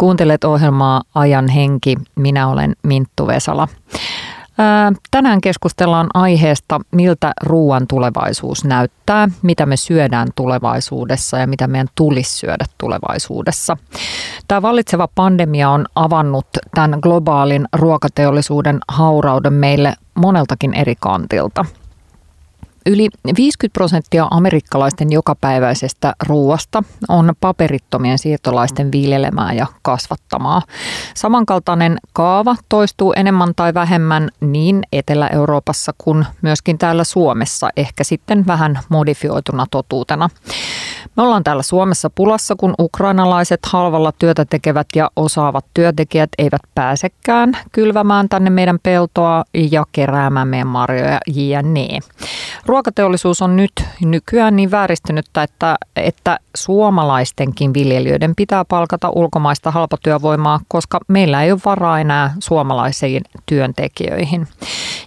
Kuuntelet 0.00 0.44
ohjelmaa 0.44 1.02
Ajan 1.14 1.48
henki. 1.48 1.96
Minä 2.16 2.48
olen 2.48 2.76
Minttu 2.82 3.26
Vesala. 3.26 3.68
Tänään 5.10 5.40
keskustellaan 5.40 6.06
aiheesta, 6.14 6.80
miltä 6.90 7.32
ruoan 7.42 7.86
tulevaisuus 7.86 8.64
näyttää, 8.64 9.28
mitä 9.42 9.66
me 9.66 9.76
syödään 9.76 10.28
tulevaisuudessa 10.36 11.38
ja 11.38 11.46
mitä 11.46 11.66
meidän 11.66 11.88
tulisi 11.94 12.36
syödä 12.36 12.64
tulevaisuudessa. 12.78 13.76
Tämä 14.48 14.62
vallitseva 14.62 15.08
pandemia 15.14 15.70
on 15.70 15.86
avannut 15.94 16.46
tämän 16.74 16.98
globaalin 17.02 17.68
ruokateollisuuden 17.72 18.78
haurauden 18.88 19.52
meille 19.52 19.94
moneltakin 20.14 20.74
eri 20.74 20.94
kantilta– 21.00 21.64
Yli 22.86 23.08
50 23.36 23.72
prosenttia 23.72 24.28
amerikkalaisten 24.30 25.12
jokapäiväisestä 25.12 26.14
ruoasta 26.26 26.82
on 27.08 27.32
paperittomien 27.40 28.18
siirtolaisten 28.18 28.92
viljelemää 28.92 29.52
ja 29.52 29.66
kasvattamaa. 29.82 30.62
Samankaltainen 31.14 31.98
kaava 32.12 32.56
toistuu 32.68 33.12
enemmän 33.16 33.52
tai 33.56 33.74
vähemmän 33.74 34.28
niin 34.40 34.82
Etelä-Euroopassa 34.92 35.92
kuin 35.98 36.26
myöskin 36.42 36.78
täällä 36.78 37.04
Suomessa, 37.04 37.68
ehkä 37.76 38.04
sitten 38.04 38.46
vähän 38.46 38.78
modifioituna 38.88 39.66
totuutena. 39.70 40.30
Me 41.16 41.22
ollaan 41.22 41.44
täällä 41.44 41.62
Suomessa 41.62 42.10
pulassa, 42.10 42.56
kun 42.56 42.74
ukrainalaiset 42.78 43.60
halvalla 43.66 44.12
työtä 44.18 44.44
tekevät 44.44 44.86
ja 44.96 45.10
osaavat 45.16 45.64
työntekijät 45.74 46.30
eivät 46.38 46.62
pääsekään 46.74 47.52
kylvämään 47.72 48.28
tänne 48.28 48.50
meidän 48.50 48.78
peltoa 48.82 49.44
ja 49.54 49.84
keräämään 49.92 50.48
meidän 50.48 50.66
marjoja 50.66 51.20
jne. 51.26 51.88
Ruokateollisuus 52.70 53.42
on 53.42 53.56
nyt 53.56 53.72
nykyään 54.00 54.56
niin 54.56 54.70
vääristynyttä, 54.70 55.42
että, 55.42 55.76
että 55.96 56.38
suomalaistenkin 56.56 57.74
viljelijöiden 57.74 58.32
pitää 58.36 58.64
palkata 58.64 59.10
ulkomaista 59.14 59.70
halpatyövoimaa, 59.70 60.60
koska 60.68 61.00
meillä 61.08 61.42
ei 61.42 61.52
ole 61.52 61.60
varaa 61.64 62.00
enää 62.00 62.34
suomalaisiin 62.38 63.22
työntekijöihin. 63.46 64.46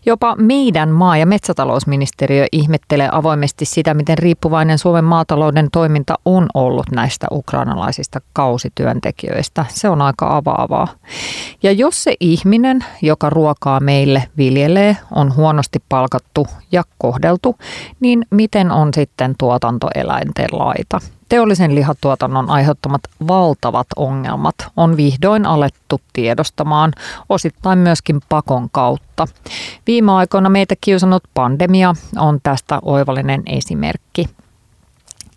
Jopa 0.05 0.35
meidän 0.35 0.89
maa- 0.89 1.17
ja 1.17 1.25
metsätalousministeriö 1.25 2.45
ihmettelee 2.51 3.09
avoimesti 3.11 3.65
sitä, 3.65 3.93
miten 3.93 4.17
riippuvainen 4.17 4.77
Suomen 4.77 5.03
maatalouden 5.03 5.67
toiminta 5.71 6.15
on 6.25 6.47
ollut 6.53 6.91
näistä 6.91 7.27
ukrainalaisista 7.31 8.21
kausityöntekijöistä. 8.33 9.65
Se 9.69 9.89
on 9.89 10.01
aika 10.01 10.37
avaavaa. 10.37 10.87
Ja 11.63 11.71
jos 11.71 12.03
se 12.03 12.15
ihminen, 12.19 12.85
joka 13.01 13.29
ruokaa 13.29 13.79
meille 13.79 14.23
viljelee, 14.37 14.97
on 15.15 15.35
huonosti 15.35 15.79
palkattu 15.89 16.47
ja 16.71 16.83
kohdeltu, 16.97 17.52
niin 17.99 18.25
miten 18.29 18.71
on 18.71 18.93
sitten 18.93 19.35
tuotantoeläinten 19.37 20.49
laita? 20.51 20.99
Teollisen 21.29 21.75
lihatuotannon 21.75 22.49
aiheuttamat 22.49 23.01
valtavat 23.27 23.87
ongelmat 23.95 24.55
on 24.77 24.97
vihdoin 24.97 25.45
alettu 25.45 26.01
tiedostamaan, 26.13 26.93
osittain 27.29 27.79
myöskin 27.79 28.19
pakon 28.29 28.69
kautta. 28.71 29.27
Viime 29.87 30.11
aikoina 30.11 30.49
meitä 30.49 30.75
kiusannut 30.81 31.23
pandemia 31.33 31.95
on 32.17 32.39
tästä 32.43 32.79
oivallinen 32.81 33.43
esimerkki. 33.45 34.25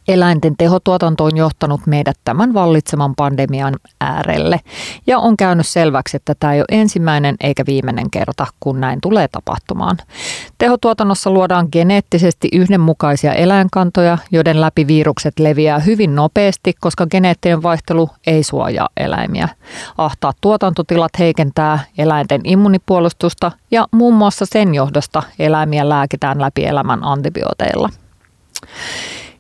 Eläinten 0.08 0.56
tehotuotanto 0.58 1.24
on 1.24 1.36
johtanut 1.36 1.86
meidät 1.86 2.16
tämän 2.24 2.54
vallitsevan 2.54 3.14
pandemian 3.14 3.74
äärelle 4.00 4.60
ja 5.06 5.18
on 5.18 5.36
käynyt 5.36 5.66
selväksi, 5.66 6.16
että 6.16 6.34
tämä 6.40 6.52
ei 6.52 6.60
ole 6.60 6.66
ensimmäinen 6.70 7.36
eikä 7.40 7.62
viimeinen 7.66 8.10
kerta, 8.10 8.46
kun 8.60 8.80
näin 8.80 9.00
tulee 9.00 9.28
tapahtumaan. 9.28 9.96
Tehotuotannossa 10.58 11.30
luodaan 11.30 11.68
geneettisesti 11.72 12.48
yhdenmukaisia 12.52 13.32
eläinkantoja, 13.32 14.18
joiden 14.30 14.60
läpi 14.60 14.86
virukset 14.86 15.38
leviää 15.38 15.78
hyvin 15.78 16.14
nopeasti, 16.14 16.74
koska 16.80 17.06
geneettinen 17.06 17.62
vaihtelu 17.62 18.10
ei 18.26 18.42
suojaa 18.42 18.88
eläimiä. 18.96 19.48
Ahtaat 19.98 20.36
tuotantotilat 20.40 21.12
heikentää 21.18 21.78
eläinten 21.98 22.40
immunipuolustusta 22.44 23.52
ja 23.70 23.86
muun 23.92 24.14
muassa 24.14 24.46
sen 24.46 24.74
johdosta 24.74 25.22
eläimiä 25.38 25.88
lääkitään 25.88 26.40
läpi 26.40 26.64
elämän 26.64 27.04
antibiooteilla. 27.04 27.88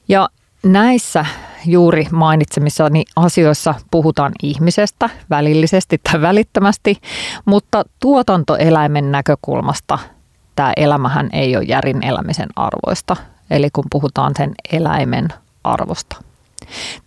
Ja 0.08 0.28
Näissä 0.66 1.26
juuri 1.66 2.06
mainitsemissani 2.12 3.04
asioissa 3.16 3.74
puhutaan 3.90 4.32
ihmisestä 4.42 5.10
välillisesti 5.30 5.98
tai 5.98 6.20
välittömästi, 6.20 6.96
mutta 7.44 7.84
tuotantoeläimen 8.00 9.12
näkökulmasta 9.12 9.98
tämä 10.56 10.72
elämähän 10.76 11.28
ei 11.32 11.56
ole 11.56 11.64
järin 11.64 12.04
elämisen 12.04 12.48
arvoista, 12.56 13.16
eli 13.50 13.68
kun 13.72 13.84
puhutaan 13.90 14.32
sen 14.36 14.52
eläimen 14.72 15.28
arvosta. 15.64 16.16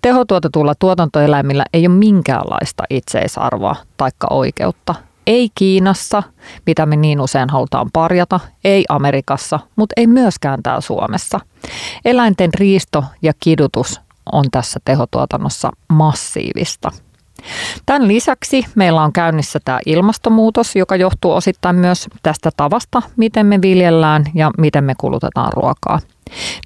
Tehotuotetulla 0.01 0.75
tuotantoeläimillä 0.75 1.65
ei 1.73 1.87
ole 1.87 1.95
minkäänlaista 1.95 2.83
itseisarvoa 2.89 3.75
taikka 3.97 4.27
oikeutta– 4.29 4.95
ei 5.29 5.49
Kiinassa, 5.55 6.23
mitä 6.65 6.85
me 6.85 6.95
niin 6.95 7.21
usein 7.21 7.49
halutaan 7.49 7.89
parjata, 7.93 8.39
ei 8.63 8.85
Amerikassa, 8.89 9.59
mutta 9.75 9.93
ei 9.97 10.07
myöskään 10.07 10.63
täällä 10.63 10.81
Suomessa. 10.81 11.39
Eläinten 12.05 12.53
riisto 12.53 13.03
ja 13.21 13.33
kidutus 13.39 14.01
on 14.31 14.45
tässä 14.51 14.79
tehotuotannossa 14.85 15.71
massiivista. 15.89 16.91
Tämän 17.85 18.07
lisäksi 18.07 18.65
meillä 18.75 19.01
on 19.03 19.13
käynnissä 19.13 19.59
tämä 19.65 19.79
ilmastonmuutos, 19.85 20.75
joka 20.75 20.95
johtuu 20.95 21.31
osittain 21.31 21.75
myös 21.75 22.07
tästä 22.23 22.49
tavasta, 22.57 23.01
miten 23.17 23.45
me 23.45 23.61
viljellään 23.61 24.23
ja 24.33 24.51
miten 24.57 24.83
me 24.83 24.93
kulutetaan 24.97 25.53
ruokaa. 25.53 25.99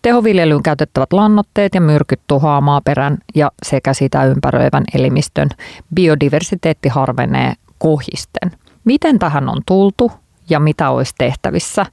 Tehoviljelyyn 0.02 0.64
käytettävät 0.64 1.14
lannoitteet 1.14 1.76
ja 1.76 1.82
myrkyt 1.82 2.20
tuhoaa 2.28 2.62
maaperän 2.62 3.18
ja 3.36 3.52
sekä 3.64 3.94
sitä 3.94 4.26
ympäröivän 4.26 4.84
elimistön 4.94 5.50
biodiversiteetti 5.96 6.90
harvenee 6.90 7.54
kohisten. 7.84 8.52
Miten 8.84 9.20
tähän 9.20 9.50
on 9.50 9.62
tultu 9.66 10.12
ja 10.50 10.60
mitä 10.60 10.90
olisi 10.90 11.14
tehtävissä? 11.18 11.86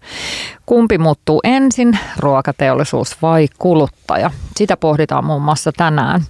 Kumpi 0.67 0.99
muuttuu 0.99 1.41
ensin, 1.45 1.99
ruokateollisuus 2.19 3.23
vai 3.23 3.49
kuluttaja? 3.59 4.31
Sitä 4.57 4.77
pohditaan 4.77 5.25
muun 5.25 5.43
muassa 5.43 5.73
tänään. 5.77 6.21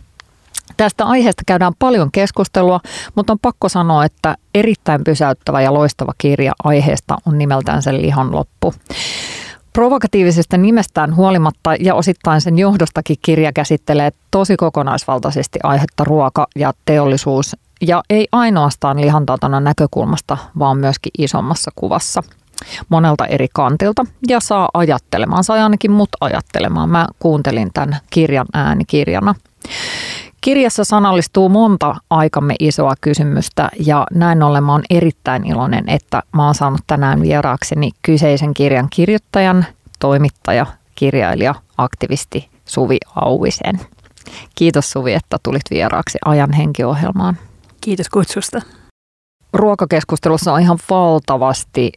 Tästä 0.76 1.04
aiheesta 1.04 1.42
käydään 1.46 1.72
paljon 1.78 2.12
keskustelua, 2.12 2.80
mutta 3.14 3.32
on 3.32 3.38
pakko 3.42 3.68
sanoa, 3.68 4.04
että 4.04 4.36
erittäin 4.54 5.04
pysäyttävä 5.04 5.60
ja 5.60 5.74
loistava 5.74 6.12
kirja 6.18 6.52
aiheesta 6.64 7.16
on 7.26 7.38
nimeltään 7.38 7.82
sen 7.82 8.02
lihan 8.02 8.34
loppu. 8.34 8.74
Provokatiivisesta 9.72 10.56
nimestään 10.56 11.16
huolimatta 11.16 11.74
ja 11.80 11.94
osittain 11.94 12.40
sen 12.40 12.58
johdostakin 12.58 13.16
kirja 13.22 13.52
käsittelee 13.52 14.10
tosi 14.30 14.56
kokonaisvaltaisesti 14.56 15.58
aihetta 15.62 16.04
ruoka 16.04 16.46
ja 16.56 16.72
teollisuus 16.84 17.56
ja 17.80 18.02
ei 18.10 18.28
ainoastaan 18.32 19.00
lihantuotannon 19.00 19.64
näkökulmasta, 19.64 20.36
vaan 20.58 20.78
myöskin 20.78 21.12
isommassa 21.18 21.70
kuvassa 21.74 22.22
monelta 22.88 23.26
eri 23.26 23.46
kantilta 23.54 24.04
ja 24.28 24.40
saa 24.40 24.68
ajattelemaan, 24.74 25.44
sai 25.44 25.60
ainakin 25.60 25.90
mut 25.90 26.08
ajattelemaan. 26.20 26.90
Mä 26.90 27.06
kuuntelin 27.18 27.70
tämän 27.74 27.96
kirjan 28.10 28.46
äänikirjana. 28.52 29.34
Kirjassa 30.40 30.84
sanallistuu 30.84 31.48
monta 31.48 31.94
aikamme 32.10 32.54
isoa 32.60 32.94
kysymystä 33.00 33.68
ja 33.86 34.06
näin 34.14 34.42
ollen 34.42 34.64
mä 34.64 34.72
oon 34.72 34.82
erittäin 34.90 35.46
iloinen, 35.46 35.88
että 35.88 36.22
mä 36.32 36.44
oon 36.44 36.54
saanut 36.54 36.80
tänään 36.86 37.22
vieraakseni 37.22 37.90
kyseisen 38.02 38.54
kirjan 38.54 38.88
kirjoittajan, 38.90 39.66
toimittaja, 39.98 40.66
kirjailija, 40.94 41.54
aktivisti 41.78 42.48
Suvi 42.64 42.96
Auvisen. 43.14 43.80
Kiitos 44.54 44.90
Suvi, 44.90 45.12
että 45.12 45.36
tulit 45.42 45.62
vieraaksi 45.70 46.18
Ajan 46.24 46.52
henkiohjelmaan. 46.52 47.36
Kiitos 47.80 48.08
kutsusta. 48.08 48.60
Ruokakeskustelussa 49.52 50.52
on 50.52 50.60
ihan 50.60 50.78
valtavasti 50.90 51.92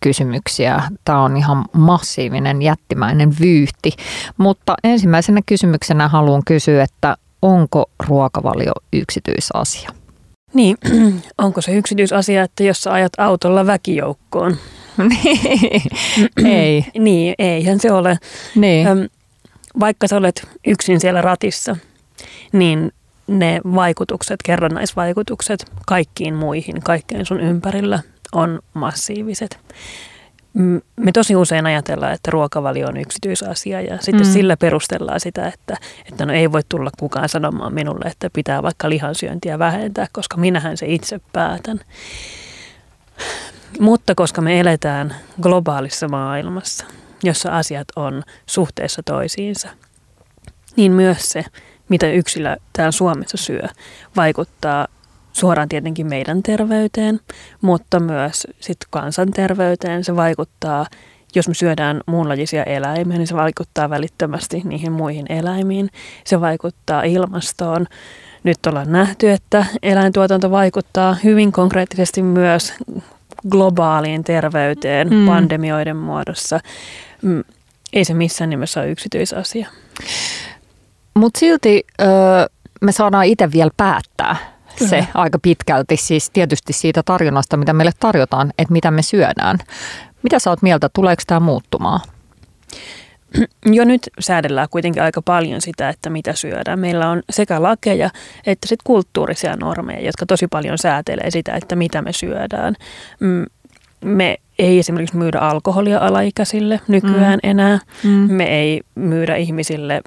kysymyksiä. 0.00 0.82
Tämä 1.04 1.22
on 1.22 1.36
ihan 1.36 1.64
massiivinen, 1.72 2.62
jättimäinen 2.62 3.34
vyyhti. 3.40 3.92
Mutta 4.36 4.74
ensimmäisenä 4.84 5.40
kysymyksenä 5.46 6.08
haluan 6.08 6.42
kysyä, 6.46 6.82
että 6.82 7.16
onko 7.42 7.90
ruokavalio 8.08 8.72
yksityisasia? 8.92 9.90
Niin, 10.54 10.76
onko 11.38 11.60
se 11.60 11.72
yksityisasia, 11.72 12.42
että 12.42 12.62
jos 12.62 12.80
sä 12.80 12.92
ajat 12.92 13.12
autolla 13.18 13.66
väkijoukkoon? 13.66 14.56
ei. 16.44 16.84
niin, 16.98 17.34
eihän 17.38 17.80
se 17.80 17.92
ole. 17.92 18.18
Niin. 18.54 18.86
Vaikka 19.80 20.08
sä 20.08 20.16
olet 20.16 20.48
yksin 20.66 21.00
siellä 21.00 21.20
ratissa, 21.20 21.76
niin 22.52 22.92
ne 23.26 23.60
vaikutukset, 23.74 24.40
kerrannaisvaikutukset 24.44 25.72
kaikkiin 25.86 26.34
muihin, 26.34 26.82
kaikkeen 26.82 27.26
sun 27.26 27.40
ympärillä 27.40 28.00
on 28.32 28.60
massiiviset. 28.74 29.58
Me 30.96 31.12
tosi 31.12 31.36
usein 31.36 31.66
ajatellaan, 31.66 32.12
että 32.12 32.30
ruokavalio 32.30 32.88
on 32.88 32.96
yksityisasia 32.96 33.80
ja 33.80 33.98
sitten 34.00 34.26
mm. 34.26 34.32
sillä 34.32 34.56
perustellaan 34.56 35.20
sitä, 35.20 35.46
että, 35.48 35.76
että 36.12 36.26
no 36.26 36.32
ei 36.32 36.52
voi 36.52 36.60
tulla 36.68 36.90
kukaan 36.98 37.28
sanomaan 37.28 37.74
minulle, 37.74 38.04
että 38.04 38.30
pitää 38.32 38.62
vaikka 38.62 38.88
lihansyöntiä 38.88 39.58
vähentää, 39.58 40.06
koska 40.12 40.36
minähän 40.36 40.76
se 40.76 40.86
itse 40.86 41.20
päätän. 41.32 41.80
Mutta 43.80 44.14
koska 44.14 44.40
me 44.40 44.60
eletään 44.60 45.16
globaalissa 45.42 46.08
maailmassa, 46.08 46.84
jossa 47.22 47.58
asiat 47.58 47.88
on 47.96 48.22
suhteessa 48.46 49.02
toisiinsa, 49.04 49.68
niin 50.76 50.92
myös 50.92 51.30
se, 51.30 51.44
mitä 51.92 52.10
yksilö 52.10 52.56
täällä 52.72 52.92
Suomessa 52.92 53.36
syö, 53.36 53.68
vaikuttaa 54.16 54.86
suoraan 55.32 55.68
tietenkin 55.68 56.06
meidän 56.06 56.42
terveyteen, 56.42 57.20
mutta 57.60 58.00
myös 58.00 58.46
sit 58.60 58.76
kansanterveyteen. 58.90 60.04
Se 60.04 60.16
vaikuttaa, 60.16 60.86
jos 61.34 61.48
me 61.48 61.54
syödään 61.54 62.00
muunlajisia 62.06 62.64
eläimiä, 62.64 63.18
niin 63.18 63.26
se 63.26 63.34
vaikuttaa 63.34 63.90
välittömästi 63.90 64.62
niihin 64.64 64.92
muihin 64.92 65.26
eläimiin. 65.28 65.90
Se 66.24 66.40
vaikuttaa 66.40 67.02
ilmastoon. 67.02 67.86
Nyt 68.44 68.66
ollaan 68.66 68.92
nähty, 68.92 69.30
että 69.30 69.66
eläintuotanto 69.82 70.50
vaikuttaa 70.50 71.16
hyvin 71.24 71.52
konkreettisesti 71.52 72.22
myös 72.22 72.74
globaaliin 73.50 74.24
terveyteen 74.24 75.10
mm. 75.10 75.26
pandemioiden 75.26 75.96
muodossa. 75.96 76.60
Mm, 77.22 77.44
ei 77.92 78.04
se 78.04 78.14
missään 78.14 78.50
nimessä 78.50 78.80
ole 78.80 78.90
yksityisasia. 78.90 79.68
Mutta 81.14 81.40
silti 81.40 81.84
ö, 82.00 82.04
me 82.80 82.92
saadaan 82.92 83.24
itse 83.24 83.52
vielä 83.52 83.70
päättää 83.76 84.36
Kyllä. 84.78 84.90
se 84.90 85.06
aika 85.14 85.38
pitkälti, 85.42 85.96
siis 85.96 86.30
tietysti 86.30 86.72
siitä 86.72 87.02
tarjonnasta, 87.02 87.56
mitä 87.56 87.72
meille 87.72 87.92
tarjotaan, 88.00 88.52
että 88.58 88.72
mitä 88.72 88.90
me 88.90 89.02
syödään. 89.02 89.58
Mitä 90.22 90.38
sä 90.38 90.50
oot 90.50 90.62
mieltä, 90.62 90.88
tuleeko 90.92 91.22
tämä 91.26 91.40
muuttumaan? 91.40 92.00
Jo 93.76 93.84
nyt 93.84 94.10
säädellään 94.18 94.68
kuitenkin 94.70 95.02
aika 95.02 95.22
paljon 95.22 95.60
sitä, 95.60 95.88
että 95.88 96.10
mitä 96.10 96.32
syödään. 96.32 96.78
Meillä 96.78 97.10
on 97.10 97.22
sekä 97.30 97.62
lakeja 97.62 98.10
että 98.46 98.68
sit 98.68 98.80
kulttuurisia 98.84 99.56
normeja, 99.56 100.06
jotka 100.06 100.26
tosi 100.26 100.46
paljon 100.46 100.78
säätelee 100.78 101.30
sitä, 101.30 101.54
että 101.54 101.76
mitä 101.76 102.02
me 102.02 102.12
syödään. 102.12 102.74
Mm, 103.20 103.46
me 104.04 104.36
ei 104.58 104.78
esimerkiksi 104.78 105.16
myydä 105.16 105.38
alkoholia 105.38 105.98
alaikäisille 105.98 106.80
nykyään 106.88 107.40
mm. 107.42 107.50
enää. 107.50 107.78
Mm. 108.04 108.10
Me 108.10 108.44
ei 108.44 108.80
myydä 108.94 109.36
ihmisille 109.36 110.02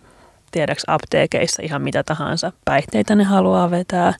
tiedäks 0.55 0.83
apteekeissa 0.87 1.61
ihan 1.63 1.81
mitä 1.81 2.03
tahansa 2.03 2.51
päihteitä 2.65 3.15
ne 3.15 3.23
haluaa 3.23 3.71
vetää. 3.71 4.13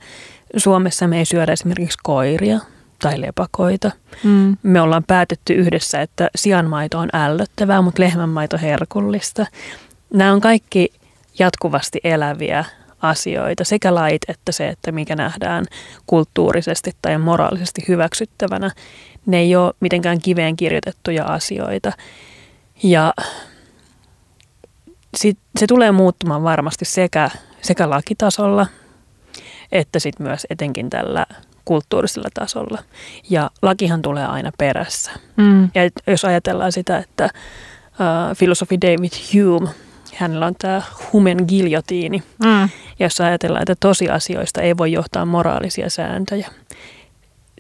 Suomessa 0.58 1.08
me 1.08 1.18
ei 1.18 1.26
syödä 1.26 1.54
esimerkiksi 1.54 1.98
koiria 2.04 2.60
tai 3.00 3.22
lepakoita. 3.22 3.92
Mm. 4.24 4.58
Me 4.64 4.82
ollaan 4.82 5.04
päätetty 5.04 5.54
yhdessä, 5.54 6.02
että 6.02 6.30
sianmaito 6.36 7.00
on 7.00 7.10
ällöttävää, 7.14 7.82
mutta 7.82 8.02
lehmänmaito 8.02 8.58
herkullista. 8.62 9.46
Nämä 10.14 10.34
on 10.34 10.42
kaikki 10.42 10.94
jatkuvasti 11.40 12.00
eläviä 12.04 12.66
asioita, 13.02 13.64
sekä 13.64 13.96
lait 13.96 14.22
että 14.28 14.52
se, 14.52 14.68
että 14.68 14.92
mikä 14.92 15.16
nähdään 15.16 15.66
kulttuurisesti 16.06 16.92
tai 17.02 17.18
moraalisesti 17.18 17.82
hyväksyttävänä. 17.88 18.72
Ne 19.26 19.38
ei 19.40 19.56
ole 19.56 19.74
mitenkään 19.80 20.22
kiveen 20.22 20.56
kirjoitettuja 20.56 21.26
asioita. 21.26 21.92
Ja 22.84 23.14
sit, 25.16 25.38
se 25.60 25.68
tulee 25.68 25.92
muuttumaan 25.92 26.44
varmasti 26.44 26.86
sekä, 26.86 27.30
sekä 27.62 27.90
lakitasolla 27.90 28.68
että 29.72 30.00
sitten 30.00 30.28
myös 30.28 30.48
etenkin 30.50 30.90
tällä 30.90 31.26
kulttuurisella 31.66 32.30
tasolla. 32.34 32.80
Ja 33.30 33.52
lakihan 33.62 34.02
tulee 34.02 34.26
aina 34.26 34.52
perässä. 34.58 35.12
Mm. 35.38 35.64
Ja 35.64 35.82
jos 36.08 36.26
ajatellaan 36.26 36.72
sitä, 36.72 36.98
että 36.98 37.26
uh, 37.26 38.38
filosofi 38.38 38.82
David 38.82 39.12
Hume, 39.34 39.70
hänellä 40.16 40.46
on 40.46 40.56
tämä 40.60 40.82
humen 41.14 41.38
giljotiini, 41.48 42.24
mm. 42.44 42.70
jossa 43.00 43.26
ajatellaan, 43.26 43.62
että 43.62 43.76
tosiasioista 43.80 44.62
ei 44.62 44.78
voi 44.78 44.92
johtaa 44.92 45.26
moraalisia 45.26 45.90
sääntöjä. 45.90 46.48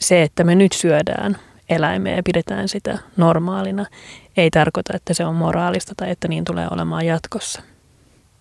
Se, 0.01 0.21
että 0.21 0.43
me 0.43 0.55
nyt 0.55 0.71
syödään 0.71 1.37
eläimeen 1.69 2.17
ja 2.17 2.23
pidetään 2.23 2.67
sitä 2.67 2.97
normaalina, 3.17 3.85
ei 4.37 4.49
tarkoita, 4.49 4.93
että 4.95 5.13
se 5.13 5.25
on 5.25 5.35
moraalista 5.35 5.93
tai 5.97 6.11
että 6.11 6.27
niin 6.27 6.45
tulee 6.45 6.67
olemaan 6.71 7.05
jatkossa. 7.05 7.61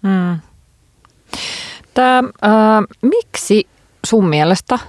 Mm. 0.03 0.39
Tämä, 1.95 2.19
äh, 2.19 2.85
miksi 3.03 3.67
sun 4.07 4.29
mielestä 4.29 4.75
äh, 4.75 4.81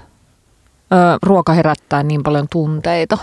ruoka 1.23 1.53
herättää 1.53 2.03
niin 2.03 2.23
paljon 2.23 2.47
tunteita? 2.49 3.17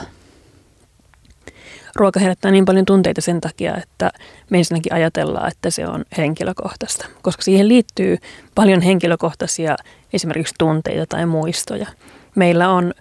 Ruoka 1.95 2.21
herättää 2.21 2.51
niin 2.51 2.65
paljon 2.65 2.85
tunteita 2.85 3.21
sen 3.21 3.41
takia, 3.41 3.77
että 3.77 4.11
me 4.51 4.59
ensinnäkin 4.59 4.93
ajatellaan, 4.93 5.49
että 5.49 5.71
se 5.71 5.87
on 5.87 6.05
henkilökohtaista, 6.17 7.07
koska 7.23 7.43
siihen 7.43 7.69
liittyy 7.69 8.19
paljon 8.55 8.81
henkilökohtaisia 8.81 9.77
esimerkiksi 10.13 10.55
tunteita 10.59 11.07
tai 11.09 11.27
muistoja. 11.27 11.87
Meillä 12.35 12.71
on 12.71 12.95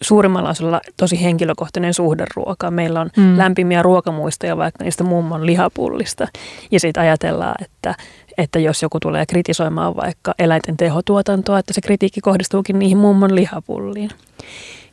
suurimmalla 0.00 0.50
osalla 0.50 0.80
tosi 0.96 1.22
henkilökohtainen 1.22 1.94
suhde 1.94 2.24
ruokaan. 2.36 2.74
Meillä 2.74 3.00
on 3.00 3.10
mm. 3.16 3.38
lämpimiä 3.38 3.82
ruokamuistoja 3.82 4.56
vaikka 4.56 4.84
niistä 4.84 5.04
mummon 5.04 5.46
lihapullista. 5.46 6.28
Ja 6.70 6.80
sitten 6.80 7.00
ajatellaan, 7.00 7.54
että, 7.64 7.94
että 8.38 8.58
jos 8.58 8.82
joku 8.82 9.00
tulee 9.00 9.26
kritisoimaan 9.26 9.96
vaikka 9.96 10.34
eläinten 10.38 10.76
tehotuotantoa, 10.76 11.58
että 11.58 11.72
se 11.72 11.80
kritiikki 11.80 12.20
kohdistuukin 12.20 12.78
niihin 12.78 12.98
mummon 12.98 13.34
lihapulliin. 13.34 14.10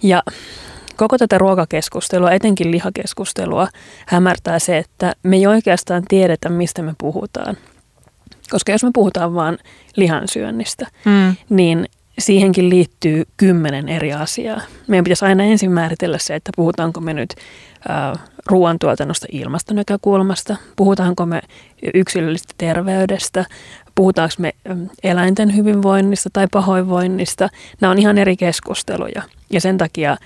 Ja 0.04 0.24
koko 0.96 1.18
tätä 1.18 1.38
ruokakeskustelua, 1.38 2.32
etenkin 2.32 2.72
lihakeskustelua, 2.72 3.68
hämärtää 4.08 4.60
se, 4.60 4.78
että 4.78 5.14
me 5.24 5.36
ei 5.36 5.48
oikeastaan 5.48 6.04
tiedetä, 6.08 6.50
mistä 6.50 6.82
me 6.82 6.94
puhutaan. 6.98 7.58
Koska 8.50 8.72
jos 8.72 8.84
me 8.84 8.90
puhutaan 8.94 9.34
vain 9.34 9.58
lihansyönnistä, 9.96 10.88
mm. 11.06 11.36
niin 11.50 11.86
siihenkin 12.20 12.70
liittyy 12.70 13.24
kymmenen 13.38 13.90
eri 13.90 14.14
asiaa. 14.14 14.62
Meidän 14.88 15.04
pitäisi 15.04 15.26
aina 15.26 15.44
ensin 15.44 15.72
määritellä 15.72 16.18
se, 16.18 16.36
että 16.36 16.52
puhutaanko 16.56 17.00
me 17.02 17.14
nyt 17.14 17.36
ruoantuotannosta 18.46 19.28
ilmastonäkökulmasta, 19.32 20.56
puhutaanko 20.76 21.26
me 21.26 21.42
yksilöllisestä 21.94 22.54
terveydestä, 22.58 23.46
puhutaanko 23.96 24.36
me 24.38 24.54
eläinten 25.04 25.56
hyvinvoinnista 25.56 26.30
tai 26.34 26.48
pahoinvoinnista. 26.52 27.50
Nämä 27.82 27.92
on 27.92 28.00
ihan 28.00 28.18
eri 28.18 28.38
keskusteluja 28.38 29.22
ja 29.50 29.62
sen 29.62 29.78
takia, 29.78 30.18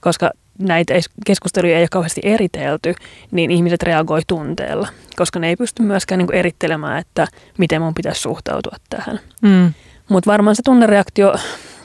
koska 0.00 0.30
näitä 0.58 0.94
keskusteluja 1.26 1.76
ei 1.76 1.82
ole 1.82 1.88
kauheasti 1.90 2.20
eritelty, 2.24 2.94
niin 3.30 3.50
ihmiset 3.50 3.82
reagoi 3.82 4.20
tunteella, 4.26 4.88
koska 5.16 5.38
ne 5.38 5.48
ei 5.48 5.56
pysty 5.56 5.82
myöskään 5.82 6.18
niin 6.18 6.34
erittelemään, 6.34 6.98
että 6.98 7.26
miten 7.58 7.82
mun 7.82 7.94
pitäisi 7.94 8.20
suhtautua 8.20 8.76
tähän. 8.90 9.20
Mm. 9.42 9.72
Mutta 10.10 10.30
varmaan 10.30 10.56
se 10.56 10.62
tunnereaktio 10.62 11.34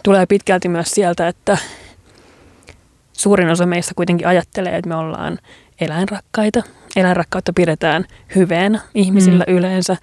tulee 0.04 0.26
pitkälti 0.26 0.70
myös 0.70 0.92
sieltä, 0.92 1.28
että 1.28 1.58
suurin 3.14 3.50
osa 3.50 3.66
meistä 3.66 3.94
kuitenkin 3.96 4.28
ajattelee, 4.28 4.76
että 4.76 4.90
me 4.90 4.96
ollaan 4.96 5.40
eläinrakkaita. 5.82 6.64
Eläinrakkautta 6.96 7.54
pidetään 7.54 8.06
hyveen 8.36 8.82
ihmisillä 8.96 9.46
mm. 9.48 9.54
yleensä. 9.54 9.98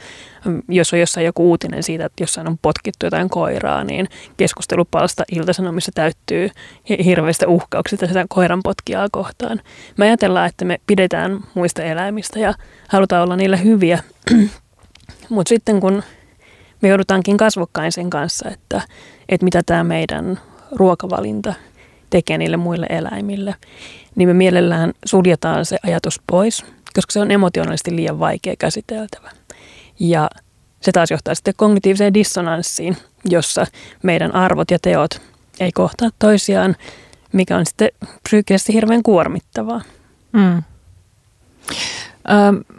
Jos 0.69 0.93
on 0.93 1.01
jossain 1.01 1.27
joku 1.27 1.51
uutinen 1.51 1.83
siitä, 1.83 2.05
että 2.05 2.23
jossain 2.23 2.49
on 2.49 2.59
potkittu 2.63 3.07
jotain 3.07 3.31
koiraa, 3.31 3.85
niin 3.85 4.09
keskustelupalsta 4.37 5.25
iltasanomissa 5.33 5.93
täyttyy 5.95 6.51
hirveistä 7.05 7.49
uhkauksista 7.49 8.07
sitä 8.07 8.27
koiran 8.29 8.61
potkijaa 8.63 9.09
kohtaan. 9.13 9.61
Me 9.97 10.05
ajatellaan, 10.05 10.49
että 10.49 10.65
me 10.65 10.81
pidetään 10.87 11.41
muista 11.55 11.83
eläimistä 11.83 12.39
ja 12.39 12.55
halutaan 12.89 13.23
olla 13.23 13.37
niillä 13.37 13.57
hyviä. 13.57 13.99
Mutta 15.29 15.49
sitten 15.49 15.81
kun 15.81 16.03
me 16.83 16.89
joudutaankin 16.89 17.37
kasvokkain 17.37 17.93
sen 17.93 18.11
kanssa, 18.11 18.51
että, 18.51 18.81
että 19.29 19.45
mitä 19.45 19.63
tämä 19.67 19.85
meidän 19.85 20.41
ruokavalinta 20.73 21.55
tekee 22.11 22.39
niille 22.39 22.57
muille 22.57 22.87
eläimille, 22.89 23.55
niin 24.15 24.29
me 24.29 24.35
mielellään 24.35 24.93
suljetaan 25.05 25.65
se 25.65 25.77
ajatus 25.83 26.21
pois, 26.27 26.65
koska 26.95 27.13
se 27.13 27.21
on 27.21 27.31
emotionaalisesti 27.31 27.97
liian 27.97 28.19
vaikea 28.19 28.55
käsiteltävä. 28.59 29.31
Ja 30.01 30.31
se 30.81 30.93
taas 30.93 31.11
johtaa 31.11 31.35
sitten 31.35 31.55
kognitiiviseen 31.57 32.15
dissonanssiin, 32.15 32.97
jossa 33.25 33.67
meidän 34.03 34.35
arvot 34.35 34.71
ja 34.71 34.79
teot 34.83 35.21
ei 35.61 35.73
kohtaa 35.73 36.09
toisiaan, 36.19 36.77
mikä 37.33 37.57
on 37.57 37.67
sitten 37.67 37.89
psyykkisesti 38.23 38.73
hirveän 38.73 39.03
kuormittavaa. 39.03 39.81
Mm. 40.33 40.63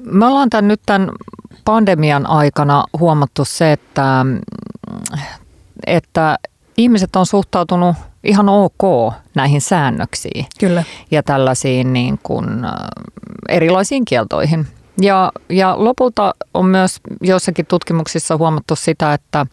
Me 0.04 0.26
ollaan 0.26 0.50
tämän 0.50 0.68
nyt 0.68 0.82
tämän 0.86 1.10
pandemian 1.66 2.30
aikana 2.30 2.84
huomattu 3.00 3.46
se, 3.46 3.72
että, 3.72 4.26
että 5.88 6.38
ihmiset 6.78 7.16
on 7.16 7.26
suhtautunut 7.26 7.96
ihan 8.24 8.50
ok 8.50 9.14
näihin 9.36 9.62
säännöksiin. 9.62 10.46
Kyllä. 10.60 10.84
Ja 11.12 11.24
tällaisiin 11.24 11.94
niin 11.94 12.20
kuin, 12.24 12.46
erilaisiin 13.50 14.06
kieltoihin. 14.06 14.68
Ja, 15.02 15.32
ja 15.50 15.76
lopulta 15.78 16.34
on 16.54 16.66
myös 16.66 17.00
joissakin 17.22 17.66
tutkimuksissa 17.66 18.38
huomattu 18.38 18.76
sitä, 18.76 19.14
että, 19.14 19.46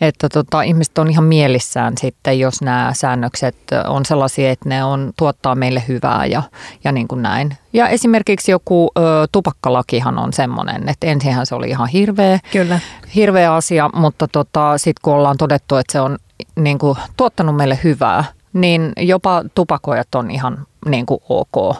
että 0.00 0.28
tota, 0.28 0.62
ihmiset 0.62 0.98
on 0.98 1.10
ihan 1.10 1.24
mielissään 1.24 1.92
sitten, 1.98 2.38
jos 2.38 2.62
nämä 2.62 2.92
säännökset 2.94 3.56
on 3.86 4.04
sellaisia, 4.04 4.50
että 4.50 4.68
ne 4.68 4.84
on, 4.84 5.12
tuottaa 5.18 5.54
meille 5.54 5.82
hyvää 5.88 6.26
ja, 6.26 6.42
ja 6.84 6.92
niin 6.92 7.08
kuin 7.08 7.22
näin. 7.22 7.56
Ja 7.72 7.88
esimerkiksi 7.88 8.50
joku 8.50 8.90
ö, 8.98 9.00
tupakkalakihan 9.32 10.18
on 10.18 10.32
semmoinen, 10.32 10.88
että 10.88 11.06
ensinhän 11.06 11.46
se 11.46 11.54
oli 11.54 11.68
ihan 11.68 11.88
hirveä, 11.88 12.38
Kyllä. 12.52 12.80
hirveä 13.14 13.54
asia, 13.54 13.90
mutta 13.94 14.28
tota, 14.28 14.78
sitten 14.78 15.00
kun 15.02 15.14
ollaan 15.14 15.36
todettu, 15.36 15.76
että 15.76 15.92
se 15.92 16.00
on 16.00 16.18
niin 16.56 16.78
kuin, 16.78 16.98
tuottanut 17.16 17.56
meille 17.56 17.78
hyvää, 17.84 18.24
niin 18.60 18.92
jopa 18.96 19.44
tupakojat 19.54 20.14
on 20.14 20.30
ihan 20.30 20.66
niin 20.86 21.06
kuin 21.06 21.20
ok, 21.28 21.56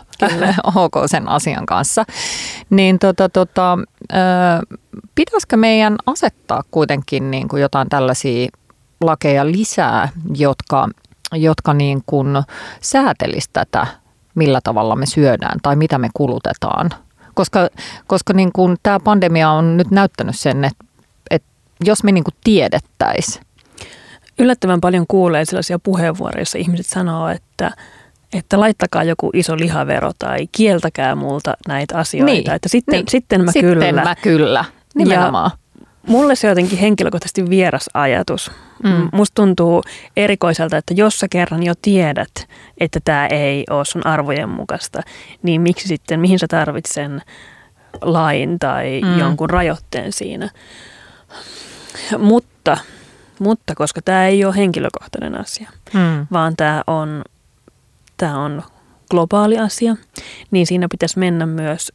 ok 0.74 0.94
sen 1.06 1.28
asian 1.28 1.66
kanssa. 1.66 2.04
Niin 2.70 2.98
tota, 2.98 3.28
tota, 3.28 3.78
pitäisikö 5.14 5.56
meidän 5.56 5.96
asettaa 6.06 6.62
kuitenkin 6.70 7.30
niin 7.30 7.48
kuin 7.48 7.62
jotain 7.62 7.88
tällaisia 7.88 8.48
lakeja 9.00 9.46
lisää, 9.46 10.08
jotka, 10.34 10.88
jotka 11.32 11.74
niin 11.74 12.02
kuin 12.06 12.28
säätelisi 12.80 13.50
tätä, 13.52 13.86
millä 14.34 14.60
tavalla 14.64 14.96
me 14.96 15.06
syödään 15.06 15.58
tai 15.62 15.76
mitä 15.76 15.98
me 15.98 16.08
kulutetaan. 16.14 16.90
Koska, 17.34 17.68
koska 18.06 18.32
niin 18.32 18.52
kuin 18.52 18.76
tämä 18.82 19.00
pandemia 19.00 19.50
on 19.50 19.76
nyt 19.76 19.90
näyttänyt 19.90 20.38
sen, 20.38 20.64
että, 20.64 20.84
että 21.30 21.48
jos 21.84 22.04
me 22.04 22.12
niin 22.12 22.24
kuin 22.24 22.34
tiedettäisiin, 22.44 23.44
Yllättävän 24.38 24.80
paljon 24.80 25.04
kuulee 25.08 25.44
sellaisia 25.44 25.78
puheenvuoroja, 25.78 26.40
joissa 26.40 26.58
ihmiset 26.58 26.86
sanoo, 26.86 27.28
että, 27.28 27.70
että 28.32 28.60
laittakaa 28.60 29.04
joku 29.04 29.30
iso 29.34 29.56
lihavero 29.56 30.12
tai 30.18 30.46
kieltäkää 30.52 31.14
multa 31.14 31.54
näitä 31.68 31.98
asioita. 31.98 32.32
Niin, 32.32 32.50
että 32.50 32.68
sitten, 32.68 32.92
niin. 32.92 33.08
sitten 33.08 33.44
mä 33.44 33.52
sitten 33.52 33.78
kyllä. 33.78 34.04
mä 34.04 34.14
kyllä, 34.14 34.64
nimenomaan. 34.94 35.50
Ja 35.80 35.86
mulle 36.08 36.36
se 36.36 36.46
on 36.46 36.50
jotenkin 36.50 36.78
henkilökohtaisesti 36.78 37.50
vieras 37.50 37.90
ajatus. 37.94 38.50
Mm. 38.82 39.08
Musta 39.12 39.34
tuntuu 39.34 39.82
erikoiselta, 40.16 40.76
että 40.76 40.94
jos 40.94 41.18
sä 41.18 41.26
kerran 41.30 41.62
jo 41.62 41.74
tiedät, 41.82 42.48
että 42.78 43.00
tämä 43.04 43.26
ei 43.26 43.64
ole 43.70 43.84
sun 43.84 44.06
arvojen 44.06 44.48
mukaista, 44.48 45.02
niin 45.42 45.60
miksi 45.60 45.88
sitten, 45.88 46.20
mihin 46.20 46.38
sä 46.38 46.46
tarvitset 46.48 46.94
sen 46.94 47.22
lain 48.02 48.58
tai 48.58 49.00
mm. 49.04 49.18
jonkun 49.18 49.50
rajoitteen 49.50 50.12
siinä. 50.12 50.50
Mutta 52.18 52.76
mutta 53.40 53.74
koska 53.74 54.02
tämä 54.02 54.26
ei 54.26 54.44
ole 54.44 54.56
henkilökohtainen 54.56 55.40
asia, 55.40 55.70
mm. 55.94 56.26
vaan 56.32 56.56
tämä 56.56 56.82
on, 56.86 57.24
tämä 58.16 58.44
on 58.44 58.62
globaali 59.10 59.58
asia, 59.58 59.96
niin 60.50 60.66
siinä 60.66 60.86
pitäisi 60.90 61.18
mennä 61.18 61.46
myös, 61.46 61.92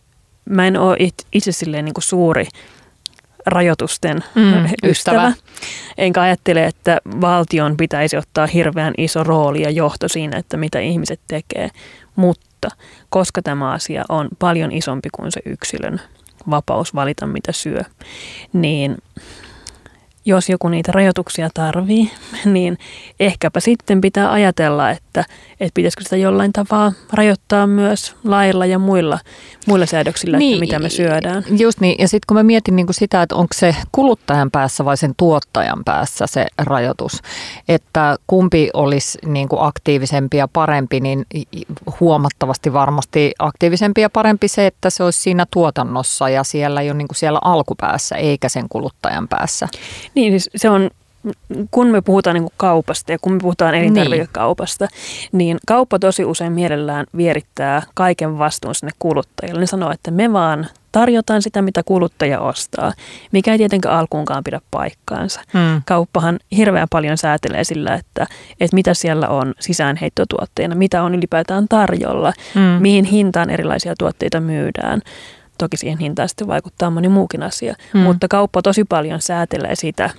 mä 0.49 0.67
en 0.67 0.77
ole 0.77 0.97
itse 1.33 1.51
silleen 1.51 1.85
niin 1.85 1.93
kuin 1.93 2.03
suuri 2.03 2.47
rajoitusten 3.45 4.23
mm, 4.35 4.65
ystävä. 4.83 5.27
ystävä. 5.27 5.33
Enkä 5.97 6.21
ajattele, 6.21 6.65
että 6.65 6.97
valtion 7.21 7.77
pitäisi 7.77 8.17
ottaa 8.17 8.47
hirveän 8.47 8.93
iso 8.97 9.23
rooli 9.23 9.61
ja 9.61 9.69
johto 9.69 10.07
siinä, 10.07 10.37
että 10.37 10.57
mitä 10.57 10.79
ihmiset 10.79 11.19
tekee. 11.27 11.69
Mutta 12.15 12.69
koska 13.09 13.41
tämä 13.41 13.71
asia 13.71 14.03
on 14.09 14.27
paljon 14.39 14.71
isompi 14.71 15.09
kuin 15.11 15.31
se 15.31 15.41
yksilön 15.45 16.01
vapaus 16.49 16.95
valita, 16.95 17.27
mitä 17.27 17.51
syö, 17.51 17.81
niin 18.53 18.97
jos 20.25 20.49
joku 20.49 20.69
niitä 20.69 20.91
rajoituksia 20.91 21.49
tarvii, 21.53 22.11
niin 22.45 22.77
ehkäpä 23.19 23.59
sitten 23.59 24.01
pitää 24.01 24.31
ajatella, 24.31 24.89
että, 24.89 25.25
että 25.59 25.71
pitäisikö 25.73 26.03
sitä 26.03 26.17
jollain 26.17 26.53
tavalla 26.53 26.93
rajoittaa 27.13 27.67
myös 27.67 28.15
lailla 28.23 28.65
ja 28.65 28.79
muilla, 28.79 29.19
muilla 29.67 29.85
säädöksillä, 29.85 30.37
niin, 30.37 30.53
että 30.53 30.59
mitä 30.65 30.79
me 30.79 30.89
syödään. 30.89 31.43
Just 31.59 31.79
niin, 31.79 31.95
ja 31.99 32.07
sitten 32.07 32.25
kun 32.27 32.37
mä 32.37 32.43
mietin 32.43 32.75
niin 32.75 32.85
kuin 32.85 32.95
sitä, 32.95 33.21
että 33.21 33.35
onko 33.35 33.53
se 33.53 33.75
kuluttajan 33.91 34.51
päässä 34.51 34.85
vai 34.85 34.97
sen 34.97 35.13
tuottajan 35.17 35.83
päässä 35.85 36.27
se 36.27 36.45
rajoitus, 36.57 37.21
että 37.67 38.15
kumpi 38.27 38.69
olisi 38.73 39.17
niin 39.25 39.49
kuin 39.49 39.61
aktiivisempi 39.61 40.37
ja 40.37 40.47
parempi, 40.47 40.99
niin 40.99 41.25
huomattavasti 41.99 42.73
varmasti 42.73 43.31
aktiivisempi 43.39 44.01
ja 44.01 44.09
parempi 44.09 44.47
se, 44.47 44.67
että 44.67 44.89
se 44.89 45.03
olisi 45.03 45.21
siinä 45.21 45.45
tuotannossa 45.51 46.29
ja 46.29 46.43
siellä 46.43 46.81
jo 46.81 46.93
niin 46.93 47.07
kuin 47.07 47.15
siellä 47.15 47.39
alkupäässä, 47.43 48.15
eikä 48.15 48.49
sen 48.49 48.65
kuluttajan 48.69 49.27
päässä. 49.27 49.67
Niin, 50.15 50.31
siis 50.31 50.49
se 50.55 50.69
on 50.69 50.89
kun 51.71 51.87
me 51.87 52.01
puhutaan 52.01 52.33
niin 52.33 52.49
kaupasta 52.57 53.11
ja 53.11 53.19
kun 53.19 53.33
me 53.33 53.39
puhutaan 53.39 53.75
elintarvikekaupasta, 53.75 54.87
niin. 55.31 55.37
niin 55.37 55.57
kauppa 55.67 55.99
tosi 55.99 56.25
usein 56.25 56.53
mielellään 56.53 57.05
vierittää 57.17 57.81
kaiken 57.93 58.37
vastuun 58.37 58.75
sinne 58.75 58.91
kuluttajille. 58.99 59.59
Ne 59.59 59.65
sanoo, 59.65 59.91
että 59.91 60.11
me 60.11 60.33
vaan 60.33 60.67
tarjotaan 60.91 61.41
sitä, 61.41 61.61
mitä 61.61 61.83
kuluttaja 61.83 62.39
ostaa, 62.39 62.93
mikä 63.31 63.51
ei 63.51 63.57
tietenkään 63.57 63.95
alkuunkaan 63.95 64.43
pidä 64.43 64.61
paikkaansa. 64.71 65.41
Hmm. 65.53 65.81
Kauppahan 65.85 66.39
hirveän 66.57 66.87
paljon 66.89 67.17
säätelee 67.17 67.63
sillä, 67.63 67.93
että, 67.93 68.27
että 68.59 68.75
mitä 68.75 68.93
siellä 68.93 69.27
on 69.27 69.53
sisäänheittotuotteina, 69.59 70.75
mitä 70.75 71.03
on 71.03 71.15
ylipäätään 71.15 71.67
tarjolla, 71.67 72.33
hmm. 72.53 72.61
mihin 72.61 73.05
hintaan 73.05 73.49
erilaisia 73.49 73.93
tuotteita 73.99 74.39
myydään. 74.39 75.01
Toki 75.63 75.77
siihen 75.77 75.99
hintaan 75.99 76.29
sitten 76.29 76.47
vaikuttaa 76.47 76.89
moni 76.89 77.07
muukin 77.07 77.43
asia, 77.43 77.75
hmm. 77.93 78.01
mutta 78.01 78.27
kauppa 78.27 78.61
tosi 78.61 78.83
paljon 78.83 79.21
säätelee 79.21 79.75
sitä, 79.75 80.09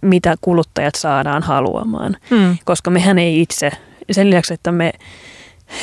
mitä 0.00 0.34
kuluttajat 0.40 0.94
saadaan 0.94 1.42
haluamaan, 1.42 2.16
hmm. 2.30 2.56
koska 2.64 2.90
mehän 2.90 3.18
ei 3.18 3.40
itse, 3.40 3.70
sen 4.10 4.30
lisäksi, 4.30 4.54
että 4.54 4.72
me 4.72 4.92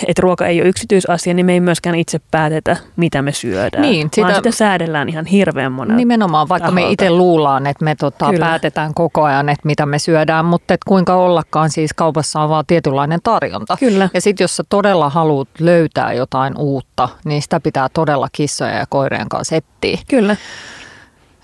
että 0.07 0.21
ruoka 0.21 0.47
ei 0.47 0.61
ole 0.61 0.69
yksityisasia, 0.69 1.33
niin 1.33 1.45
me 1.45 1.53
ei 1.53 1.59
myöskään 1.59 1.95
itse 1.95 2.19
päätetä, 2.31 2.77
mitä 2.95 3.21
me 3.21 3.31
syödään. 3.31 3.81
Niin, 3.81 4.09
sitä, 4.13 4.27
vaan 4.27 4.35
sitä 4.35 4.51
säädellään 4.51 5.09
ihan 5.09 5.25
hirveän 5.25 5.71
monella 5.71 5.97
Nimenomaan, 5.97 6.49
vaikka 6.49 6.67
taholta. 6.67 6.87
me 6.87 6.91
itse 6.91 7.09
luullaan, 7.09 7.67
että 7.67 7.85
me 7.85 7.95
tota, 7.95 8.31
päätetään 8.39 8.93
koko 8.93 9.23
ajan, 9.23 9.49
että 9.49 9.67
mitä 9.67 9.85
me 9.85 9.99
syödään, 9.99 10.45
mutta 10.45 10.73
et 10.73 10.83
kuinka 10.87 11.15
ollakaan 11.15 11.69
siis 11.69 11.93
kaupassa 11.93 12.41
on 12.41 12.49
vaan 12.49 12.65
tietynlainen 12.67 13.19
tarjonta. 13.23 13.77
Kyllä. 13.79 14.09
Ja 14.13 14.21
sitten 14.21 14.43
jos 14.43 14.55
sä 14.57 14.63
todella 14.69 15.09
haluat 15.09 15.49
löytää 15.59 16.13
jotain 16.13 16.53
uutta, 16.57 17.09
niin 17.25 17.41
sitä 17.41 17.59
pitää 17.59 17.87
todella 17.93 18.27
kissoja 18.31 18.77
ja 18.77 18.85
koirien 18.89 19.29
kanssa 19.29 19.55
etsiä. 19.55 19.97
Kyllä. 20.07 20.35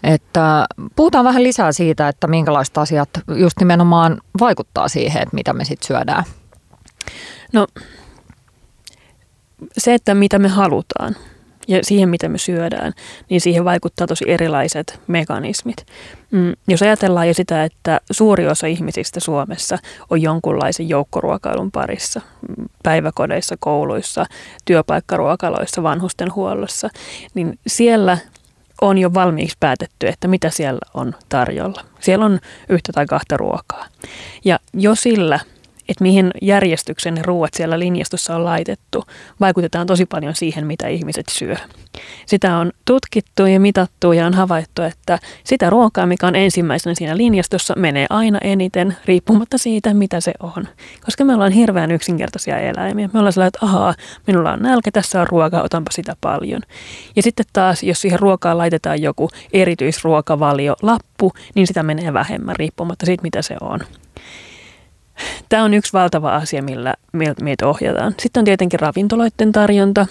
Että 0.03 0.65
puhutaan 0.95 1.25
vähän 1.25 1.43
lisää 1.43 1.71
siitä, 1.71 2.07
että 2.07 2.27
minkälaiset 2.27 2.77
asiat 2.77 3.09
just 3.35 3.59
nimenomaan 3.59 4.21
vaikuttaa 4.39 4.87
siihen, 4.87 5.21
että 5.21 5.35
mitä 5.35 5.53
me 5.53 5.65
sitten 5.65 5.87
syödään. 5.87 6.23
No 7.53 7.67
se, 9.77 9.93
että 9.93 10.15
mitä 10.15 10.39
me 10.39 10.48
halutaan 10.48 11.15
ja 11.67 11.79
siihen, 11.81 12.10
mitä 12.10 12.29
me 12.29 12.38
syödään, 12.38 12.93
niin 13.29 13.41
siihen 13.41 13.65
vaikuttaa 13.65 14.07
tosi 14.07 14.25
erilaiset 14.27 15.00
mekanismit. 15.07 15.86
Mm, 16.31 16.53
jos 16.67 16.81
ajatellaan 16.81 17.27
jo 17.27 17.34
sitä, 17.34 17.63
että 17.63 18.01
suuri 18.12 18.48
osa 18.48 18.67
ihmisistä 18.67 19.19
Suomessa 19.19 19.77
on 20.10 20.22
jonkunlaisen 20.22 20.89
joukkoruokailun 20.89 21.72
parissa, 21.72 22.22
mm, 22.57 22.65
päiväkodeissa, 22.84 23.55
kouluissa, 23.60 24.25
työpaikkaruokaloissa, 24.65 25.84
vanhustenhuollossa, 25.84 26.89
niin 27.34 27.60
siellä 27.67 28.17
on 28.81 28.98
jo 28.98 29.13
valmiiksi 29.13 29.57
päätetty, 29.60 30.07
että 30.07 30.27
mitä 30.27 30.50
siellä 30.50 30.79
on 30.93 31.15
tarjolla. 31.29 31.81
Siellä 32.00 32.25
on 32.25 32.39
yhtä 32.69 32.93
tai 32.93 33.05
kahta 33.05 33.38
ruokaa. 33.38 33.86
Ja 34.45 34.60
jo 34.74 34.95
sillä 34.95 35.39
että 35.89 36.04
mihin 36.04 36.32
järjestyksen 36.42 37.15
ne 37.15 37.22
ruuat 37.22 37.54
siellä 37.54 37.80
linjastossa 37.80 38.36
on 38.36 38.46
laitettu, 38.46 39.04
vaikutetaan 39.39 39.88
tosi 39.88 40.06
paljon 40.06 40.36
siihen, 40.36 40.68
mitä 40.68 40.88
ihmiset 40.88 41.25
syö. 41.32 41.56
Sitä 42.25 42.58
on 42.58 42.72
tutkittu 42.86 43.46
ja 43.46 43.60
mitattu 43.60 44.12
ja 44.12 44.25
on 44.25 44.34
havaittu, 44.34 44.82
että 44.82 45.20
sitä 45.44 45.70
ruokaa, 45.70 46.06
mikä 46.06 46.27
on 46.27 46.36
ensimmäisenä 46.36 46.96
siinä 46.96 47.18
linjastossa, 47.18 47.74
menee 47.77 48.06
aina 48.10 48.39
eniten 48.44 48.98
riippumatta 49.06 49.58
siitä, 49.58 49.94
mitä 49.94 50.22
se 50.22 50.34
on. 50.39 50.68
Koska 51.06 51.25
me 51.25 51.34
ollaan 51.34 51.51
hirveän 51.51 51.92
yksinkertaisia 51.92 52.60
eläimiä. 52.60 53.10
Me 53.13 53.20
ollaan 53.20 53.34
sellainen, 53.34 53.48
että 53.48 53.65
ahaa, 53.65 53.94
minulla 54.27 54.51
on 54.51 54.62
nälkä, 54.62 54.92
tässä 54.92 55.22
on 55.22 55.27
ruokaa, 55.27 55.63
otanpa 55.63 55.92
sitä 55.92 56.15
paljon. 56.22 56.62
Ja 57.15 57.24
sitten 57.24 57.46
taas, 57.54 57.84
jos 57.84 58.01
siihen 58.01 58.20
ruokaan 58.20 58.58
laitetaan 58.58 59.01
joku 59.01 59.30
erityisruokavalio 59.54 60.75
lappu, 60.82 61.34
niin 61.56 61.68
sitä 61.68 61.84
menee 61.84 62.13
vähemmän 62.13 62.56
riippumatta 62.56 63.06
siitä, 63.06 63.24
mitä 63.24 63.42
se 63.42 63.56
on. 63.62 63.80
Tämä 65.50 65.63
on 65.63 65.74
yksi 65.74 65.93
valtava 65.93 66.36
asia, 66.36 66.63
millä 66.63 66.93
meitä 67.41 67.67
ohjataan. 67.67 68.15
Sitten 68.19 68.41
on 68.41 68.45
tietenkin 68.45 68.79
ravintoloiden 68.79 69.51
tarjonta. 69.51 70.05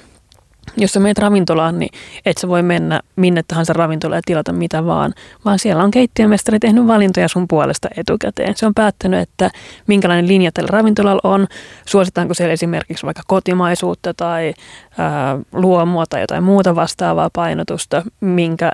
Jos 0.77 0.93
sä 0.93 1.01
meet 1.01 1.19
ravintolaan, 1.19 1.79
niin 1.79 1.91
et 2.27 2.39
sä 2.39 2.49
voi 2.49 2.63
mennä 2.63 3.01
minne 3.17 3.43
tahansa 3.49 3.73
ravintolaan 3.73 4.19
ja 4.19 4.23
tilata 4.27 4.53
mitä 4.53 4.87
vaan, 4.87 5.15
vaan 5.45 5.59
siellä 5.59 5.85
on 5.85 5.91
keittiömestari 5.91 6.59
tehnyt 6.59 6.87
valintoja 6.87 7.29
sun 7.29 7.49
puolesta 7.49 7.89
etukäteen. 7.97 8.57
Se 8.57 8.67
on 8.67 8.75
päättänyt, 8.75 9.21
että 9.21 9.51
minkälainen 9.87 10.29
linja 10.29 10.53
tällä 10.53 10.69
ravintolalla 10.71 11.21
on, 11.25 11.47
suositaanko 11.87 12.35
siellä 12.35 12.53
esimerkiksi 12.53 13.07
vaikka 13.07 13.23
kotimaisuutta 13.27 14.15
tai 14.15 14.55
ää, 14.99 15.39
luomua 15.53 16.05
tai 16.07 16.21
jotain 16.21 16.43
muuta 16.43 16.75
vastaavaa 16.75 17.31
painotusta, 17.33 18.03
minkä 18.21 18.73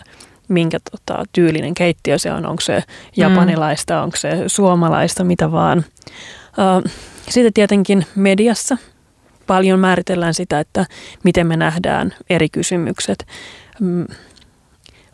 minkä 0.50 0.78
tota, 0.90 1.24
tyylinen 1.32 1.74
keittiö 1.74 2.18
se 2.18 2.32
on, 2.32 2.46
onko 2.46 2.60
se 2.60 2.82
japanilaista, 3.16 3.94
mm. 3.94 4.02
onko 4.02 4.16
se 4.16 4.44
suomalaista, 4.46 5.24
mitä 5.24 5.52
vaan. 5.52 5.84
Sitten 7.28 7.52
tietenkin 7.52 8.06
mediassa 8.14 8.76
paljon 9.46 9.78
määritellään 9.80 10.34
sitä, 10.34 10.60
että 10.60 10.86
miten 11.24 11.46
me 11.46 11.56
nähdään 11.56 12.14
eri 12.30 12.48
kysymykset. 12.48 13.26
Mm, 13.80 14.06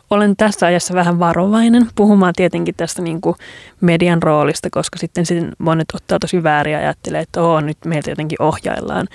olen 0.09 0.35
tässä 0.35 0.65
ajassa 0.65 0.93
vähän 0.93 1.19
varovainen 1.19 1.87
puhumaan 1.95 2.33
tietenkin 2.35 2.75
tästä 2.75 3.01
niin 3.01 3.21
kuin 3.21 3.35
median 3.81 4.23
roolista, 4.23 4.69
koska 4.71 4.97
sitten, 4.99 5.25
sitten 5.25 5.51
monet 5.57 5.85
ottaa 5.93 6.19
tosi 6.19 6.43
väärin 6.43 6.73
ja 6.73 6.79
ajattelee, 6.79 7.21
että 7.21 7.41
Oo, 7.41 7.61
nyt 7.61 7.77
meiltä 7.85 8.09
jotenkin 8.09 8.41
ohjaillaan. 8.41 9.07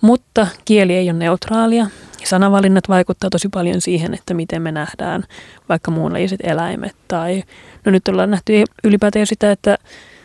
Mutta 0.00 0.46
kieli 0.64 0.94
ei 0.94 1.10
ole 1.10 1.18
neutraalia. 1.18 1.86
Sanavalinnat 2.24 2.88
vaikuttaa 2.88 3.30
tosi 3.30 3.48
paljon 3.48 3.80
siihen, 3.80 4.14
että 4.14 4.34
miten 4.34 4.62
me 4.62 4.72
nähdään 4.72 5.24
vaikka 5.68 5.90
muunlajiset 5.90 6.40
eläimet. 6.42 6.96
Tai 7.08 7.42
no 7.84 7.92
nyt 7.92 8.08
ollaan 8.08 8.30
nähty 8.30 8.64
ylipäätään 8.84 9.26
sitä, 9.26 9.52
että 9.52 9.78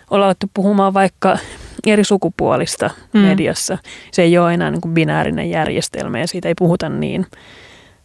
ollaan 0.09 0.27
alettu 0.27 0.47
puhumaan 0.53 0.93
vaikka 0.93 1.37
eri 1.85 2.03
sukupuolista 2.03 2.89
mm. 3.13 3.19
mediassa. 3.19 3.77
Se 4.11 4.21
ei 4.21 4.37
ole 4.37 4.53
enää 4.53 4.71
niin 4.71 4.81
kuin 4.81 4.93
binäärinen 4.93 5.49
järjestelmä 5.49 6.19
ja 6.19 6.27
siitä 6.27 6.47
ei 6.47 6.55
puhuta 6.57 6.89
niin 6.89 7.25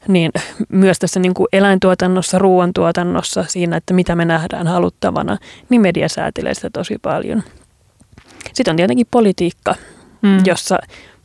niin 0.08 0.30
myös 0.68 0.98
tässä 0.98 1.20
niin 1.20 1.34
kuin 1.34 1.46
eläintuotannossa, 1.52 2.38
ruoantuotannossa, 2.38 3.44
siinä, 3.48 3.76
että 3.76 3.94
mitä 3.94 4.16
me 4.16 4.24
nähdään 4.24 4.66
haluttavana, 4.66 5.38
niin 5.68 5.80
media 5.80 6.08
säätelee 6.08 6.54
sitä 6.54 6.70
tosi 6.72 6.96
paljon. 7.02 7.42
Sitten 8.52 8.72
on 8.72 8.76
tietenkin 8.76 9.06
politiikka, 9.10 9.74
mm. 10.22 10.38
jossa 10.44 10.78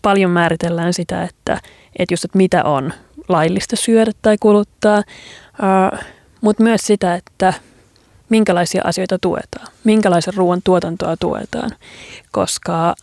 paljon 0.06 0.32
määritellään 0.32 0.94
sitä, 0.94 1.24
että, 1.24 1.62
että 2.00 2.14
just, 2.14 2.26
että 2.26 2.38
mitä 2.38 2.64
on 2.64 2.94
laillista 3.28 3.76
syödä 3.76 4.12
tai 4.22 4.38
kuluttaa, 4.40 4.98
uh, 5.00 6.00
mutta 6.42 6.64
myös 6.64 6.82
sitä, 6.82 7.16
että 7.16 7.54
minkälaisia 8.30 8.82
asioita 8.86 9.20
tuetaan, 9.20 9.68
minkälaisen 9.84 10.34
ruoan 10.34 10.62
tuotantoa 10.64 11.18
tuetaan, 11.18 11.72
koska 12.32 12.96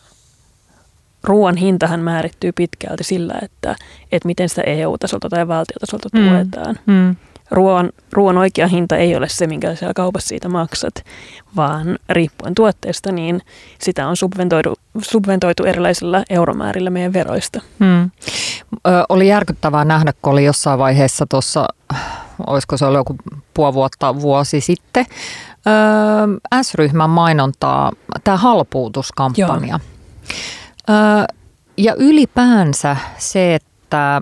ruoan 1.25 1.57
hintahan 1.57 2.01
määrittyy 2.01 2.53
pitkälti 2.53 3.05
sillä, 3.05 3.35
että, 3.43 3.77
että 4.13 4.27
miten 4.27 4.49
sitä 4.49 4.63
EU-tasolta 4.63 5.29
tai 5.29 5.49
valtiotasolta 5.49 6.09
mm. 6.13 6.29
tuetaan. 6.29 6.79
Mm. 6.87 7.17
Ruoan, 7.51 7.91
ruoan 8.13 8.39
oikea 8.39 8.67
hinta 8.67 8.97
ei 8.97 9.17
ole 9.17 9.29
se, 9.29 9.47
minkä 9.47 9.75
siellä 9.75 9.95
kaupassa 9.95 10.29
siitä 10.29 10.49
maksat, 10.49 10.95
vaan 11.57 11.99
riippuen 12.09 12.55
tuotteesta, 12.55 13.13
niin 13.13 13.41
sitä 13.79 14.09
on 14.09 14.17
subventoitu, 14.17 14.75
subventoitu 15.03 15.65
erilaisilla 15.65 16.23
euromäärillä 16.31 16.91
meidän 16.91 17.13
veroista. 17.13 17.61
Mm. 17.79 18.03
Ö, 18.03 18.11
oli 19.09 19.29
järkyttävää 19.29 19.85
nähdä, 19.85 20.13
kun 20.23 20.33
oli 20.33 20.45
jossain 20.45 20.79
vaiheessa 20.79 21.27
tuossa, 21.29 21.69
olisiko 22.47 22.77
se 22.77 22.85
ollut 22.85 22.99
joku 22.99 23.17
puoli 23.55 23.75
vuotta, 23.75 24.21
vuosi 24.21 24.61
sitten, 24.61 25.07
ö, 25.67 26.63
S-ryhmän 26.63 27.11
mainontaa, 27.11 27.93
tämä 28.25 28.37
halpuutuskampanja. 28.37 29.79
Joo. 30.89 31.27
Ja 31.77 31.95
ylipäänsä 31.95 32.97
se, 33.19 33.55
että 33.55 34.21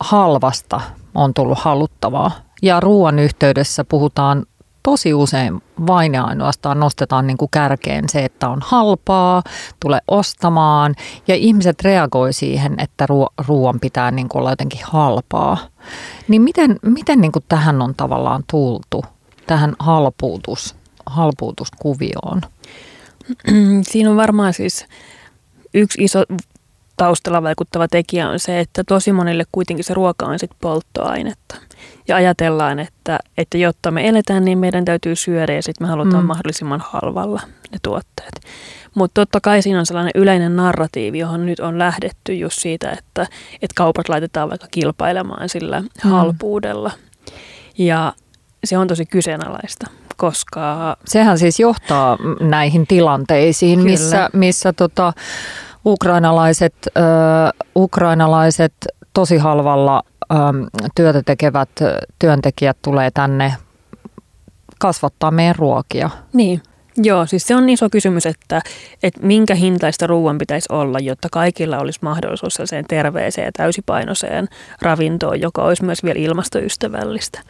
halvasta 0.00 0.80
on 1.14 1.34
tullut 1.34 1.58
haluttavaa. 1.58 2.30
Ja 2.62 2.80
ruoan 2.80 3.18
yhteydessä 3.18 3.84
puhutaan 3.84 4.46
tosi 4.82 5.14
usein 5.14 5.62
vain 5.86 6.14
ja 6.14 6.24
ainoastaan 6.24 6.80
nostetaan 6.80 7.26
niin 7.26 7.36
kuin 7.36 7.50
kärkeen 7.50 8.08
se, 8.08 8.24
että 8.24 8.48
on 8.48 8.58
halpaa, 8.64 9.42
tule 9.80 10.00
ostamaan 10.08 10.94
ja 11.28 11.34
ihmiset 11.34 11.82
reagoi 11.82 12.32
siihen, 12.32 12.74
että 12.78 13.06
ruoan 13.48 13.80
pitää 13.80 14.10
niin 14.10 14.28
kuin 14.28 14.40
olla 14.40 14.50
jotenkin 14.50 14.80
halpaa. 14.84 15.58
Niin 16.28 16.42
miten, 16.42 16.78
miten 16.82 17.20
niin 17.20 17.32
kuin 17.32 17.44
tähän 17.48 17.82
on 17.82 17.94
tavallaan 17.94 18.44
tultu, 18.50 19.04
tähän 19.46 19.76
halpuutus, 19.78 20.74
halpuutuskuvioon? 21.06 22.40
Siinä 23.90 24.10
on 24.10 24.16
varmaan 24.16 24.52
siis 24.52 24.86
yksi 25.74 26.04
iso 26.04 26.24
taustalla 26.96 27.42
vaikuttava 27.42 27.88
tekijä 27.88 28.28
on 28.28 28.38
se, 28.38 28.60
että 28.60 28.84
tosi 28.84 29.12
monille 29.12 29.44
kuitenkin 29.52 29.84
se 29.84 29.94
ruoka 29.94 30.26
on 30.26 30.38
sitten 30.38 30.58
polttoainetta. 30.60 31.56
Ja 32.08 32.16
ajatellaan, 32.16 32.78
että, 32.78 33.18
että 33.38 33.58
jotta 33.58 33.90
me 33.90 34.08
eletään, 34.08 34.44
niin 34.44 34.58
meidän 34.58 34.84
täytyy 34.84 35.16
syödä 35.16 35.52
ja 35.52 35.62
sitten 35.62 35.86
me 35.86 35.90
halutaan 35.90 36.24
mm. 36.24 36.26
mahdollisimman 36.26 36.82
halvalla 36.86 37.40
ne 37.72 37.78
tuotteet. 37.82 38.40
Mutta 38.94 39.20
totta 39.20 39.40
kai 39.40 39.62
siinä 39.62 39.78
on 39.78 39.86
sellainen 39.86 40.12
yleinen 40.14 40.56
narratiivi, 40.56 41.18
johon 41.18 41.46
nyt 41.46 41.60
on 41.60 41.78
lähdetty 41.78 42.34
just 42.34 42.58
siitä, 42.58 42.90
että, 42.90 43.22
että 43.54 43.74
kaupat 43.74 44.08
laitetaan 44.08 44.50
vaikka 44.50 44.66
kilpailemaan 44.70 45.48
sillä 45.48 45.80
mm. 45.80 46.10
halpuudella. 46.10 46.90
Ja 47.78 48.12
se 48.64 48.78
on 48.78 48.88
tosi 48.88 49.06
kyseenalaista, 49.06 49.86
koska... 50.16 50.96
Sehän 51.04 51.38
siis 51.38 51.60
johtaa 51.60 52.18
näihin 52.40 52.86
tilanteisiin, 52.86 53.78
Kyllä. 53.78 53.90
missä, 53.90 54.30
missä 54.32 54.72
tota, 54.72 55.12
ukrainalaiset, 55.86 56.74
ö, 56.86 57.00
ukrainalaiset 57.76 58.74
tosi 59.14 59.36
halvalla 59.36 60.02
työtä 60.94 61.22
tekevät 61.26 61.68
työntekijät 62.18 62.76
tulee 62.82 63.10
tänne 63.10 63.54
kasvattaa 64.78 65.30
meidän 65.30 65.56
ruokia. 65.56 66.10
Niin. 66.32 66.62
Joo, 66.96 67.26
siis 67.26 67.42
se 67.44 67.56
on 67.56 67.68
iso 67.68 67.90
kysymys, 67.90 68.26
että, 68.26 68.62
että 69.02 69.20
minkä 69.22 69.54
hintaista 69.54 70.06
ruoan 70.06 70.38
pitäisi 70.38 70.66
olla, 70.72 70.98
jotta 70.98 71.28
kaikilla 71.32 71.78
olisi 71.78 71.98
mahdollisuus 72.02 72.54
sellaiseen 72.54 72.84
terveeseen 72.88 73.44
ja 73.44 73.52
täysipainoiseen 73.52 74.48
ravintoon, 74.82 75.40
joka 75.40 75.62
olisi 75.62 75.84
myös 75.84 76.04
vielä 76.04 76.20
ilmastoystävällistä. 76.20 77.40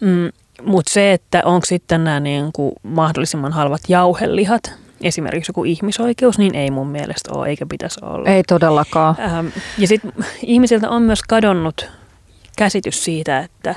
Mm, 0.00 0.30
Mutta 0.62 0.92
se, 0.92 1.12
että 1.12 1.42
onko 1.44 1.66
sitten 1.66 2.04
nämä 2.04 2.20
niin 2.20 2.52
kuin 2.52 2.72
mahdollisimman 2.82 3.52
halvat 3.52 3.80
jauhelihat, 3.88 4.72
esimerkiksi 5.02 5.50
joku 5.50 5.64
ihmisoikeus, 5.64 6.38
niin 6.38 6.54
ei 6.54 6.70
mun 6.70 6.88
mielestä 6.88 7.30
ole, 7.34 7.48
eikä 7.48 7.66
pitäisi 7.66 8.00
olla. 8.02 8.28
Ei 8.28 8.42
todellakaan. 8.42 9.16
Ähm, 9.20 9.46
ja 9.78 9.88
sitten 9.88 10.12
ihmisiltä 10.42 10.90
on 10.90 11.02
myös 11.02 11.22
kadonnut 11.28 11.90
käsitys 12.58 13.04
siitä, 13.04 13.38
että, 13.38 13.74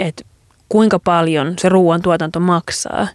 että 0.00 0.24
kuinka 0.68 0.98
paljon 0.98 1.54
se 1.58 1.68
ruoantuotanto 1.68 2.40
maksaa 2.40 3.08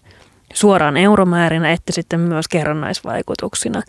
suoraan 0.53 0.97
euromäärinä, 0.97 1.71
että 1.71 1.91
sitten 1.91 2.19
myös 2.19 2.47
kerrannaisvaikutuksina. 2.47 3.81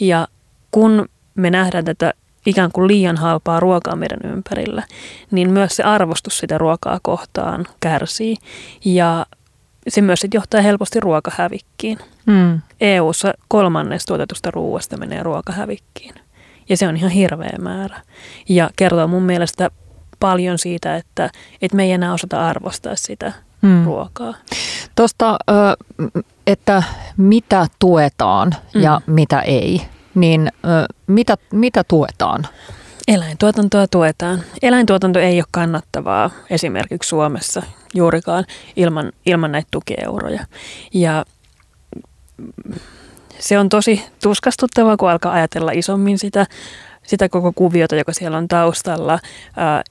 Ja 0.00 0.28
kun 0.70 1.08
me 1.34 1.50
nähdään 1.50 1.84
tätä 1.84 2.14
ikään 2.46 2.72
kuin 2.72 2.88
liian 2.88 3.16
halpaa 3.16 3.60
ruokaa 3.60 3.96
meidän 3.96 4.32
ympärillä, 4.32 4.82
niin 5.30 5.50
myös 5.50 5.76
se 5.76 5.82
arvostus 5.82 6.38
sitä 6.38 6.58
ruokaa 6.58 6.98
kohtaan 7.02 7.66
kärsii. 7.80 8.36
Ja 8.84 9.26
se 9.88 10.00
myös 10.00 10.20
sit 10.20 10.34
johtaa 10.34 10.60
helposti 10.60 11.00
ruokahävikkiin. 11.00 11.98
Mm. 12.28 12.60
EU-ssa 12.80 13.34
kolmannes 13.48 14.06
tuotetusta 14.06 14.50
ruoasta 14.50 14.96
menee 14.96 15.22
ruokahävikkiin. 15.22 16.14
Ja 16.68 16.76
se 16.76 16.88
on 16.88 16.96
ihan 16.96 17.10
hirveä 17.10 17.56
määrä. 17.60 18.00
Ja 18.48 18.70
kertoo 18.76 19.06
mun 19.06 19.22
mielestä 19.22 19.70
paljon 20.20 20.58
siitä, 20.58 20.96
että, 20.96 21.30
että 21.62 21.76
me 21.76 21.84
ei 21.84 21.92
enää 21.92 22.12
osata 22.12 22.48
arvostaa 22.48 22.96
sitä 22.96 23.32
mm. 23.62 23.84
ruokaa. 23.84 24.34
Tuosta, 24.94 25.38
että 26.46 26.82
mitä 27.16 27.66
tuetaan 27.78 28.54
mm. 28.74 28.82
ja 28.82 29.00
mitä 29.06 29.40
ei, 29.40 29.82
niin 30.14 30.52
mitä, 31.06 31.36
mitä 31.52 31.84
tuetaan? 31.84 32.46
Eläintuotantoa 33.08 33.86
tuetaan. 33.86 34.42
Eläintuotanto 34.62 35.18
ei 35.18 35.40
ole 35.40 35.44
kannattavaa 35.50 36.30
esimerkiksi 36.50 37.08
Suomessa 37.08 37.62
juurikaan 37.94 38.44
ilman, 38.76 39.12
ilman 39.26 39.52
näitä 39.52 39.68
tukieuroja. 39.70 40.46
Ja 40.94 41.24
se 43.38 43.58
on 43.58 43.68
tosi 43.68 44.02
tuskastuttavaa, 44.22 44.96
kun 44.96 45.10
alkaa 45.10 45.32
ajatella 45.32 45.70
isommin 45.70 46.18
sitä, 46.18 46.46
sitä 47.02 47.28
koko 47.28 47.52
kuviota, 47.52 47.96
joka 47.96 48.12
siellä 48.12 48.38
on 48.38 48.48
taustalla. 48.48 49.18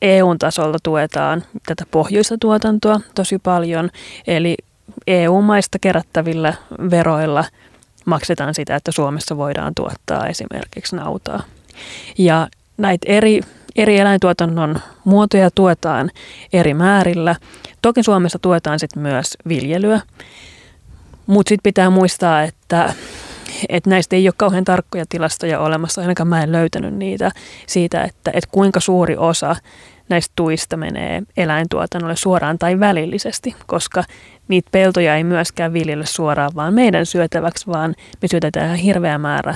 EU-tasolta 0.02 0.78
tuetaan 0.84 1.44
tätä 1.66 1.84
pohjoista 1.92 2.38
tuotantoa 2.38 3.02
tosi 3.16 3.40
paljon, 3.40 3.90
eli 4.28 4.58
EU-maista 5.08 5.80
kerättävillä 5.80 6.54
veroilla 6.92 7.46
maksetaan 8.06 8.54
sitä, 8.54 8.76
että 8.76 8.92
Suomessa 8.92 9.38
voidaan 9.38 9.76
tuottaa 9.76 10.28
esimerkiksi 10.28 10.96
nautaa. 10.96 11.44
Ja 12.18 12.48
näitä 12.78 13.06
eri, 13.10 13.42
eri 13.76 13.98
eläintuotannon 13.98 14.80
muotoja 15.04 15.52
tuetaan 15.52 16.12
eri 16.54 16.74
määrillä. 16.74 17.36
Toki 17.82 18.04
Suomessa 18.04 18.40
tuetaan 18.40 18.80
sitten 18.80 19.04
myös 19.04 19.38
viljelyä, 19.48 20.02
mutta 21.28 21.50
sitten 21.50 21.64
pitää 21.64 21.90
muistaa, 21.90 22.44
että, 22.44 22.94
että 23.70 23.90
näistä 23.90 24.16
ei 24.16 24.28
ole 24.28 24.34
kauhean 24.38 24.64
tarkkoja 24.64 25.06
tilastoja 25.10 25.60
olemassa, 25.60 26.02
ainakaan 26.02 26.28
mä 26.28 26.44
en 26.44 26.52
löytänyt 26.52 26.94
niitä 26.94 27.32
siitä, 27.68 28.04
että, 28.04 28.32
että 28.34 28.50
kuinka 28.52 28.80
suuri 28.80 29.18
osa 29.18 29.56
näistä 30.10 30.34
tuista 30.36 30.78
menee 30.78 31.24
eläintuotannolle 31.38 32.16
suoraan 32.16 32.58
tai 32.58 32.80
välillisesti, 32.80 33.56
koska 33.66 34.04
niitä 34.48 34.70
peltoja 34.72 35.16
ei 35.16 35.24
myöskään 35.24 35.74
viljellä 35.74 36.06
suoraan 36.06 36.52
vaan 36.56 36.74
meidän 36.74 37.06
syötäväksi, 37.06 37.68
vaan 37.68 37.96
me 38.22 38.28
syötetään 38.28 38.76
hirveä 38.76 39.18
määrä 39.18 39.56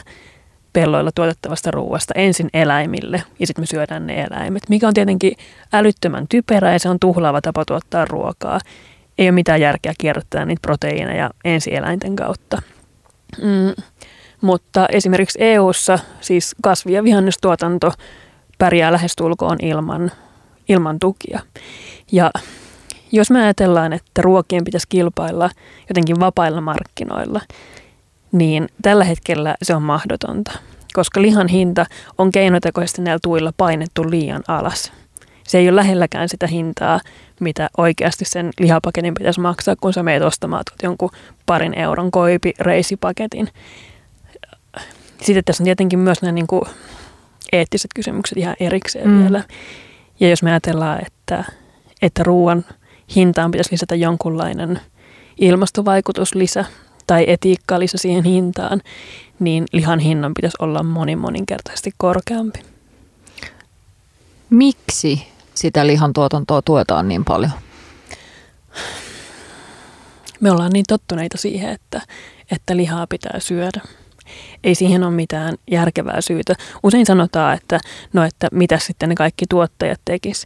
pelloilla 0.74 1.12
tuotettavasta 1.16 1.72
ruoasta 1.72 2.14
ensin 2.18 2.50
eläimille 2.54 3.24
ja 3.40 3.48
sitten 3.48 3.62
me 3.62 3.66
syödään 3.66 4.08
ne 4.08 4.22
eläimet, 4.22 4.64
mikä 4.70 4.88
on 4.88 4.94
tietenkin 4.94 5.34
älyttömän 5.74 6.28
typerä 6.30 6.74
ja 6.74 6.80
se 6.80 6.90
on 6.90 7.00
tuhlaava 7.00 7.42
tapa 7.42 7.66
tuottaa 7.66 8.06
ruokaa. 8.06 8.60
Ei 9.22 9.28
ole 9.28 9.32
mitään 9.32 9.62
järkeä 9.62 9.94
kierrättää 9.98 10.46
niitä 10.46 10.62
proteiineja 10.62 11.30
ensi 11.46 11.76
eläinten 11.76 12.16
kautta. 12.16 12.62
Mm, 13.38 13.84
mutta 14.42 14.88
esimerkiksi 14.92 15.38
EU:ssa 15.42 16.00
siis 16.22 16.56
kasvi- 16.64 16.94
ja 16.94 17.04
vihannestuotanto 17.04 17.92
pärjää 18.58 18.92
lähestulkoon 18.92 19.58
ilman, 19.62 20.12
ilman 20.70 21.00
tukia. 21.00 21.40
Ja 22.12 22.32
jos 23.12 23.32
me 23.32 23.44
ajatellaan, 23.44 23.94
että 23.94 24.22
ruokien 24.22 24.64
pitäisi 24.64 24.88
kilpailla 24.90 25.50
jotenkin 25.90 26.20
vapailla 26.20 26.62
markkinoilla, 26.62 27.42
niin 28.32 28.70
tällä 28.82 29.04
hetkellä 29.04 29.56
se 29.64 29.76
on 29.76 29.84
mahdotonta, 29.84 30.52
koska 30.94 31.22
lihan 31.22 31.48
hinta 31.48 31.86
on 32.18 32.32
keinotekoisesti 32.32 33.02
näillä 33.02 33.20
tuilla 33.24 33.54
painettu 33.58 34.10
liian 34.10 34.44
alas. 34.48 34.92
Se 35.48 35.58
ei 35.58 35.70
ole 35.70 35.76
lähelläkään 35.76 36.30
sitä 36.30 36.48
hintaa, 36.48 37.00
mitä 37.40 37.70
oikeasti 37.78 38.26
sen 38.26 38.50
lihapaketin 38.60 39.14
pitäisi 39.14 39.40
maksaa, 39.40 39.76
kun 39.82 39.94
sä 39.94 40.04
meet 40.04 40.24
ostamaan 40.24 40.64
jonkun 40.84 41.10
parin 41.46 41.80
euron 41.80 42.12
koipi 42.12 42.54
reisipaketin. 42.60 43.48
Sitten 45.22 45.44
tässä 45.44 45.64
on 45.64 45.66
tietenkin 45.66 46.00
myös 46.00 46.22
nämä 46.22 46.32
niin 46.32 46.48
kuin 46.48 46.62
eettiset 47.52 47.92
kysymykset 47.96 48.38
ihan 48.38 48.56
erikseen 48.60 49.10
mm. 49.10 49.24
vielä. 49.24 49.44
Ja 50.20 50.30
jos 50.30 50.44
me 50.44 50.50
ajatellaan, 50.50 51.00
että, 51.06 51.44
että 52.02 52.24
ruoan 52.24 52.66
hintaan 53.16 53.52
pitäisi 53.52 53.72
lisätä 53.72 53.96
jonkunlainen 53.96 54.80
ilmastovaikutuslisä 55.40 56.66
tai 57.08 57.26
etiikka-lisä 57.28 57.98
siihen 57.98 58.24
hintaan, 58.24 58.82
niin 59.40 59.66
lihan 59.72 60.00
hinnan 60.00 60.34
pitäisi 60.34 60.58
olla 60.60 60.84
monin 60.84 61.20
moninkertaisesti 61.20 61.92
korkeampi. 61.98 62.71
Miksi 64.52 65.28
sitä 65.54 65.88
lihan 65.88 66.14
tuotantoa 66.14 66.62
tuetaan 66.62 67.08
niin 67.08 67.26
paljon? 67.26 67.52
Me 70.40 70.52
ollaan 70.52 70.72
niin 70.74 70.86
tottuneita 70.88 71.38
siihen, 71.38 71.70
että, 71.70 72.02
että 72.52 72.78
lihaa 72.78 73.08
pitää 73.08 73.40
syödä. 73.40 73.82
Ei 74.64 74.76
siihen 74.76 75.04
ole 75.04 75.12
mitään 75.12 75.56
järkevää 75.72 76.22
syytä. 76.22 76.56
Usein 76.84 77.06
sanotaan, 77.06 77.54
että 77.54 77.80
no 78.14 78.24
että 78.24 78.48
mitä 78.52 78.78
sitten 78.78 79.10
ne 79.10 79.16
kaikki 79.16 79.46
tuottajat 79.50 80.00
tekis. 80.06 80.46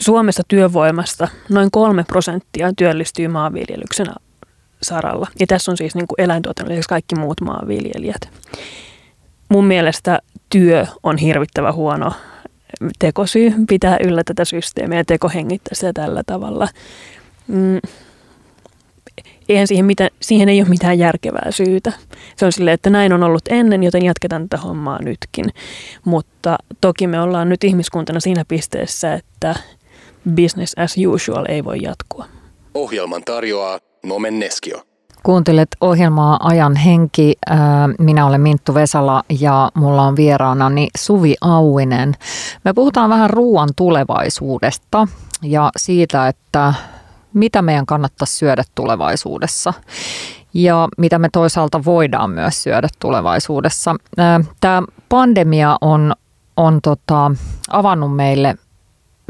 Suomessa 0.00 0.42
työvoimasta 0.48 1.28
noin 1.48 1.70
kolme 1.70 2.04
prosenttia 2.04 2.72
työllistyy 2.76 3.28
maanviljelyksen 3.28 4.06
saralla. 4.82 5.26
Ja 5.40 5.46
tässä 5.46 5.70
on 5.70 5.76
siis 5.76 5.94
niin 5.94 6.06
kuin 6.06 6.20
eläintuotannon 6.20 6.82
kaikki 6.88 7.14
muut 7.14 7.40
maanviljelijät. 7.40 8.20
Mun 9.48 9.64
mielestä 9.64 10.18
työ 10.50 10.86
on 11.02 11.18
hirvittävä 11.18 11.72
huono 11.72 12.12
tekosyy 12.98 13.52
pitää 13.68 13.96
yllä 14.04 14.22
tätä 14.24 14.44
systeemiä 14.44 14.98
ja 14.98 15.04
tekohengittää 15.04 15.74
sitä 15.74 15.92
tällä 15.92 16.22
tavalla. 16.26 16.68
Mm. 17.48 17.80
Eihän 19.48 19.66
siihen, 19.66 19.84
mitä, 19.84 20.08
siihen 20.20 20.48
ei 20.48 20.60
ole 20.60 20.68
mitään 20.68 20.98
järkevää 20.98 21.50
syytä. 21.50 21.92
Se 22.36 22.46
on 22.46 22.52
silleen, 22.52 22.74
että 22.74 22.90
näin 22.90 23.12
on 23.12 23.22
ollut 23.22 23.42
ennen, 23.48 23.82
joten 23.82 24.04
jatketaan 24.04 24.48
tätä 24.48 24.62
hommaa 24.62 25.02
nytkin. 25.02 25.44
Mutta 26.04 26.58
toki 26.80 27.06
me 27.06 27.20
ollaan 27.20 27.48
nyt 27.48 27.64
ihmiskuntana 27.64 28.20
siinä 28.20 28.44
pisteessä, 28.48 29.14
että 29.14 29.54
business 30.34 30.74
as 30.78 30.94
usual 31.06 31.44
ei 31.48 31.64
voi 31.64 31.82
jatkua. 31.82 32.26
Ohjelman 32.74 33.24
tarjoaa 33.24 33.78
Nomen 34.02 34.38
Neskio. 34.38 34.89
Kuuntelet 35.22 35.68
ohjelmaa 35.80 36.38
Ajan 36.42 36.76
henki. 36.76 37.34
Minä 37.98 38.26
olen 38.26 38.40
Minttu 38.40 38.74
Vesala 38.74 39.22
ja 39.40 39.70
mulla 39.74 40.02
on 40.02 40.16
vieraanani 40.16 40.88
Suvi 40.98 41.34
Auinen. 41.40 42.14
Me 42.64 42.72
puhutaan 42.72 43.10
vähän 43.10 43.30
ruoan 43.30 43.68
tulevaisuudesta 43.76 45.08
ja 45.42 45.70
siitä, 45.76 46.28
että 46.28 46.74
mitä 47.34 47.62
meidän 47.62 47.86
kannattaisi 47.86 48.36
syödä 48.36 48.62
tulevaisuudessa 48.74 49.74
ja 50.54 50.88
mitä 50.98 51.18
me 51.18 51.28
toisaalta 51.32 51.84
voidaan 51.84 52.30
myös 52.30 52.62
syödä 52.62 52.88
tulevaisuudessa. 52.98 53.96
Tämä 54.60 54.82
pandemia 55.08 55.76
on, 55.80 56.12
on 56.56 56.78
tota, 56.82 57.30
avannut 57.70 58.16
meille 58.16 58.54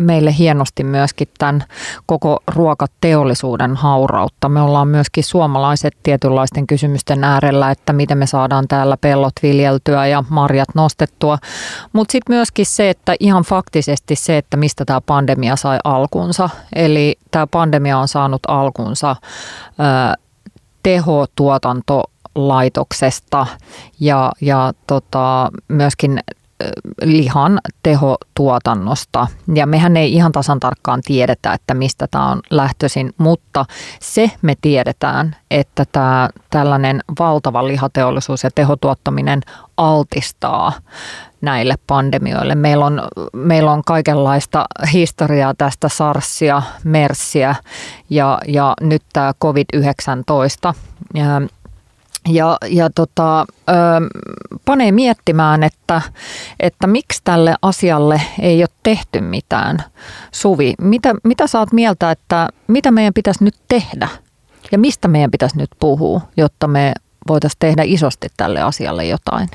meille 0.01 0.35
hienosti 0.39 0.85
myöskin 0.85 1.29
tämän 1.39 1.65
koko 2.07 2.43
ruokateollisuuden 2.47 3.77
haurautta. 3.77 4.49
Me 4.49 4.61
ollaan 4.61 4.89
myöskin 4.89 5.25
suomalaiset 5.25 5.97
tietynlaisten 6.03 6.67
kysymysten 6.67 7.25
äärellä, 7.25 7.71
että 7.71 7.93
miten 7.93 8.19
me 8.19 8.27
saadaan 8.27 8.69
täällä 8.69 8.97
pellot 8.97 9.33
viljeltyä 9.43 10.07
ja 10.07 10.25
marjat 10.29 10.69
nostettua. 10.75 11.39
Mutta 11.93 12.13
sitten 12.13 12.37
myöskin 12.37 12.67
se, 12.67 12.91
että 12.91 13.15
ihan 13.21 13.43
faktisesti 13.43 14.17
se, 14.17 14.37
että 14.37 14.57
mistä 14.57 14.85
tämä 14.85 15.01
pandemia 15.01 15.57
sai 15.57 15.79
alkunsa. 15.85 16.51
Eli 16.75 17.19
tämä 17.31 17.47
pandemia 17.47 17.99
on 17.99 18.09
saanut 18.09 18.41
alkunsa 18.49 19.17
ää, 19.79 20.15
tehotuotantolaitoksesta 20.83 23.47
ja, 24.01 24.33
ja 24.41 24.73
tota, 24.87 25.51
myöskin 25.69 26.21
lihan 27.03 27.59
tehotuotannosta. 27.83 29.27
Ja 29.55 29.66
mehän 29.66 29.96
ei 29.96 30.12
ihan 30.12 30.33
tasan 30.33 30.61
tarkkaan 30.61 31.01
tiedetä, 31.05 31.53
että 31.53 31.75
mistä 31.75 32.07
tämä 32.11 32.31
on 32.31 32.40
lähtöisin, 32.51 33.12
mutta 33.18 33.64
se 34.01 34.31
me 34.42 34.55
tiedetään, 34.61 35.37
että 35.51 35.85
tämä 35.92 36.29
tällainen 36.51 37.01
valtava 37.18 37.66
lihateollisuus 37.66 38.44
ja 38.44 38.51
tehotuottaminen 38.55 39.40
altistaa 39.77 40.73
näille 41.40 41.75
pandemioille. 41.87 42.55
Meillä 42.55 42.87
on, 42.87 43.03
meillä 43.33 43.73
on 43.73 43.83
kaikenlaista 43.87 44.64
historiaa 44.92 45.55
tästä 45.55 45.88
SARSia, 45.88 46.62
MERSiä 46.85 47.55
ja, 48.11 48.38
ja 48.49 48.75
nyt 48.81 49.03
tämä 49.12 49.33
COVID-19. 49.44 50.75
Ja, 52.28 52.56
ja 52.68 52.90
tota, 52.90 53.40
ö, 53.40 53.72
panee 54.64 54.92
miettimään, 54.92 55.62
että, 55.62 56.02
että 56.61 56.87
miksi 56.87 57.20
tälle 57.24 57.54
asialle 57.62 58.22
ei 58.40 58.62
ole 58.62 58.68
tehty 58.83 59.20
mitään. 59.20 59.78
Suvi, 60.33 60.74
mitä, 60.80 61.14
mitä 61.24 61.46
saat 61.46 61.72
mieltä, 61.72 62.11
että 62.11 62.48
mitä 62.68 62.90
meidän 62.90 63.14
pitäisi 63.14 63.44
nyt 63.44 63.56
tehdä 63.68 64.09
ja 64.72 64.78
mistä 64.78 65.09
meidän 65.09 65.30
pitäisi 65.30 65.59
nyt 65.59 65.70
puhua, 65.80 66.20
jotta 66.37 66.66
me 66.66 66.92
voitaisiin 67.28 67.59
tehdä 67.59 67.83
isosti 67.85 68.28
tälle 68.37 68.61
asialle 68.62 69.04
jotain? 69.04 69.48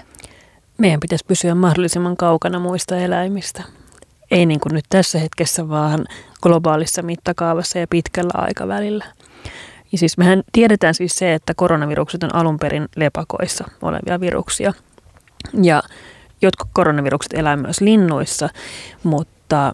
Meidän 0.78 1.00
pitäisi 1.00 1.26
pysyä 1.26 1.56
mahdollisimman 1.56 2.18
kaukana 2.18 2.60
muista 2.60 2.98
eläimistä. 2.98 3.64
Ei 4.32 4.46
niin 4.46 4.60
kuin 4.60 4.74
nyt 4.74 4.86
tässä 4.90 5.20
hetkessä, 5.20 5.70
vaan 5.70 6.06
globaalissa 6.42 7.02
mittakaavassa 7.02 7.80
ja 7.80 7.88
pitkällä 7.88 8.32
aikavälillä. 8.34 9.06
Ja 9.96 10.00
siis 10.00 10.18
mehän 10.18 10.44
tiedetään 10.52 10.94
siis 10.94 11.16
se, 11.16 11.34
että 11.34 11.54
koronavirukset 11.56 12.24
on 12.24 12.36
alun 12.36 12.60
perin 12.60 12.88
lepakoissa 12.96 13.66
olevia 13.82 14.20
viruksia. 14.20 14.74
Ja 15.64 15.84
jotkut 16.42 16.68
koronavirukset 16.74 17.34
elää 17.34 17.56
myös 17.56 17.82
linnuissa, 17.82 18.50
mutta 19.04 19.74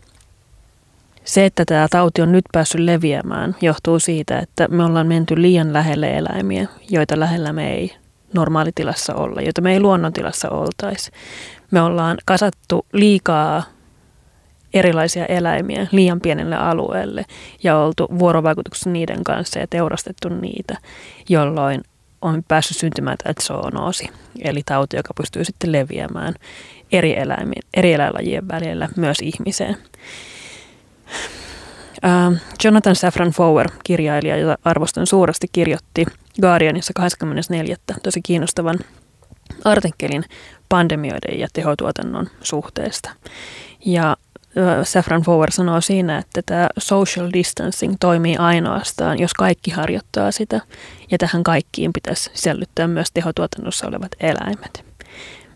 se, 1.23 1.45
että 1.45 1.65
tämä 1.65 1.87
tauti 1.89 2.21
on 2.21 2.31
nyt 2.31 2.45
päässyt 2.51 2.81
leviämään, 2.81 3.55
johtuu 3.61 3.99
siitä, 3.99 4.39
että 4.39 4.67
me 4.67 4.83
ollaan 4.83 5.07
menty 5.07 5.41
liian 5.41 5.73
lähelle 5.73 6.17
eläimiä, 6.17 6.67
joita 6.89 7.19
lähellä 7.19 7.53
me 7.53 7.73
ei 7.73 7.95
normaalitilassa 8.33 9.15
olla, 9.15 9.41
joita 9.41 9.61
me 9.61 9.73
ei 9.73 9.79
luonnontilassa 9.79 10.49
oltaisi. 10.49 11.11
Me 11.71 11.81
ollaan 11.81 12.17
kasattu 12.25 12.85
liikaa 12.93 13.63
erilaisia 14.73 15.25
eläimiä 15.25 15.87
liian 15.91 16.21
pienelle 16.21 16.55
alueelle 16.55 17.25
ja 17.63 17.77
oltu 17.77 18.07
vuorovaikutuksessa 18.19 18.89
niiden 18.89 19.23
kanssa 19.23 19.59
ja 19.59 19.67
teurastettu 19.67 20.29
niitä, 20.29 20.77
jolloin 21.29 21.81
on 22.21 22.43
päässyt 22.47 22.77
syntymään 22.77 23.17
tämä 23.23 23.33
zoonoosi, 23.41 24.09
eli 24.39 24.61
tauti, 24.65 24.97
joka 24.97 25.13
pystyy 25.13 25.45
sitten 25.45 25.71
leviämään 25.71 26.33
eri, 26.91 27.17
eläimien, 27.17 27.63
eri 27.73 27.93
eläinlajien 27.93 28.47
välillä 28.47 28.89
myös 28.95 29.17
ihmiseen. 29.21 29.77
Uh, 32.05 32.37
Jonathan 32.63 32.95
Safran 32.95 33.31
Foer, 33.31 33.69
kirjailija, 33.83 34.37
jota 34.37 34.57
arvostan 34.63 35.07
suuresti, 35.07 35.47
kirjoitti 35.51 36.05
Guardianissa 36.41 36.93
24. 36.95 37.75
tosi 38.03 38.21
kiinnostavan 38.21 38.79
artikkelin 39.63 40.23
pandemioiden 40.69 41.39
ja 41.39 41.47
tehotuotannon 41.53 42.27
suhteesta. 42.43 43.09
Ja 43.85 44.17
Safran 44.83 45.21
Forward 45.21 45.51
sanoo 45.51 45.81
siinä, 45.81 46.17
että 46.17 46.41
tämä 46.45 46.67
social 46.77 47.29
distancing 47.33 47.95
toimii 47.99 48.37
ainoastaan, 48.37 49.19
jos 49.19 49.33
kaikki 49.33 49.71
harjoittaa 49.71 50.31
sitä. 50.31 50.61
Ja 51.11 51.17
tähän 51.17 51.43
kaikkiin 51.43 51.93
pitäisi 51.93 52.29
sisällyttää 52.33 52.87
myös 52.87 53.07
tehotuotannossa 53.13 53.87
olevat 53.87 54.11
eläimet. 54.19 54.85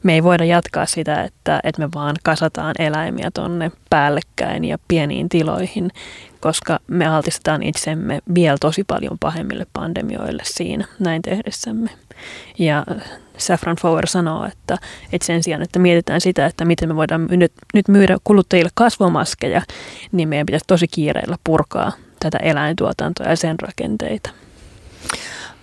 Me 0.03 0.13
ei 0.13 0.23
voida 0.23 0.45
jatkaa 0.45 0.85
sitä, 0.85 1.23
että, 1.23 1.59
että 1.63 1.81
me 1.81 1.89
vaan 1.95 2.15
kasataan 2.23 2.75
eläimiä 2.79 3.31
tonne 3.33 3.71
päällekkäin 3.89 4.65
ja 4.65 4.77
pieniin 4.87 5.29
tiloihin, 5.29 5.91
koska 6.39 6.79
me 6.87 7.07
altistetaan 7.07 7.63
itsemme 7.63 8.19
vielä 8.35 8.57
tosi 8.61 8.83
paljon 8.83 9.17
pahemmille 9.19 9.67
pandemioille 9.73 10.43
siinä 10.45 10.85
näin 10.99 11.21
tehdessämme. 11.21 11.89
Ja 12.59 12.85
Saffron 13.37 13.75
Fower 13.81 14.07
sanoo, 14.07 14.45
että, 14.45 14.77
että 15.13 15.25
sen 15.25 15.43
sijaan, 15.43 15.61
että 15.61 15.79
mietitään 15.79 16.21
sitä, 16.21 16.45
että 16.45 16.65
miten 16.65 16.89
me 16.89 16.95
voidaan 16.95 17.27
nyt, 17.29 17.51
nyt 17.73 17.87
myydä 17.87 18.17
kuluttajille 18.23 18.69
kasvomaskeja, 18.73 19.61
niin 20.11 20.29
meidän 20.29 20.45
pitäisi 20.45 20.65
tosi 20.67 20.87
kiireellä 20.87 21.37
purkaa 21.43 21.91
tätä 22.19 22.37
eläintuotantoa 22.37 23.27
ja 23.27 23.35
sen 23.35 23.59
rakenteita. 23.59 24.29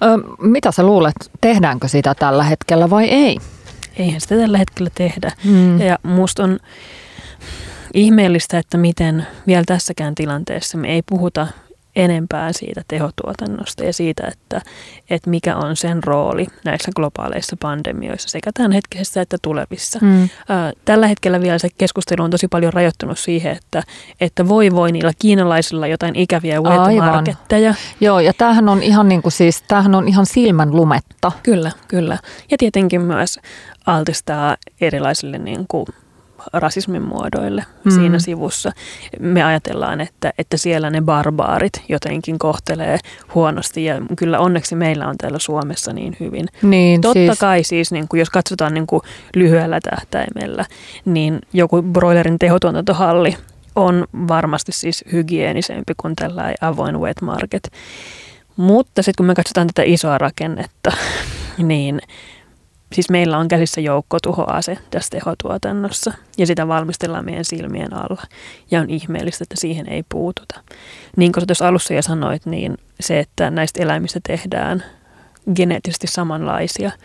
Ö, 0.03 0.35
mitä 0.39 0.73
sä 0.73 0.83
luulet, 0.83 1.15
tehdäänkö 1.41 1.89
sitä 1.89 2.15
tällä 2.15 2.45
hetkellä 2.45 2.91
vai 2.91 3.09
ei? 3.09 3.39
Eihän 3.97 4.21
sitä 4.21 4.37
tällä 4.37 4.59
hetkellä 4.59 4.91
tehdä. 4.95 5.33
Hmm. 5.45 5.81
Ja 5.81 5.99
musta 6.03 6.45
on 6.45 6.59
ihmeellistä, 7.95 8.59
että 8.59 8.79
miten 8.79 9.27
vielä 9.47 9.65
tässäkään 9.67 10.15
tilanteessa 10.15 10.79
me 10.79 10.89
ei 10.89 11.03
puhuta 11.03 11.47
enempää 11.97 12.53
siitä 12.53 12.83
tehotuotannosta 12.89 13.85
ja 13.85 13.93
siitä, 13.93 14.27
että, 14.27 14.61
että 15.11 15.31
mikä 15.31 15.57
on 15.57 15.77
sen 15.77 16.05
rooli 16.05 16.47
näissä 16.65 16.93
globaaleissa 16.97 17.57
pandemioissa 17.61 18.29
sekä 18.29 18.51
hetkessä 18.73 19.21
että 19.21 19.37
tulevissa. 19.43 19.99
Mm. 20.03 20.29
Tällä 20.85 21.07
hetkellä 21.07 21.41
vielä 21.41 21.59
se 21.59 21.69
keskustelu 21.79 22.23
on 22.23 22.31
tosi 22.31 22.49
paljon 22.49 22.73
rajoittunut 22.73 23.19
siihen, 23.19 23.57
että, 23.57 23.83
että 24.21 24.49
voi 24.49 24.71
voi 24.73 24.93
niillä 24.93 25.13
kiinalaisilla 25.19 25.87
jotain 25.87 26.17
ikäviä 26.17 26.61
wet 26.61 26.87
Joo, 28.01 28.21
ja 28.21 28.33
tämähän 28.39 28.69
on 28.69 28.83
ihan 28.83 29.09
niin 29.09 29.23
kuin 29.23 29.33
siis, 29.33 29.63
tämähän 29.63 29.95
on 29.95 30.09
ihan 30.09 30.27
silmän 30.27 30.77
lumetta. 30.77 31.33
Kyllä, 31.43 31.71
kyllä. 31.89 32.19
Ja 32.51 32.59
tietenkin 32.59 33.01
myös 33.01 33.41
altistaa 33.87 34.57
erilaisille 34.81 35.39
niin 35.39 35.65
kuin 35.69 35.87
rasismin 36.53 37.03
muodoille 37.03 37.65
mm. 37.85 37.91
siinä 37.91 38.19
sivussa. 38.19 38.73
Me 39.21 39.43
ajatellaan, 39.45 40.01
että, 40.01 40.33
että 40.39 40.57
siellä 40.57 40.91
ne 40.91 41.01
barbaarit 41.01 41.73
jotenkin 41.89 42.39
kohtelee 42.39 42.99
huonosti 43.35 43.85
ja 43.85 44.01
kyllä 44.17 44.39
onneksi 44.39 44.77
meillä 44.77 45.09
on 45.09 45.19
täällä 45.19 45.39
Suomessa 45.39 45.93
niin 45.93 46.17
hyvin. 46.21 46.47
Niin, 46.63 47.01
Totta 47.01 47.19
siis... 47.19 47.39
kai 47.39 47.65
siis, 47.65 47.93
niin 47.93 48.09
kuin, 48.09 48.19
jos 48.19 48.31
katsotaan 48.31 48.75
niin 48.75 48.87
kuin 48.87 49.03
lyhyellä 49.37 49.81
tähtäimellä, 49.81 50.65
niin 51.05 51.39
joku 51.53 51.83
broilerin 51.83 52.39
tehotuotantohalli 52.39 53.37
on 53.77 54.07
varmasti 54.29 54.73
siis 54.73 55.05
hygienisempi 55.13 55.93
kuin 55.97 56.17
tällä 56.17 56.55
avoin 56.61 57.01
wet 57.01 57.23
market. 57.23 57.73
Mutta 58.57 59.03
sitten 59.03 59.17
kun 59.17 59.27
me 59.27 59.35
katsotaan 59.35 59.67
tätä 59.67 59.83
isoa 59.85 60.19
rakennetta, 60.19 60.93
niin 61.59 62.01
siis 62.93 63.11
meillä 63.11 63.39
on 63.39 63.49
käsissä 63.49 63.81
joukkotuhoase 63.81 64.79
tässä 64.91 65.11
tehotuotannossa 65.11 66.13
ja 66.39 66.47
sitä 66.47 66.69
valmistellaan 66.69 67.25
meidän 67.25 67.45
silmien 67.45 67.95
alla. 67.95 68.23
Ja 68.71 68.81
on 68.81 68.91
ihmeellistä, 68.91 69.45
että 69.45 69.57
siihen 69.59 69.89
ei 69.89 70.03
puututa. 70.09 70.61
Niin 71.17 71.33
kuin 71.33 71.47
tuossa 71.47 71.69
alussa 71.69 71.95
jo 71.95 72.03
sanoit, 72.03 72.47
niin 72.47 72.79
se, 73.01 73.19
että 73.19 73.51
näistä 73.51 73.83
eläimistä 73.83 74.21
tehdään 74.27 74.85
geneettisesti 75.55 76.07
samanlaisia– 76.07 76.91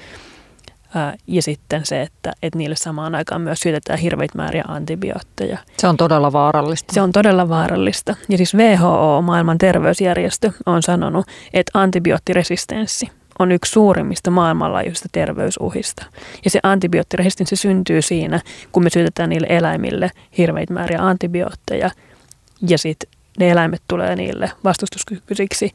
ja 1.28 1.42
sitten 1.42 1.86
se, 1.86 2.02
että, 2.02 2.34
että 2.44 2.58
niille 2.58 2.76
samaan 2.76 3.16
aikaan 3.16 3.42
myös 3.42 3.60
syötetään 3.60 4.00
hirveitä 4.00 4.38
määriä 4.38 4.64
antibiootteja. 4.68 5.58
Se 5.78 5.88
on 5.88 5.98
todella 5.98 6.32
vaarallista. 6.32 6.94
Se 6.94 7.02
on 7.02 7.12
todella 7.12 7.50
vaarallista. 7.50 8.16
Ja 8.30 8.38
siis 8.38 8.56
WHO, 8.56 9.22
maailman 9.22 9.58
terveysjärjestö, 9.58 10.52
on 10.66 10.84
sanonut, 10.84 11.26
että 11.54 11.80
antibioottiresistenssi 11.80 13.12
on 13.40 13.52
yksi 13.52 13.72
suurimmista 13.72 14.32
maailmanlaajuisista 14.32 15.10
terveysuhista. 15.12 16.06
Ja 16.44 16.50
se 16.50 16.60
antibioottiresistenssi 16.64 17.56
syntyy 17.56 18.02
siinä, 18.02 18.40
kun 18.72 18.84
me 18.84 18.90
syötetään 18.90 19.30
niille 19.30 19.48
eläimille 19.50 20.12
hirveitä 20.38 20.74
määriä 20.74 21.00
antibiootteja. 21.02 21.90
Ja 22.68 22.78
sitten 22.78 23.10
ne 23.40 23.50
eläimet 23.50 23.82
tulee 23.88 24.16
niille 24.16 24.52
vastustuskykyisiksi. 24.64 25.72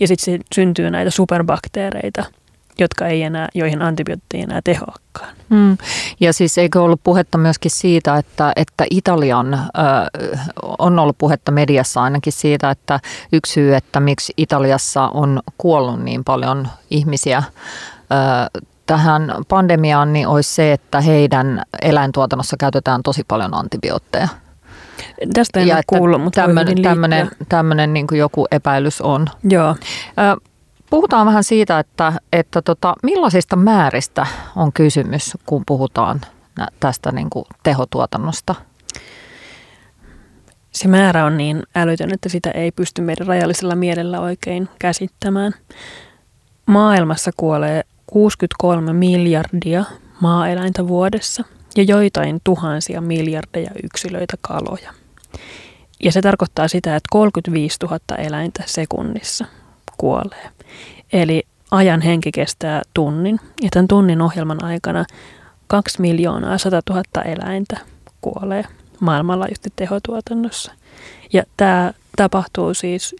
Ja 0.00 0.06
sitten 0.08 0.40
syntyy 0.54 0.90
näitä 0.90 1.10
superbakteereita– 1.10 2.24
jotka 2.78 3.06
ei 3.06 3.22
enää, 3.22 3.48
joihin 3.54 3.82
antibiootti 3.82 4.36
ei 4.36 4.42
enää 4.42 4.60
tehoakaan. 4.64 5.36
Mm. 5.48 5.76
Ja 6.20 6.32
siis 6.32 6.58
eikö 6.58 6.82
ollut 6.82 7.00
puhetta 7.04 7.38
myöskin 7.38 7.70
siitä, 7.70 8.16
että, 8.16 8.52
että 8.56 8.84
Italian, 8.90 9.54
äh, 9.54 9.62
on 10.78 10.98
ollut 10.98 11.18
puhetta 11.18 11.52
mediassa 11.52 12.02
ainakin 12.02 12.32
siitä, 12.32 12.70
että 12.70 13.00
yksi 13.32 13.52
syy, 13.52 13.74
että 13.74 14.00
miksi 14.00 14.32
Italiassa 14.36 15.08
on 15.08 15.40
kuollut 15.58 16.02
niin 16.02 16.24
paljon 16.24 16.68
ihmisiä 16.90 17.36
äh, 17.38 17.46
tähän 18.86 19.34
pandemiaan, 19.48 20.12
niin 20.12 20.28
olisi 20.28 20.54
se, 20.54 20.72
että 20.72 21.00
heidän 21.00 21.62
eläintuotannossa 21.82 22.56
käytetään 22.60 23.02
tosi 23.02 23.22
paljon 23.28 23.54
antibiootteja. 23.54 24.28
Tästä 25.34 25.60
en 25.60 25.66
ja 25.66 25.76
ole 25.76 25.82
kuullut, 25.86 26.22
mutta 26.22 26.40
tämmöinen, 26.40 26.82
tämmöinen, 26.82 27.30
tämmöinen 27.48 27.92
niin 27.92 28.06
kuin 28.06 28.18
joku 28.18 28.46
epäilys 28.50 29.00
on. 29.00 29.26
Joo. 29.44 29.68
Äh, 29.68 30.36
Puhutaan 30.90 31.26
vähän 31.26 31.44
siitä, 31.44 31.78
että, 31.78 32.12
että 32.32 32.62
tota, 32.62 32.94
millaisista 33.02 33.56
määristä 33.56 34.26
on 34.56 34.72
kysymys, 34.72 35.38
kun 35.46 35.62
puhutaan 35.66 36.20
tästä 36.80 37.12
niin 37.12 37.30
kuin 37.30 37.44
tehotuotannosta? 37.62 38.54
Se 40.72 40.88
määrä 40.88 41.24
on 41.24 41.36
niin 41.36 41.62
älytön, 41.74 42.12
että 42.12 42.28
sitä 42.28 42.50
ei 42.50 42.72
pysty 42.72 43.02
meidän 43.02 43.26
rajallisella 43.26 43.74
mielellä 43.74 44.20
oikein 44.20 44.68
käsittämään. 44.78 45.52
Maailmassa 46.66 47.30
kuolee 47.36 47.82
63 48.06 48.92
miljardia 48.92 49.84
maaeläintä 50.20 50.88
vuodessa 50.88 51.44
ja 51.76 51.82
joitain 51.82 52.40
tuhansia 52.44 53.00
miljardeja 53.00 53.70
yksilöitä 53.82 54.36
kaloja. 54.40 54.92
Ja 56.02 56.12
se 56.12 56.22
tarkoittaa 56.22 56.68
sitä, 56.68 56.96
että 56.96 57.08
35 57.10 57.78
000 57.82 57.98
eläintä 58.18 58.62
sekunnissa 58.66 59.46
kuolee. 59.96 60.50
Eli 61.12 61.42
ajan 61.70 62.00
henki 62.00 62.32
kestää 62.32 62.82
tunnin 62.94 63.40
ja 63.62 63.68
tämän 63.72 63.88
tunnin 63.88 64.22
ohjelman 64.22 64.64
aikana 64.64 65.04
2 65.66 66.00
miljoonaa 66.00 66.58
100 66.58 66.82
000 66.90 67.02
eläintä 67.24 67.76
kuolee 68.20 68.64
maailmanlaajuisesti 69.00 69.72
tehotuotannossa. 69.76 70.72
Ja 71.32 71.42
tämä 71.56 71.92
tapahtuu 72.16 72.74
siis 72.74 73.16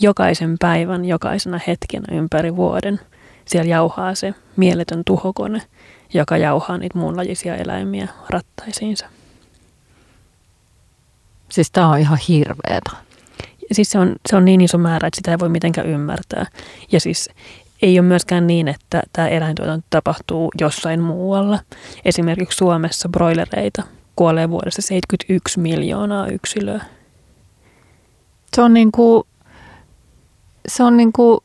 jokaisen 0.00 0.56
päivän, 0.58 1.04
jokaisena 1.04 1.60
hetkenä 1.66 2.16
ympäri 2.18 2.56
vuoden. 2.56 3.00
Siellä 3.44 3.70
jauhaa 3.70 4.14
se 4.14 4.34
mieletön 4.56 5.02
tuhokone, 5.06 5.62
joka 6.14 6.36
jauhaa 6.36 6.78
niitä 6.78 6.98
muunlajisia 6.98 7.56
eläimiä 7.56 8.08
rattaisiinsa. 8.30 9.06
Siis 11.48 11.70
tämä 11.70 11.88
on 11.88 11.98
ihan 11.98 12.18
hirveetä 12.28 13.05
siis 13.72 13.90
se 13.90 13.98
on, 13.98 14.16
se 14.28 14.36
on 14.36 14.44
niin 14.44 14.60
iso 14.60 14.78
määrä, 14.78 15.08
että 15.08 15.16
sitä 15.16 15.30
ei 15.30 15.38
voi 15.38 15.48
mitenkään 15.48 15.86
ymmärtää. 15.86 16.46
Ja 16.92 17.00
siis 17.00 17.30
ei 17.82 17.98
ole 17.98 18.06
myöskään 18.06 18.46
niin, 18.46 18.68
että 18.68 19.02
tämä 19.12 19.28
eläintuotanto 19.28 19.86
tapahtuu 19.90 20.50
jossain 20.60 21.00
muualla. 21.00 21.58
Esimerkiksi 22.04 22.56
Suomessa 22.56 23.08
broilereita 23.08 23.82
kuolee 24.16 24.50
vuodessa 24.50 24.82
71 24.82 25.60
miljoonaa 25.60 26.26
yksilöä. 26.26 26.84
Se 28.56 28.62
on 28.62 28.74
niin 28.74 28.92
kuin, 28.92 29.24
se 30.68 30.82
on 30.82 30.96
niin 30.96 31.12
kuin 31.12 31.40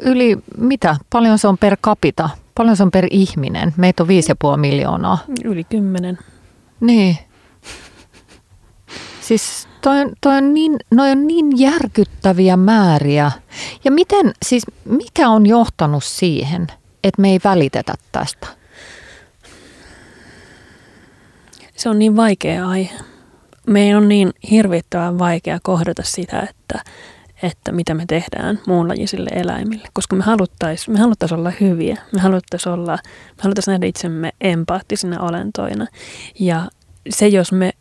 yli, 0.00 0.38
mitä? 0.58 0.96
Paljon 1.10 1.38
se 1.38 1.48
on 1.48 1.58
per 1.58 1.76
capita? 1.76 2.30
Paljon 2.54 2.76
se 2.76 2.82
on 2.82 2.90
per 2.90 3.06
ihminen? 3.10 3.74
Meitä 3.76 4.02
on 4.02 4.08
5,5 4.08 4.56
miljoonaa. 4.56 5.18
Yli 5.44 5.64
10. 5.64 6.18
Niin. 6.80 7.18
Siis 9.24 9.68
toi 9.80 10.00
on, 10.00 10.12
toi 10.20 10.36
on 10.36 10.54
niin, 10.54 10.76
noi 10.90 11.10
on 11.10 11.26
niin 11.26 11.58
järkyttäviä 11.58 12.56
määriä. 12.56 13.32
Ja 13.84 13.90
miten, 13.90 14.32
siis 14.46 14.62
mikä 14.84 15.28
on 15.28 15.46
johtanut 15.46 16.04
siihen, 16.04 16.66
että 17.04 17.22
me 17.22 17.30
ei 17.30 17.40
välitetä 17.44 17.94
tästä? 18.12 18.46
Se 21.76 21.88
on 21.88 21.98
niin 21.98 22.16
vaikea 22.16 22.68
aihe. 22.68 22.94
Meidän 23.66 23.98
on 23.98 24.08
niin 24.08 24.30
hirvittävän 24.50 25.18
vaikea 25.18 25.58
kohdata 25.62 26.02
sitä, 26.02 26.40
että, 26.40 26.90
että 27.42 27.72
mitä 27.72 27.94
me 27.94 28.04
tehdään 28.06 28.60
muunlajisille 28.66 29.30
eläimille, 29.34 29.88
koska 29.92 30.16
me 30.16 30.24
haluttaisiin 30.24 30.94
me 30.94 31.00
haluttais 31.00 31.32
olla 31.32 31.52
hyviä, 31.60 31.96
me 32.12 32.20
haluttaisiin 32.20 32.72
olla, 32.72 32.98
me 33.36 33.42
haluttais 33.42 33.66
nähdä 33.66 33.86
itsemme 33.86 34.32
empaattisina 34.40 35.20
olentoina. 35.20 35.86
Ja 36.40 36.70
se, 37.10 37.28
jos 37.28 37.52
me 37.52 37.72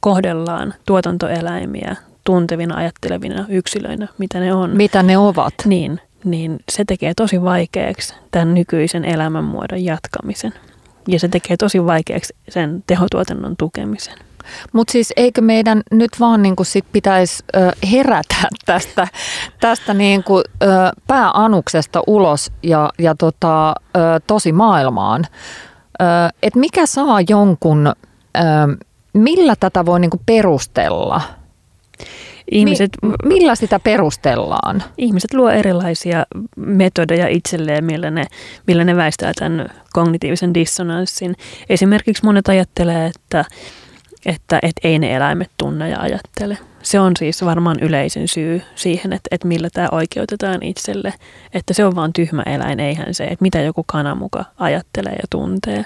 kohdellaan 0.00 0.74
tuotantoeläimiä 0.86 1.96
tuntevina, 2.24 2.76
ajattelevina 2.76 3.44
yksilöinä, 3.48 4.08
mitä 4.18 4.40
ne 4.40 4.54
on. 4.54 4.70
Mitä 4.70 5.02
ne 5.02 5.18
ovat. 5.18 5.54
Niin, 5.64 6.00
niin 6.24 6.58
se 6.68 6.84
tekee 6.84 7.14
tosi 7.14 7.42
vaikeaksi 7.42 8.14
tämän 8.30 8.54
nykyisen 8.54 9.04
elämänmuodon 9.04 9.84
jatkamisen. 9.84 10.52
Ja 11.08 11.20
se 11.20 11.28
tekee 11.28 11.56
tosi 11.56 11.86
vaikeaksi 11.86 12.34
sen 12.48 12.84
tehotuotannon 12.86 13.56
tukemisen. 13.56 14.18
Mutta 14.72 14.92
siis 14.92 15.12
eikö 15.16 15.40
meidän 15.40 15.82
nyt 15.92 16.10
vaan 16.20 16.42
niinku 16.42 16.64
sit 16.64 16.84
pitäisi 16.92 17.44
ö, 17.56 17.72
herätä 17.92 18.36
tästä, 18.66 19.08
tästä 19.60 19.94
niinku, 19.94 20.38
ö, 20.38 20.66
pääanuksesta 21.06 22.02
ulos 22.06 22.52
ja, 22.62 22.90
ja 22.98 23.14
tota, 23.14 23.70
ö, 23.70 23.74
tosi 24.26 24.52
maailmaan? 24.52 25.24
Että 26.42 26.58
mikä 26.58 26.86
saa 26.86 27.18
jonkun 27.28 27.86
ö, 27.86 28.40
millä 29.16 29.54
tätä 29.60 29.86
voi 29.86 30.00
niin 30.00 30.10
perustella? 30.26 31.20
Ihmiset, 32.50 32.90
Mi- 33.02 33.14
millä 33.24 33.54
sitä 33.54 33.80
perustellaan? 33.80 34.82
Ihmiset 34.98 35.34
luo 35.34 35.50
erilaisia 35.50 36.26
metodeja 36.56 37.28
itselleen, 37.28 37.84
millä 37.84 38.10
ne, 38.10 38.24
millä 38.66 38.84
ne 38.84 38.96
väistää 38.96 39.32
tämän 39.38 39.68
kognitiivisen 39.92 40.54
dissonanssin. 40.54 41.36
Esimerkiksi 41.68 42.24
monet 42.24 42.48
ajattelee, 42.48 43.06
että, 43.06 43.44
että, 44.26 44.58
että 44.62 44.88
ei 44.88 44.98
ne 44.98 45.14
eläimet 45.14 45.50
tunne 45.58 45.88
ja 45.88 46.00
ajattele. 46.00 46.58
Se 46.82 47.00
on 47.00 47.12
siis 47.18 47.44
varmaan 47.44 47.76
yleisin 47.80 48.28
syy 48.28 48.62
siihen, 48.74 49.12
että, 49.12 49.28
että 49.30 49.48
millä 49.48 49.68
tämä 49.72 49.88
oikeutetaan 49.92 50.62
itselle. 50.62 51.14
Että 51.54 51.74
se 51.74 51.84
on 51.84 51.96
vaan 51.96 52.12
tyhmä 52.12 52.42
eläin, 52.42 52.80
eihän 52.80 53.14
se, 53.14 53.24
että 53.24 53.42
mitä 53.42 53.60
joku 53.60 53.84
kananmuka 53.86 54.44
ajattelee 54.58 55.12
ja 55.12 55.24
tuntee. 55.30 55.84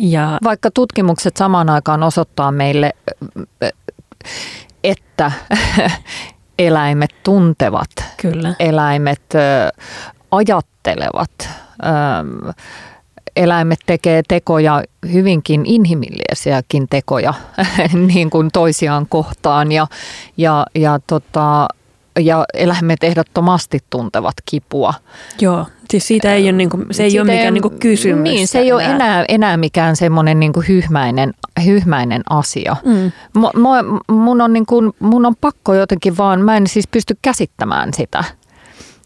Ja 0.00 0.38
Vaikka 0.44 0.70
tutkimukset 0.70 1.36
samaan 1.36 1.70
aikaan 1.70 2.02
osoittaa 2.02 2.52
meille, 2.52 2.92
että 4.84 5.32
eläimet 6.58 7.10
tuntevat, 7.22 7.90
Kyllä. 8.16 8.54
eläimet 8.58 9.22
ajattelevat, 10.30 11.48
eläimet 13.36 13.78
tekee 13.86 14.22
tekoja, 14.28 14.82
hyvinkin 15.12 15.66
inhimillisiäkin 15.66 16.86
tekoja 16.90 17.34
niin 18.12 18.30
kuin 18.30 18.50
toisiaan 18.52 19.06
kohtaan 19.08 19.72
ja, 19.72 19.86
ja, 20.36 20.66
ja 20.74 21.00
tota, 21.06 21.68
ja 22.20 22.44
eläimet 22.54 23.04
ehdottomasti 23.04 23.78
tuntevat 23.90 24.34
kipua. 24.50 24.94
Joo, 25.40 25.66
Siis 25.90 26.06
siitä 26.06 26.34
ei 26.34 26.44
ole, 26.44 26.52
niin 26.52 26.70
kuin, 26.70 26.86
se 26.90 27.04
ei 27.04 27.20
ole 27.20 27.32
mikään 27.32 27.54
niin 27.54 27.62
kuin 27.62 27.78
kysymys. 27.78 28.22
Niin, 28.22 28.48
se 28.48 28.58
ei 28.58 28.68
enää. 28.68 28.76
ole 28.76 28.84
enää, 28.84 29.24
enää 29.28 29.56
mikään 29.56 29.96
semmoinen 29.96 30.40
niin 30.40 30.52
hyhmäinen, 30.68 31.34
hyhmäinen 31.64 32.22
asia. 32.30 32.76
Mm. 32.84 33.12
M- 33.34 34.12
mun, 34.12 34.40
on 34.40 34.52
niin 34.52 34.66
kuin, 34.66 34.92
mun 35.00 35.26
on 35.26 35.36
pakko 35.40 35.74
jotenkin 35.74 36.16
vaan, 36.16 36.40
mä 36.40 36.56
en 36.56 36.66
siis 36.66 36.88
pysty 36.88 37.16
käsittämään 37.22 37.94
sitä 37.94 38.24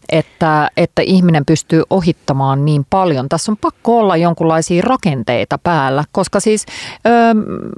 että, 0.09 0.69
että 0.77 1.01
ihminen 1.01 1.45
pystyy 1.45 1.83
ohittamaan 1.89 2.65
niin 2.65 2.85
paljon. 2.89 3.29
Tässä 3.29 3.51
on 3.51 3.57
pakko 3.57 3.99
olla 3.99 4.17
jonkinlaisia 4.17 4.81
rakenteita 4.81 5.57
päällä, 5.57 6.03
koska 6.11 6.39
siis 6.39 6.65
ö, 7.05 7.09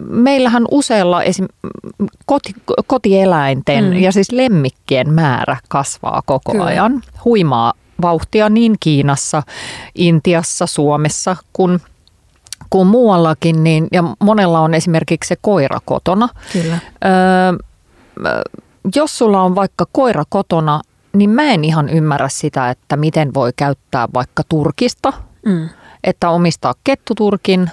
meillähän 0.09 0.65
useilla 0.71 1.23
esim. 1.23 1.45
Koti, 2.25 2.53
kotieläinten 2.87 3.83
mm. 3.83 3.93
ja 3.93 4.11
siis 4.11 4.31
lemmikkien 4.31 5.13
määrä 5.13 5.57
kasvaa 5.69 6.21
koko 6.25 6.51
Kyllä. 6.51 6.65
ajan. 6.65 7.01
Huimaa 7.25 7.73
vauhtia 8.01 8.49
niin 8.49 8.75
Kiinassa, 8.79 9.43
Intiassa, 9.95 10.65
Suomessa 10.65 11.35
kuin 11.53 11.79
kuin 12.69 12.87
muuallakin, 12.87 13.63
niin, 13.63 13.87
ja 13.91 14.03
monella 14.19 14.59
on 14.59 14.73
esimerkiksi 14.73 15.27
se 15.27 15.35
koira 15.41 15.79
kotona. 15.85 16.29
Kyllä. 16.53 16.79
Öö, 17.05 17.57
jos 18.95 19.17
sulla 19.17 19.41
on 19.41 19.55
vaikka 19.55 19.85
koira 19.91 20.23
kotona, 20.29 20.81
niin 21.13 21.29
mä 21.29 21.43
en 21.43 21.63
ihan 21.63 21.89
ymmärrä 21.89 22.29
sitä, 22.29 22.69
että 22.69 22.97
miten 22.97 23.33
voi 23.33 23.51
käyttää 23.55 24.07
vaikka 24.13 24.43
turkista, 24.49 25.13
mm. 25.45 25.69
että 26.03 26.29
omistaa 26.29 26.73
kettuturkin 26.83 27.69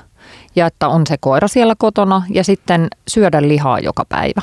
ja 0.57 0.67
että 0.67 0.89
on 0.89 1.07
se 1.07 1.17
koira 1.21 1.49
siellä 1.49 1.75
kotona 1.79 2.23
ja 2.31 2.45
sitten 2.45 2.89
syödä 3.09 3.43
lihaa 3.43 3.79
joka 3.79 4.05
päivä. 4.09 4.43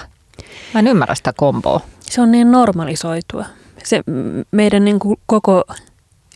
Mä 0.73 0.79
en 0.79 0.87
ymmärrä 0.87 1.15
sitä 1.15 1.33
komboa. 1.33 1.81
Se 1.99 2.21
on 2.21 2.31
niin 2.31 2.51
normalisoitua. 2.51 3.45
Se 3.83 4.03
meidän 4.51 4.85
niin 4.85 4.99
kuin 4.99 5.17
koko 5.25 5.63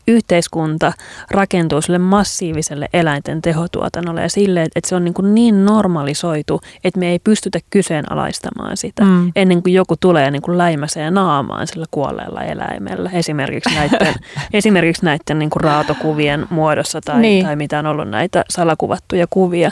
yhteiskunta 0.08 0.94
rakentuu 1.32 1.82
sille 1.82 1.98
massiiviselle 1.98 2.90
eläinten 2.94 3.42
tehotuotannolle 3.42 4.22
ja 4.22 4.30
sille, 4.30 4.62
että 4.64 4.90
se 4.90 4.96
on 4.96 5.04
niin, 5.04 5.14
kuin 5.14 5.36
niin 5.36 5.66
normalisoitu, 5.66 6.62
että 6.84 7.00
me 7.00 7.10
ei 7.10 7.20
pystytä 7.20 7.60
kyseenalaistamaan 7.70 8.78
sitä 8.78 9.04
mm. 9.04 9.32
ennen 9.36 9.64
kuin 9.64 9.74
joku 9.74 9.96
tulee 10.00 10.32
niin 10.32 10.42
kuin 10.42 10.58
läimäseen 10.58 11.14
naamaan 11.14 11.68
sillä 11.68 11.86
kuolleella 11.92 12.42
eläimellä. 12.42 13.10
Esimerkiksi 13.14 13.76
näiden, 13.76 14.14
esimerkiksi 14.54 15.06
näiden 15.06 15.40
niin 15.40 15.50
kuin 15.50 15.62
raatokuvien 15.62 16.48
muodossa 16.50 17.02
tai, 17.02 17.22
niin. 17.22 17.46
tai 17.46 17.56
mitä 17.56 17.80
on 17.80 17.86
ollut 17.86 18.10
näitä 18.10 18.46
salakuvattuja 18.50 19.28
kuvia 19.30 19.72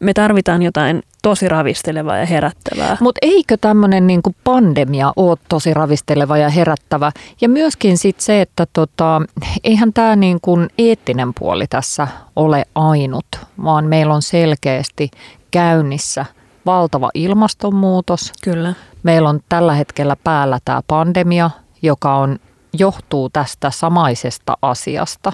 me 0.00 0.14
tarvitaan 0.14 0.62
jotain 0.62 1.02
tosi 1.22 1.48
ravistelevaa 1.48 2.18
ja 2.18 2.26
herättävää. 2.26 2.96
Mutta 3.00 3.18
eikö 3.22 3.56
tämmöinen 3.60 4.06
niinku 4.06 4.34
pandemia 4.44 5.12
ole 5.16 5.36
tosi 5.48 5.74
ravisteleva 5.74 6.38
ja 6.38 6.48
herättävä? 6.48 7.12
Ja 7.40 7.48
myöskin 7.48 7.98
sit 7.98 8.20
se, 8.20 8.40
että 8.40 8.66
tota, 8.72 9.22
eihän 9.64 9.92
tämä 9.92 10.16
niinku 10.16 10.58
eettinen 10.78 11.34
puoli 11.38 11.66
tässä 11.66 12.08
ole 12.36 12.64
ainut, 12.74 13.26
vaan 13.64 13.84
meillä 13.84 14.14
on 14.14 14.22
selkeästi 14.22 15.10
käynnissä 15.50 16.24
valtava 16.66 17.10
ilmastonmuutos. 17.14 18.32
Kyllä. 18.44 18.74
Meillä 19.02 19.28
on 19.28 19.40
tällä 19.48 19.74
hetkellä 19.74 20.16
päällä 20.24 20.58
tämä 20.64 20.80
pandemia, 20.86 21.50
joka 21.82 22.16
on 22.16 22.38
johtuu 22.78 23.30
tästä 23.30 23.70
samaisesta 23.70 24.56
asiasta. 24.62 25.32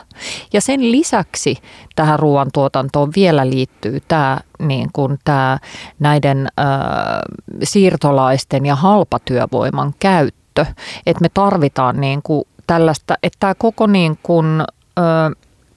Ja 0.53 0.61
sen 0.61 0.93
lisäksi 0.93 1.57
tähän 1.97 2.19
ruoantuotantoon 2.19 3.13
vielä 3.17 3.51
liittyy 3.51 4.01
tämä, 4.09 4.39
niin 4.59 4.91
kuin 4.93 5.19
tämä 5.25 5.59
näiden 5.99 6.49
ö, 6.61 6.63
siirtolaisten 7.63 8.67
ja 8.67 8.75
halpatyövoiman 8.75 9.95
käyttö. 9.99 10.67
Että 11.07 11.23
me 11.23 11.29
tarvitaan 11.35 12.01
niin 12.01 12.21
kuin 12.23 12.45
tällaista, 12.67 13.15
että 13.23 13.37
tämä 13.41 13.55
koko 13.55 13.87
niin 13.87 14.19
kuin, 14.23 14.61
ö, 14.99 15.03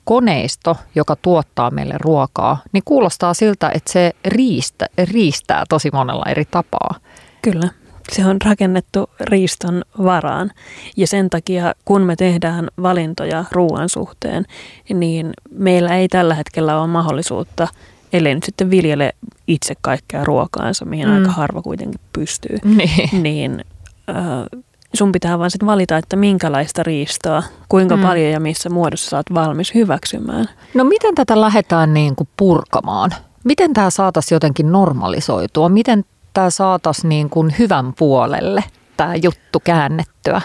koneisto, 0.09 0.77
joka 0.95 1.15
tuottaa 1.15 1.71
meille 1.71 1.95
ruokaa, 1.99 2.57
niin 2.71 2.83
kuulostaa 2.85 3.33
siltä, 3.33 3.71
että 3.73 3.91
se 3.91 4.11
riistä, 4.25 4.85
riistää 5.11 5.63
tosi 5.69 5.89
monella 5.93 6.23
eri 6.27 6.45
tapaa. 6.45 6.95
Kyllä. 7.41 7.69
Se 8.11 8.25
on 8.25 8.37
rakennettu 8.45 9.09
riiston 9.19 9.83
varaan 10.03 10.51
ja 10.97 11.07
sen 11.07 11.29
takia 11.29 11.73
kun 11.85 12.01
me 12.01 12.15
tehdään 12.15 12.67
valintoja 12.81 13.45
ruoan 13.51 13.89
suhteen, 13.89 14.45
niin 14.93 15.31
meillä 15.51 15.97
ei 15.97 16.07
tällä 16.07 16.35
hetkellä 16.35 16.79
ole 16.79 16.87
mahdollisuutta, 16.87 17.67
ellei 18.13 18.35
nyt 18.35 18.43
sitten 18.43 18.69
viljele 18.69 19.13
itse 19.47 19.73
kaikkea 19.81 20.23
ruokaansa, 20.23 20.85
mihin 20.85 21.07
mm. 21.07 21.15
aika 21.15 21.31
harva 21.31 21.61
kuitenkin 21.61 22.01
pystyy, 22.13 22.57
niin, 22.77 23.23
niin 23.23 23.65
äh, 24.09 24.59
sun 24.93 25.11
pitää 25.11 25.39
vaan 25.39 25.51
sitten 25.51 25.67
valita, 25.67 25.97
että 25.97 26.15
minkälaista 26.15 26.83
riistoa, 26.83 27.43
kuinka 27.69 27.97
mm. 27.97 28.01
paljon 28.01 28.31
ja 28.31 28.39
missä 28.39 28.69
muodossa 28.69 29.09
saat 29.09 29.25
valmis 29.33 29.73
hyväksymään. 29.73 30.45
No 30.73 30.83
miten 30.83 31.15
tätä 31.15 31.41
lähdetään 31.41 31.93
niin 31.93 32.15
kuin 32.15 32.29
purkamaan? 32.37 33.11
Miten 33.43 33.73
tämä 33.73 33.89
saataisiin 33.89 34.35
jotenkin 34.35 34.71
normalisoitua? 34.71 35.69
Miten 35.69 36.05
tämä 36.39 36.49
saataisiin 36.49 37.09
niin 37.09 37.29
kuin 37.29 37.55
hyvän 37.59 37.93
puolelle 37.93 38.63
tämä 38.97 39.15
juttu 39.15 39.59
käännettyä? 39.59 40.41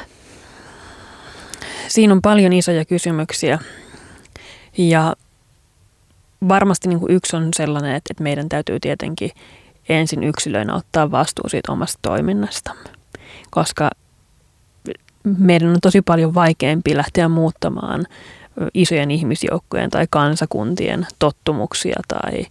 Siinä 1.89 2.13
on 2.13 2.23
paljon 2.23 2.53
isoja 2.53 2.85
kysymyksiä 2.85 3.59
ja 4.79 5.17
varmasti 6.49 6.89
niin 6.89 7.01
kuin 7.01 7.13
yksi 7.13 7.37
on 7.37 7.49
sellainen, 7.57 7.95
että 7.95 8.15
meidän 8.21 8.49
täytyy 8.49 8.81
tietenkin 8.81 9.31
ensin 9.89 10.25
yksilöinä 10.25 10.75
ottaa 10.75 11.11
vastuu 11.11 11.49
siitä 11.49 11.73
omasta 11.73 11.99
toiminnastamme, 12.03 12.91
koska 13.51 13.91
meidän 15.25 15.69
on 15.69 15.81
tosi 15.83 16.03
paljon 16.03 16.35
vaikeampi 16.35 16.97
lähteä 16.97 17.29
muuttamaan 17.29 18.07
isojen 18.75 19.11
ihmisjoukkojen 19.11 19.91
tai 19.91 20.07
kansakuntien 20.11 21.07
tottumuksia 21.19 22.01
tai 22.09 22.47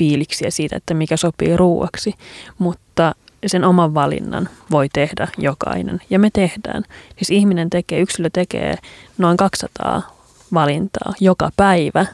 fiiliksiä 0.00 0.50
siitä, 0.50 0.76
että 0.76 0.94
mikä 0.94 1.16
sopii 1.16 1.56
ruuaksi, 1.56 2.14
mutta 2.58 3.14
sen 3.46 3.64
oman 3.64 3.94
valinnan 3.94 4.48
voi 4.70 4.88
tehdä 4.92 5.28
jokainen 5.38 6.00
ja 6.10 6.18
me 6.18 6.30
tehdään. 6.32 6.84
Siis 7.16 7.30
ihminen 7.30 7.70
tekee, 7.70 8.00
yksilö 8.00 8.30
tekee 8.32 8.74
noin 9.18 9.36
200 9.36 10.02
valintaa 10.54 11.12
joka 11.20 11.50
päivä 11.56 12.06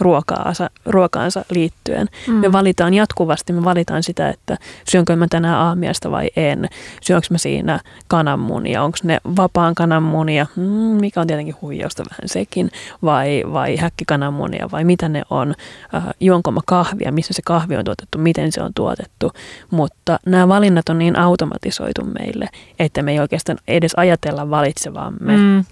ruokaansa, 0.00 0.70
ruokaansa 0.86 1.44
liittyen. 1.50 2.08
Mm. 2.26 2.34
Me 2.34 2.52
valitaan 2.52 2.94
jatkuvasti, 2.94 3.52
me 3.52 3.64
valitaan 3.64 4.02
sitä, 4.02 4.28
että 4.28 4.56
syönkö 4.88 5.16
mä 5.16 5.26
tänään 5.30 5.58
aamiasta 5.58 6.10
vai 6.10 6.30
en. 6.36 6.68
Syönkö 7.00 7.26
mä 7.30 7.38
siinä 7.38 7.80
kananmunia, 8.08 8.82
onko 8.82 8.98
ne 9.02 9.20
vapaan 9.36 9.74
kananmunia, 9.74 10.46
mm, 10.56 10.62
mikä 11.00 11.20
on 11.20 11.26
tietenkin 11.26 11.56
huijausta 11.62 12.04
vähän 12.10 12.28
sekin, 12.28 12.70
vai, 13.02 13.42
vai 13.52 13.76
häkkikananmunia, 13.76 14.68
vai 14.72 14.84
mitä 14.84 15.08
ne 15.08 15.22
on. 15.30 15.54
Äh, 15.94 16.04
juonko 16.20 16.50
mä 16.50 16.60
kahvia, 16.66 17.12
missä 17.12 17.34
se 17.34 17.42
kahvi 17.44 17.76
on 17.76 17.84
tuotettu, 17.84 18.18
miten 18.18 18.52
se 18.52 18.62
on 18.62 18.74
tuotettu. 18.74 19.32
Mutta 19.70 20.18
nämä 20.26 20.48
valinnat 20.48 20.88
on 20.88 20.98
niin 20.98 21.18
automatisoitu 21.18 22.04
meille, 22.04 22.48
että 22.78 23.02
me 23.02 23.12
ei 23.12 23.20
oikeastaan 23.20 23.58
edes 23.68 23.92
ajatella 23.96 24.50
valitsevamme. 24.50 25.36
Mm. 25.36 25.64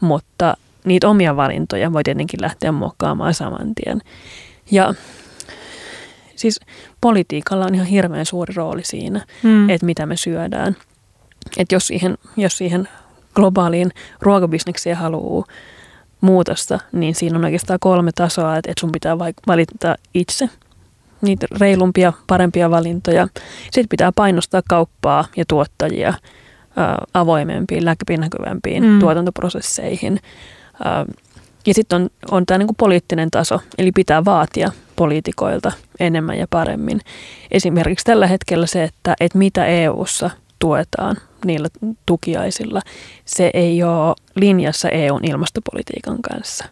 Mutta 0.00 0.56
niitä 0.84 1.08
omia 1.08 1.36
valintoja 1.36 1.92
voi 1.92 2.02
tietenkin 2.02 2.40
lähteä 2.42 2.72
muokkaamaan 2.72 3.34
saman 3.34 3.74
tien. 3.74 4.00
Ja 4.70 4.94
siis 6.36 6.60
politiikalla 7.00 7.64
on 7.64 7.74
ihan 7.74 7.86
hirveän 7.86 8.26
suuri 8.26 8.54
rooli 8.56 8.84
siinä, 8.84 9.26
mm. 9.42 9.70
että 9.70 9.86
mitä 9.86 10.06
me 10.06 10.16
syödään. 10.16 10.76
Että 11.56 11.74
jos 11.74 11.86
siihen, 11.86 12.18
jos 12.36 12.58
siihen 12.58 12.88
globaaliin 13.34 13.90
ruokabisnekseen 14.20 14.96
haluaa 14.96 15.44
muutosta, 16.20 16.78
niin 16.92 17.14
siinä 17.14 17.38
on 17.38 17.44
oikeastaan 17.44 17.78
kolme 17.80 18.10
tasoa, 18.14 18.56
että 18.56 18.72
sun 18.80 18.92
pitää 18.92 19.18
valita 19.18 19.94
itse 20.14 20.48
niitä 21.22 21.46
reilumpia, 21.60 22.12
parempia 22.26 22.70
valintoja. 22.70 23.28
Sitten 23.64 23.88
pitää 23.88 24.12
painostaa 24.12 24.62
kauppaa 24.68 25.24
ja 25.36 25.44
tuottajia 25.48 26.14
avoimempiin, 27.14 27.84
läpinäkyvämpiin 27.84 28.84
mm. 28.84 28.98
tuotantoprosesseihin. 28.98 30.20
Ja 31.66 31.74
sitten 31.74 32.02
on, 32.02 32.10
on 32.30 32.46
tämä 32.46 32.58
niinku 32.58 32.74
poliittinen 32.78 33.30
taso, 33.30 33.60
eli 33.78 33.92
pitää 33.92 34.24
vaatia 34.24 34.72
poliitikoilta 34.96 35.72
enemmän 36.00 36.38
ja 36.38 36.46
paremmin. 36.50 37.00
Esimerkiksi 37.50 38.04
tällä 38.04 38.26
hetkellä 38.26 38.66
se, 38.66 38.82
että, 38.82 39.14
että 39.20 39.38
mitä 39.38 39.66
EU:ssa 39.66 40.30
tuetaan 40.58 41.16
niillä 41.44 41.68
tukiaisilla, 42.06 42.80
se 43.24 43.50
ei 43.54 43.82
ole 43.82 44.14
linjassa 44.36 44.88
EUn 44.88 45.24
ilmastopolitiikan 45.24 46.22
kanssa. 46.22 46.64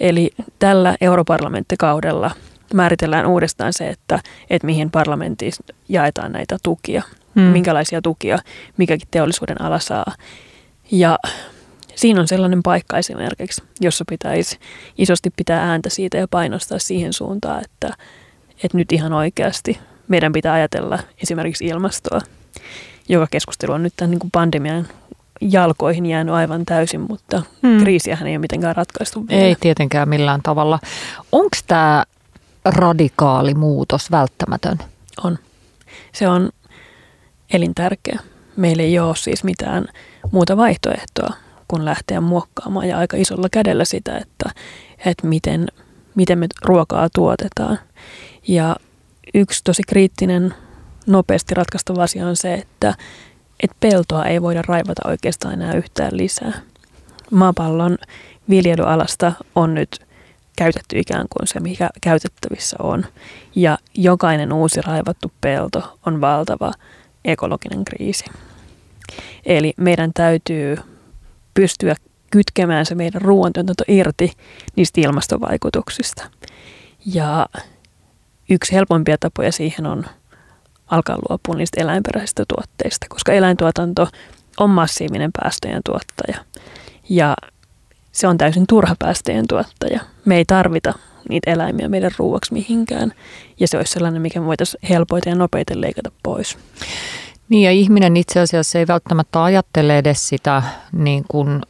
Eli 0.00 0.30
tällä 0.58 0.96
europarlamenttikaudella 1.00 2.30
määritellään 2.74 3.26
uudestaan 3.26 3.72
se, 3.72 3.88
että, 3.88 4.20
että 4.50 4.66
mihin 4.66 4.90
parlamentissa 4.90 5.64
jaetaan 5.88 6.32
näitä 6.32 6.56
tukia, 6.62 7.02
hmm. 7.34 7.42
minkälaisia 7.42 8.02
tukia 8.02 8.38
mikäkin 8.76 9.08
teollisuuden 9.10 9.62
ala 9.62 9.78
saa. 9.78 10.14
Ja 10.90 11.18
siinä 11.96 12.20
on 12.20 12.28
sellainen 12.28 12.62
paikka 12.62 12.98
esimerkiksi, 12.98 13.62
jossa 13.80 14.04
pitäisi 14.08 14.58
isosti 14.98 15.30
pitää 15.36 15.70
ääntä 15.70 15.88
siitä 15.88 16.18
ja 16.18 16.28
painostaa 16.28 16.78
siihen 16.78 17.12
suuntaan, 17.12 17.64
että, 17.64 17.96
että 18.64 18.76
nyt 18.76 18.92
ihan 18.92 19.12
oikeasti 19.12 19.78
meidän 20.08 20.32
pitää 20.32 20.52
ajatella 20.54 20.98
esimerkiksi 21.22 21.66
ilmastoa, 21.66 22.20
joka 23.08 23.26
keskustelu 23.30 23.72
on 23.72 23.82
nyt 23.82 23.92
tämän 23.96 24.10
niin 24.10 24.18
kuin 24.18 24.30
pandemian 24.30 24.86
jalkoihin 25.40 26.06
jäänyt 26.06 26.34
aivan 26.34 26.66
täysin, 26.66 27.00
mutta 27.00 27.42
hmm. 27.62 27.78
kriisiähän 27.78 28.26
ei 28.28 28.32
ole 28.32 28.38
mitenkään 28.38 28.76
ratkaistu 28.76 29.28
vielä. 29.28 29.42
Ei 29.42 29.56
tietenkään 29.60 30.08
millään 30.08 30.40
tavalla. 30.42 30.78
Onko 31.32 31.56
tämä 31.66 32.04
radikaali 32.64 33.54
muutos 33.54 34.10
välttämätön? 34.10 34.78
On. 35.24 35.38
Se 36.12 36.28
on 36.28 36.50
elintärkeä. 37.52 38.18
Meillä 38.56 38.82
ei 38.82 38.98
ole 38.98 39.16
siis 39.16 39.44
mitään 39.44 39.86
muuta 40.30 40.56
vaihtoehtoa 40.56 41.45
kuin 41.68 41.84
lähteä 41.84 42.20
muokkaamaan 42.20 42.88
ja 42.88 42.98
aika 42.98 43.16
isolla 43.16 43.48
kädellä 43.52 43.84
sitä, 43.84 44.18
että, 44.18 44.50
että 45.06 45.26
miten, 45.26 45.66
miten 46.14 46.38
me 46.38 46.46
ruokaa 46.64 47.08
tuotetaan. 47.14 47.78
Ja 48.48 48.76
yksi 49.34 49.60
tosi 49.64 49.82
kriittinen, 49.88 50.54
nopeasti 51.06 51.54
ratkaistava 51.54 52.02
asia 52.02 52.26
on 52.26 52.36
se, 52.36 52.54
että, 52.54 52.94
että 53.60 53.76
peltoa 53.80 54.24
ei 54.24 54.42
voida 54.42 54.62
raivata 54.66 55.08
oikeastaan 55.08 55.54
enää 55.54 55.74
yhtään 55.74 56.16
lisää. 56.16 56.52
Maapallon 57.30 57.98
viljelyalasta 58.48 59.32
on 59.54 59.74
nyt 59.74 60.06
käytetty 60.56 60.98
ikään 60.98 61.26
kuin 61.30 61.46
se, 61.46 61.60
mikä 61.60 61.90
käytettävissä 62.00 62.76
on. 62.82 63.04
Ja 63.56 63.78
jokainen 63.94 64.52
uusi 64.52 64.82
raivattu 64.82 65.32
pelto 65.40 65.98
on 66.06 66.20
valtava 66.20 66.72
ekologinen 67.24 67.84
kriisi. 67.84 68.24
Eli 69.46 69.74
meidän 69.76 70.10
täytyy 70.14 70.76
pystyä 71.56 71.94
kytkemään 72.30 72.86
se 72.86 72.94
meidän 72.94 73.22
ruoantuotanto 73.22 73.84
irti 73.88 74.32
niistä 74.76 75.00
ilmastovaikutuksista. 75.00 76.30
Ja 77.06 77.46
yksi 78.50 78.72
helpompia 78.72 79.16
tapoja 79.20 79.52
siihen 79.52 79.86
on 79.86 80.04
alkaa 80.86 81.18
luopua 81.28 81.54
niistä 81.54 81.80
eläinperäisistä 81.80 82.44
tuotteista, 82.48 83.06
koska 83.08 83.32
eläintuotanto 83.32 84.08
on 84.60 84.70
massiivinen 84.70 85.30
päästöjen 85.42 85.82
tuottaja. 85.84 86.44
Ja 87.08 87.36
se 88.12 88.26
on 88.26 88.38
täysin 88.38 88.66
turha 88.66 88.96
päästöjen 88.98 89.44
tuottaja. 89.48 90.00
Me 90.24 90.36
ei 90.36 90.44
tarvita 90.44 90.94
niitä 91.28 91.50
eläimiä 91.50 91.88
meidän 91.88 92.10
ruuaksi 92.18 92.52
mihinkään. 92.52 93.12
Ja 93.60 93.68
se 93.68 93.76
olisi 93.76 93.92
sellainen, 93.92 94.22
mikä 94.22 94.40
me 94.40 94.46
voitaisiin 94.46 94.80
helpoiten 94.88 95.30
ja 95.30 95.36
nopeiten 95.36 95.80
leikata 95.80 96.10
pois. 96.22 96.58
Niin 97.48 97.64
ja 97.64 97.70
ihminen 97.70 98.16
itse 98.16 98.40
asiassa 98.40 98.78
ei 98.78 98.86
välttämättä 98.86 99.44
ajattele 99.44 99.98
edes 99.98 100.28
sitä 100.28 100.62
niin 100.92 101.24
kuin 101.28 101.62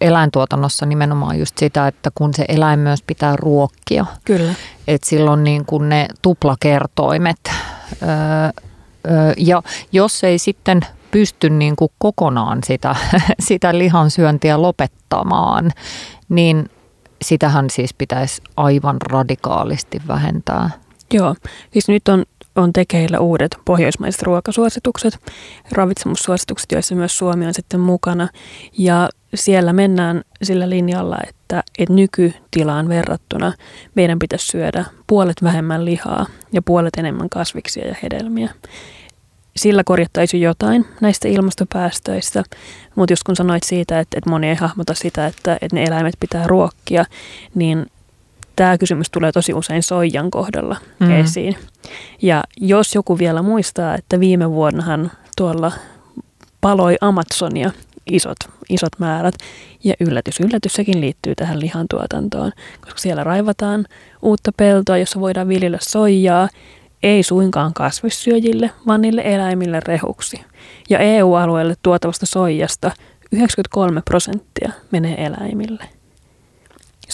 eläintuotannossa 0.00 0.86
nimenomaan 0.86 1.38
just 1.38 1.58
sitä, 1.58 1.86
että 1.86 2.10
kun 2.14 2.34
se 2.34 2.44
eläin 2.48 2.78
myös 2.78 3.02
pitää 3.02 3.36
ruokkia. 3.36 4.06
Kyllä. 4.24 4.54
Että 4.88 5.08
silloin 5.08 5.44
niin 5.44 5.64
kuin 5.64 5.88
ne 5.88 6.08
tuplakertoimet. 6.22 7.50
Ja 9.36 9.62
jos 9.92 10.24
ei 10.24 10.38
sitten 10.38 10.80
pysty 11.10 11.50
niin 11.50 11.76
kuin 11.76 11.90
kokonaan 11.98 12.58
sitä, 12.64 12.96
sitä 13.48 13.78
lihansyöntiä 13.78 14.62
lopettamaan, 14.62 15.70
niin 16.28 16.70
sitähän 17.22 17.70
siis 17.70 17.94
pitäisi 17.94 18.42
aivan 18.56 18.96
radikaalisti 19.02 20.02
vähentää. 20.08 20.70
Joo, 21.12 21.34
siis 21.72 21.88
nyt 21.88 22.08
on 22.08 22.24
on 22.56 22.72
tekeillä 22.72 23.20
uudet 23.20 23.56
pohjoismaiset 23.64 24.22
ruokasuositukset, 24.22 25.18
ravitsemussuositukset, 25.72 26.72
joissa 26.72 26.94
myös 26.94 27.18
Suomi 27.18 27.46
on 27.46 27.54
sitten 27.54 27.80
mukana. 27.80 28.28
Ja 28.78 29.08
siellä 29.34 29.72
mennään 29.72 30.22
sillä 30.42 30.70
linjalla, 30.70 31.16
että, 31.28 31.62
että 31.78 31.94
nykytilaan 31.94 32.88
verrattuna 32.88 33.52
meidän 33.94 34.18
pitäisi 34.18 34.46
syödä 34.46 34.84
puolet 35.06 35.42
vähemmän 35.42 35.84
lihaa 35.84 36.26
ja 36.52 36.62
puolet 36.62 36.96
enemmän 36.98 37.28
kasviksia 37.28 37.88
ja 37.88 37.94
hedelmiä. 38.02 38.50
Sillä 39.56 39.84
korjattaisiin 39.84 40.40
jotain 40.40 40.86
näistä 41.00 41.28
ilmastopäästöistä, 41.28 42.44
mutta 42.94 43.12
just 43.12 43.22
kun 43.22 43.36
sanoit 43.36 43.62
siitä, 43.62 44.00
että, 44.00 44.18
että 44.18 44.30
moni 44.30 44.48
ei 44.48 44.54
hahmota 44.54 44.94
sitä, 44.94 45.26
että, 45.26 45.54
että 45.54 45.76
ne 45.76 45.84
eläimet 45.84 46.14
pitää 46.20 46.46
ruokkia, 46.46 47.04
niin 47.54 47.86
tämä 48.56 48.78
kysymys 48.78 49.10
tulee 49.10 49.32
tosi 49.32 49.54
usein 49.54 49.82
soijan 49.82 50.30
kohdalla 50.30 50.76
mm. 51.00 51.10
esiin. 51.10 51.56
Ja 52.22 52.44
jos 52.56 52.94
joku 52.94 53.18
vielä 53.18 53.42
muistaa, 53.42 53.94
että 53.94 54.20
viime 54.20 54.50
vuonnahan 54.50 55.10
tuolla 55.36 55.72
paloi 56.60 56.96
Amazonia 57.00 57.70
isot, 58.10 58.36
isot 58.68 58.92
määrät. 58.98 59.34
Ja 59.84 59.94
yllätys, 60.00 60.40
yllätys, 60.40 60.72
sekin 60.72 61.00
liittyy 61.00 61.34
tähän 61.34 61.60
lihantuotantoon, 61.60 62.52
koska 62.80 62.98
siellä 62.98 63.24
raivataan 63.24 63.86
uutta 64.22 64.52
peltoa, 64.56 64.98
jossa 64.98 65.20
voidaan 65.20 65.48
viljellä 65.48 65.78
soijaa, 65.80 66.48
ei 67.02 67.22
suinkaan 67.22 67.74
kasvissyöjille, 67.74 68.70
vaan 68.86 69.00
niille 69.02 69.22
eläimille 69.24 69.80
rehuksi. 69.80 70.40
Ja 70.90 70.98
EU-alueelle 70.98 71.74
tuotavasta 71.82 72.26
soijasta 72.26 72.90
93 73.32 74.02
prosenttia 74.04 74.72
menee 74.90 75.24
eläimille 75.24 75.84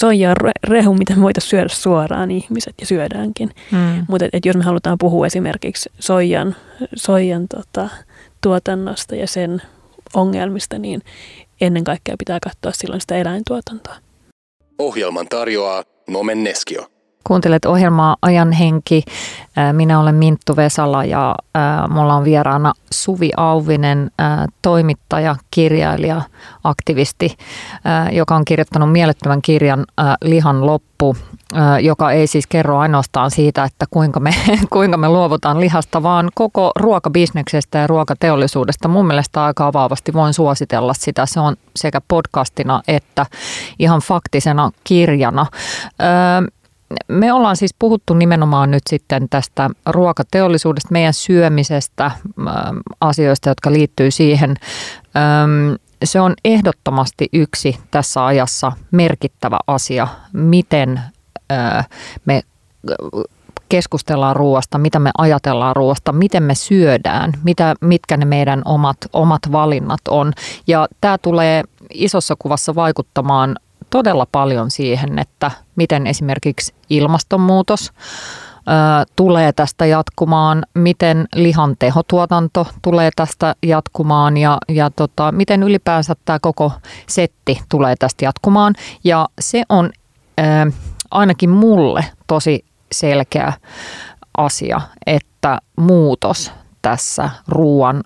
soija 0.01 0.31
on 0.31 0.37
rehu, 0.65 0.95
mitä 0.95 1.17
me 1.17 1.23
voitaisiin 1.23 1.51
syödä 1.51 1.69
suoraan 1.69 2.31
ihmiset 2.31 2.75
ja 2.81 2.87
syödäänkin. 2.87 3.51
Mm. 3.73 4.05
Mutta 4.09 4.25
et, 4.25 4.35
et 4.35 4.47
jos 4.47 4.57
me 4.57 4.65
halutaan 4.65 4.99
puhua 4.99 5.27
esimerkiksi 5.27 5.91
soijan, 5.99 6.57
soijan 6.95 7.49
tota, 7.49 7.89
tuotannosta 8.41 9.17
ja 9.17 9.27
sen 9.27 9.63
ongelmista, 10.15 10.79
niin 10.79 11.03
ennen 11.61 11.85
kaikkea 11.85 12.15
pitää 12.19 12.39
katsoa 12.43 12.73
silloin 12.73 13.01
sitä 13.01 13.17
eläintuotantoa. 13.17 13.95
Ohjelman 14.79 15.29
tarjoaa 15.29 15.85
Nomen 16.09 16.45
Neskio. 16.45 16.87
Kuuntelet 17.25 17.65
ohjelmaa 17.65 18.17
Ajan 18.23 18.53
henki. 18.53 19.03
Minä 19.73 20.01
olen 20.01 20.15
Minttu 20.15 20.57
Vesala 20.57 21.05
ja 21.05 21.35
mulla 21.89 22.15
on 22.15 22.25
vieraana 22.25 22.73
Suvi 22.91 23.31
Auvinen, 23.37 24.11
toimittaja, 24.63 25.37
kirjailija, 25.51 26.23
aktivisti, 26.65 27.37
joka 28.13 28.37
on 28.37 28.45
kirjoittanut 28.45 28.93
mielettömän 28.93 29.43
kirjan 29.43 29.85
Lihan 30.23 30.67
loppu, 30.67 31.17
joka 31.83 32.13
ei 32.13 32.27
siis 32.27 32.47
kerro 32.47 32.79
ainoastaan 32.79 33.31
siitä, 33.31 33.65
että 33.65 33.87
kuinka 33.91 34.21
me, 34.21 34.35
kuinka 34.73 34.97
me 34.97 35.09
luovutaan 35.09 35.61
lihasta, 35.61 36.03
vaan 36.03 36.29
koko 36.35 36.71
ruokabisneksestä 36.77 37.79
ja 37.79 37.87
ruokateollisuudesta. 37.87 38.89
Mun 38.89 39.07
mielestä 39.07 39.45
aika 39.45 39.67
avaavasti 39.67 40.13
voin 40.13 40.35
suositella 40.35 40.95
sitä. 40.95 41.27
Se 41.27 41.41
on 41.41 41.57
sekä 41.77 42.01
podcastina 42.09 42.83
että 42.89 43.27
ihan 43.79 44.01
faktisena 44.01 44.71
kirjana 44.85 45.47
me 47.09 47.33
ollaan 47.33 47.57
siis 47.57 47.75
puhuttu 47.79 48.15
nimenomaan 48.15 48.71
nyt 48.71 48.83
sitten 48.91 49.29
tästä 49.29 49.71
ruokateollisuudesta, 49.87 50.89
meidän 50.93 51.15
syömisestä, 51.15 52.05
ähm, 52.07 52.77
asioista, 53.01 53.49
jotka 53.49 53.73
liittyy 53.73 54.11
siihen. 54.11 54.57
Se 56.05 56.21
on 56.21 56.35
ehdottomasti 56.45 57.29
yksi 57.33 57.79
tässä 57.91 58.27
ajassa 58.27 58.73
merkittävä 58.91 59.59
asia, 59.67 60.09
miten 60.33 61.01
äh, 61.53 61.89
me 62.25 62.43
keskustellaan 63.69 64.37
ruoasta, 64.37 64.79
mitä 64.79 64.99
me 64.99 65.11
ajatellaan 65.19 65.77
ruoasta, 65.77 66.13
miten 66.13 66.43
me 66.43 66.55
syödään, 66.55 67.33
mitä, 67.43 67.75
mitkä 67.81 68.17
ne 68.17 68.25
meidän 68.25 68.63
omat, 68.65 68.97
omat 69.13 69.43
valinnat 69.53 70.01
on. 70.09 70.33
Ja 70.67 70.89
tämä 71.01 71.19
tulee 71.19 71.65
isossa 71.95 72.37
kuvassa 72.39 72.75
vaikuttamaan 72.75 73.57
todella 73.91 74.27
paljon 74.33 74.71
siihen, 74.71 75.19
että 75.19 75.51
miten 75.77 76.07
esimerkiksi 76.07 76.75
ilmastonmuutos 76.91 77.93
tulee 79.17 79.53
tästä 79.53 79.87
jatkumaan, 79.87 80.63
miten 80.75 81.27
lihan 81.35 81.77
tehotuotanto 81.79 82.67
tulee 82.83 83.11
tästä 83.17 83.55
jatkumaan 83.63 84.37
ja, 84.37 84.59
ja 84.69 84.91
tota, 84.91 85.33
miten 85.33 85.63
ylipäänsä 85.63 86.15
tämä 86.25 86.39
koko 86.43 86.73
setti 87.07 87.61
tulee 87.69 87.95
tästä 87.99 88.25
jatkumaan. 88.25 88.75
Ja 89.05 89.29
se 89.41 89.63
on 89.69 89.91
ää, 90.39 90.67
ainakin 91.11 91.51
mulle 91.51 92.05
tosi 92.27 92.65
selkeä 92.93 93.53
asia, 94.37 94.81
että 95.07 95.59
muutos 95.77 96.53
tässä 96.83 97.31
ruoan 97.49 98.03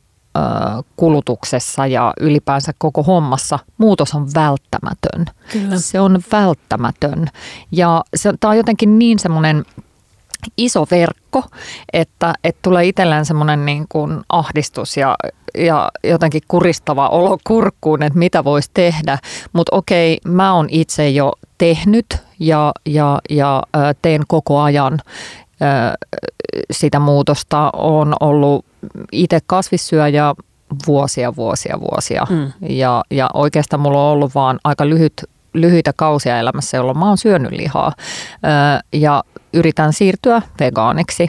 kulutuksessa 0.96 1.86
ja 1.86 2.12
ylipäänsä 2.20 2.72
koko 2.78 3.02
hommassa 3.02 3.58
muutos 3.78 4.14
on 4.14 4.28
välttämätön. 4.34 5.26
Kyllä. 5.52 5.78
Se 5.78 6.00
on 6.00 6.22
välttämätön. 6.32 7.26
Ja 7.72 8.04
se, 8.16 8.32
tämä 8.40 8.50
on 8.50 8.56
jotenkin 8.56 8.98
niin 8.98 9.18
semmoinen 9.18 9.64
iso 10.56 10.86
verkko, 10.90 11.44
että, 11.92 12.34
että 12.44 12.58
tulee 12.62 12.84
itsellään 12.84 13.26
semmoinen 13.26 13.66
niin 13.66 13.86
kuin 13.88 14.20
ahdistus 14.28 14.96
ja, 14.96 15.16
ja 15.58 15.90
jotenkin 16.04 16.42
kuristava 16.48 17.08
olo 17.08 17.38
kurkkuun, 17.44 18.02
että 18.02 18.18
mitä 18.18 18.44
voisi 18.44 18.70
tehdä. 18.74 19.18
Mutta 19.52 19.76
okei, 19.76 20.18
mä 20.24 20.54
oon 20.54 20.68
itse 20.70 21.10
jo 21.10 21.32
tehnyt 21.58 22.06
ja, 22.38 22.72
ja, 22.86 23.20
ja 23.30 23.62
teen 24.02 24.22
koko 24.28 24.60
ajan 24.60 24.98
sitä 26.70 26.98
muutosta. 26.98 27.70
On 27.72 28.14
ollut 28.20 28.64
itse 29.12 29.38
kasvissyöjä 29.46 30.34
vuosia, 30.86 31.36
vuosia, 31.36 31.80
vuosia. 31.80 32.26
Mm. 32.30 32.52
Ja, 32.68 33.04
ja 33.10 33.30
oikeastaan 33.34 33.80
mulla 33.80 34.06
on 34.06 34.12
ollut 34.12 34.34
vaan 34.34 34.58
aika 34.64 34.88
lyhyt, 34.88 35.12
lyhyitä 35.54 35.92
kausia 35.96 36.38
elämässä, 36.38 36.76
jolloin 36.76 36.98
mä 36.98 37.08
oon 37.08 37.18
syönyt 37.18 37.52
lihaa. 37.52 37.92
ja 38.92 39.24
yritän 39.52 39.92
siirtyä 39.92 40.42
vegaaniksi. 40.60 41.28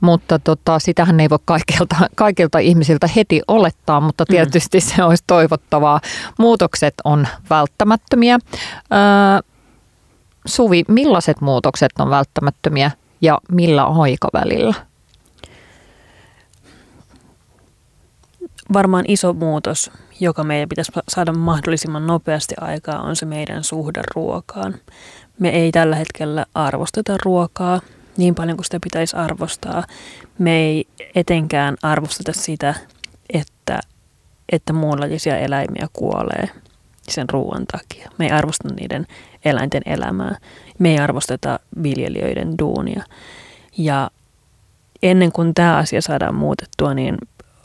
Mutta 0.00 0.38
tota, 0.38 0.78
sitähän 0.78 1.20
ei 1.20 1.30
voi 1.30 1.38
kaikilta, 1.44 1.96
kaikilta 2.14 2.58
ihmisiltä 2.58 3.08
heti 3.16 3.40
olettaa, 3.48 4.00
mutta 4.00 4.24
mm. 4.28 4.32
tietysti 4.32 4.78
mm. 4.78 4.82
se 4.82 5.04
olisi 5.04 5.24
toivottavaa. 5.26 6.00
Muutokset 6.38 6.94
on 7.04 7.28
välttämättömiä. 7.50 8.38
Öö, 8.92 8.98
Suvi, 10.46 10.82
millaiset 10.88 11.40
muutokset 11.40 11.92
on 11.98 12.10
välttämättömiä 12.10 12.90
ja 13.20 13.38
millä 13.52 13.84
aikavälillä? 13.84 14.74
Varmaan 18.72 19.04
iso 19.08 19.32
muutos, 19.32 19.90
joka 20.20 20.44
meidän 20.44 20.68
pitäisi 20.68 20.92
saada 21.08 21.32
mahdollisimman 21.32 22.06
nopeasti 22.06 22.54
aikaa, 22.60 23.02
on 23.02 23.16
se 23.16 23.26
meidän 23.26 23.64
suhde 23.64 24.02
ruokaan. 24.14 24.74
Me 25.38 25.48
ei 25.48 25.72
tällä 25.72 25.96
hetkellä 25.96 26.46
arvosteta 26.54 27.16
ruokaa 27.24 27.80
niin 28.16 28.34
paljon 28.34 28.56
kuin 28.56 28.64
sitä 28.64 28.78
pitäisi 28.82 29.16
arvostaa. 29.16 29.84
Me 30.38 30.56
ei 30.56 30.84
etenkään 31.14 31.76
arvosteta 31.82 32.32
sitä, 32.32 32.74
että, 33.32 33.80
että 34.52 34.72
muunlaisia 34.72 35.38
eläimiä 35.38 35.86
kuolee 35.92 36.48
sen 37.08 37.30
ruoan 37.30 37.66
takia. 37.66 38.10
Me 38.18 38.24
ei 38.24 38.30
arvosta 38.30 38.68
niiden 38.74 39.06
eläinten 39.44 39.82
elämää. 39.86 40.36
Me 40.78 40.90
ei 40.90 40.98
arvosteta 40.98 41.58
viljelijöiden 41.82 42.58
duunia. 42.58 43.04
Ja 43.78 44.10
ennen 45.02 45.32
kuin 45.32 45.54
tämä 45.54 45.76
asia 45.76 46.02
saadaan 46.02 46.34
muutettua, 46.34 46.94
niin 46.94 47.18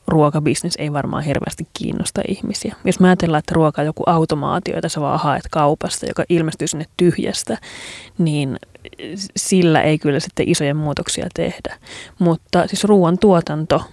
ruokabisnes 0.08 0.74
ei 0.78 0.94
varmaan 0.94 1.24
hirveästi 1.24 1.68
kiinnosta 1.74 2.22
ihmisiä. 2.28 2.76
Jos 2.86 3.00
mä 3.00 3.08
ajatellaan, 3.08 3.40
että 3.40 3.56
ruoka 3.56 3.82
on 3.82 3.86
joku 3.86 4.04
automaatio, 4.06 4.76
jota 4.76 4.90
sä 4.90 5.02
vaan 5.02 5.20
haet 5.20 5.44
kaupasta, 5.52 6.06
joka 6.06 6.24
ilmestyy 6.30 6.68
sinne 6.68 6.86
tyhjästä, 6.98 7.58
niin 8.18 8.60
sillä 9.38 9.82
ei 9.82 9.98
kyllä 10.00 10.20
sitten 10.20 10.50
isoja 10.50 10.76
muutoksia 10.76 11.28
tehdä. 11.34 11.78
Mutta 12.20 12.68
siis 12.68 12.84
ruoan 12.84 13.18
tuotanto 13.18 13.84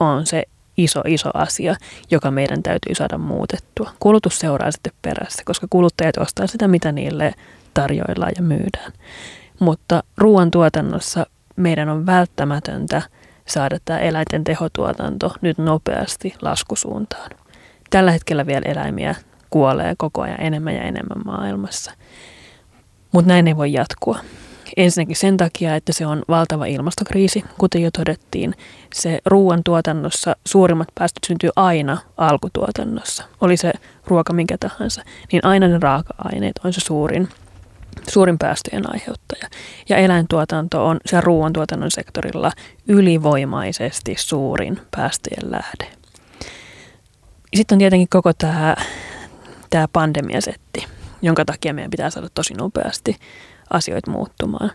on 0.00 0.26
se 0.26 0.44
iso, 0.76 1.02
iso 1.06 1.30
asia, 1.34 1.76
joka 2.10 2.30
meidän 2.30 2.62
täytyy 2.62 2.94
saada 2.94 3.18
muutettua. 3.18 3.90
Kulutus 4.00 4.38
seuraa 4.38 4.70
sitten 4.70 4.92
perässä, 5.02 5.42
koska 5.44 5.66
kuluttajat 5.70 6.16
ostaa 6.16 6.46
sitä, 6.46 6.68
mitä 6.68 6.92
niille 6.92 7.34
tarjoillaan 7.74 8.32
ja 8.36 8.42
myydään. 8.42 8.92
Mutta 9.58 10.02
ruoantuotannossa 10.16 11.26
meidän 11.56 11.88
on 11.88 12.06
välttämätöntä 12.06 13.02
saada 13.46 13.78
tämä 13.84 13.98
eläinten 13.98 14.44
tehotuotanto 14.44 15.32
nyt 15.40 15.58
nopeasti 15.58 16.34
laskusuuntaan. 16.42 17.30
Tällä 17.90 18.10
hetkellä 18.10 18.46
vielä 18.46 18.62
eläimiä 18.64 19.14
kuolee 19.50 19.94
koko 19.98 20.22
ajan 20.22 20.40
enemmän 20.40 20.74
ja 20.74 20.82
enemmän 20.82 21.22
maailmassa. 21.24 21.92
Mutta 23.12 23.28
näin 23.28 23.48
ei 23.48 23.56
voi 23.56 23.72
jatkua. 23.72 24.18
Ensinnäkin 24.76 25.16
sen 25.16 25.36
takia, 25.36 25.76
että 25.76 25.92
se 25.92 26.06
on 26.06 26.22
valtava 26.28 26.66
ilmastokriisi, 26.66 27.44
kuten 27.58 27.82
jo 27.82 27.90
todettiin. 27.98 28.54
Se 28.94 29.18
ruoantuotannossa 29.26 30.36
suurimmat 30.46 30.88
päästöt 30.94 31.24
syntyy 31.26 31.50
aina 31.56 31.98
alkutuotannossa. 32.16 33.24
Oli 33.40 33.56
se 33.56 33.72
ruoka 34.06 34.32
minkä 34.32 34.56
tahansa, 34.60 35.02
niin 35.32 35.44
aina 35.44 35.68
ne 35.68 35.78
raaka-aineet 35.78 36.60
on 36.64 36.72
se 36.72 36.80
suurin, 36.80 37.28
suurin 38.08 38.38
päästöjen 38.38 38.92
aiheuttaja. 38.92 39.48
Ja 39.88 39.96
eläintuotanto 39.96 40.86
on 40.86 41.00
se 41.06 41.20
ruoantuotannon 41.20 41.90
sektorilla 41.90 42.52
ylivoimaisesti 42.88 44.14
suurin 44.18 44.80
päästöjen 44.96 45.50
lähde. 45.50 45.96
Sitten 47.54 47.76
on 47.76 47.78
tietenkin 47.78 48.08
koko 48.08 48.32
tämä, 48.32 48.76
tämä 49.70 49.88
pandemiasetti, 49.92 50.86
jonka 51.22 51.44
takia 51.44 51.74
meidän 51.74 51.90
pitää 51.90 52.10
saada 52.10 52.28
tosi 52.34 52.54
nopeasti 52.54 53.16
asioita 53.70 54.10
muuttumaan. 54.10 54.70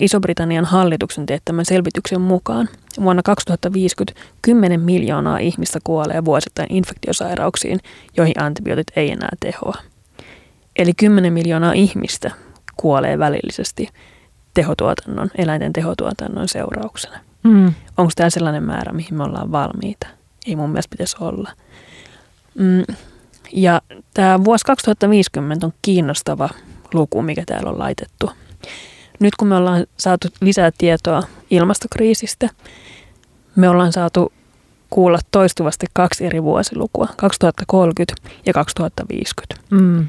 Iso-Britannian 0.00 0.64
hallituksen 0.64 1.26
teettämän 1.26 1.64
selvityksen 1.64 2.20
mukaan 2.20 2.68
vuonna 3.00 3.22
2050 3.22 4.20
10 4.42 4.80
miljoonaa 4.80 5.38
ihmistä 5.38 5.78
kuolee 5.84 6.24
vuosittain 6.24 6.72
infektiosairauksiin, 6.72 7.80
joihin 8.16 8.42
antibiootit 8.42 8.86
ei 8.96 9.10
enää 9.10 9.30
tehoa. 9.40 9.74
Eli 10.78 10.92
10 10.94 11.32
miljoonaa 11.32 11.72
ihmistä 11.72 12.30
kuolee 12.76 13.18
välillisesti 13.18 13.88
tehotuotannon, 14.54 15.30
eläinten 15.38 15.72
tehotuotannon 15.72 16.48
seurauksena. 16.48 17.18
Mm. 17.42 17.74
Onko 17.96 18.12
tämä 18.16 18.30
sellainen 18.30 18.62
määrä, 18.62 18.92
mihin 18.92 19.14
me 19.14 19.24
ollaan 19.24 19.52
valmiita? 19.52 20.06
Ei 20.46 20.56
mun 20.56 20.70
mielestä 20.70 20.90
pitäisi 20.90 21.16
olla. 21.20 21.50
Mm. 22.54 22.94
Ja 23.52 23.82
tämä 24.14 24.44
vuosi 24.44 24.64
2050 24.64 25.66
on 25.66 25.72
kiinnostava 25.82 26.48
luku, 26.94 27.22
mikä 27.22 27.42
täällä 27.46 27.70
on 27.70 27.78
laitettu. 27.78 28.30
Nyt 29.20 29.36
kun 29.36 29.48
me 29.48 29.56
ollaan 29.56 29.86
saatu 29.96 30.28
lisää 30.40 30.70
tietoa 30.78 31.22
ilmastokriisistä, 31.50 32.48
me 33.56 33.68
ollaan 33.68 33.92
saatu 33.92 34.32
kuulla 34.90 35.18
toistuvasti 35.30 35.86
kaksi 35.92 36.26
eri 36.26 36.42
vuosilukua, 36.42 37.08
2030 37.16 38.14
ja 38.46 38.52
2050. 38.52 39.54
Mm. 39.70 40.06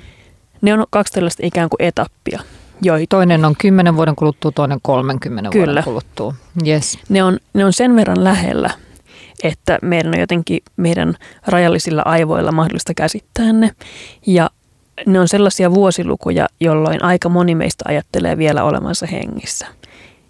Ne 0.61 0.73
on 0.73 0.85
kaksi 0.89 1.13
tällaista 1.13 1.45
ikään 1.45 1.69
kuin 1.69 1.87
etappia. 1.87 2.39
Joihin... 2.81 3.07
Toinen 3.09 3.45
on 3.45 3.55
10 3.57 3.95
vuoden 3.95 4.15
kuluttua, 4.15 4.51
toinen 4.51 4.79
30 4.81 5.49
Kyllä. 5.49 5.65
vuoden 5.65 5.83
kuluttua. 5.83 6.33
Yes. 6.67 6.99
Ne, 7.09 7.23
on, 7.23 7.37
ne 7.53 7.65
on 7.65 7.73
sen 7.73 7.95
verran 7.95 8.23
lähellä, 8.23 8.69
että 9.43 9.79
meidän 9.81 10.13
on 10.13 10.19
jotenkin 10.19 10.59
meidän 10.77 11.15
rajallisilla 11.47 12.01
aivoilla 12.05 12.51
mahdollista 12.51 12.93
käsittää 12.93 13.53
ne. 13.53 13.71
Ja 14.27 14.49
ne 15.05 15.19
on 15.19 15.27
sellaisia 15.27 15.73
vuosilukuja, 15.73 16.47
jolloin 16.59 17.03
aika 17.03 17.29
moni 17.29 17.55
meistä 17.55 17.85
ajattelee 17.87 18.37
vielä 18.37 18.63
olemansa 18.63 19.07
hengissä, 19.07 19.67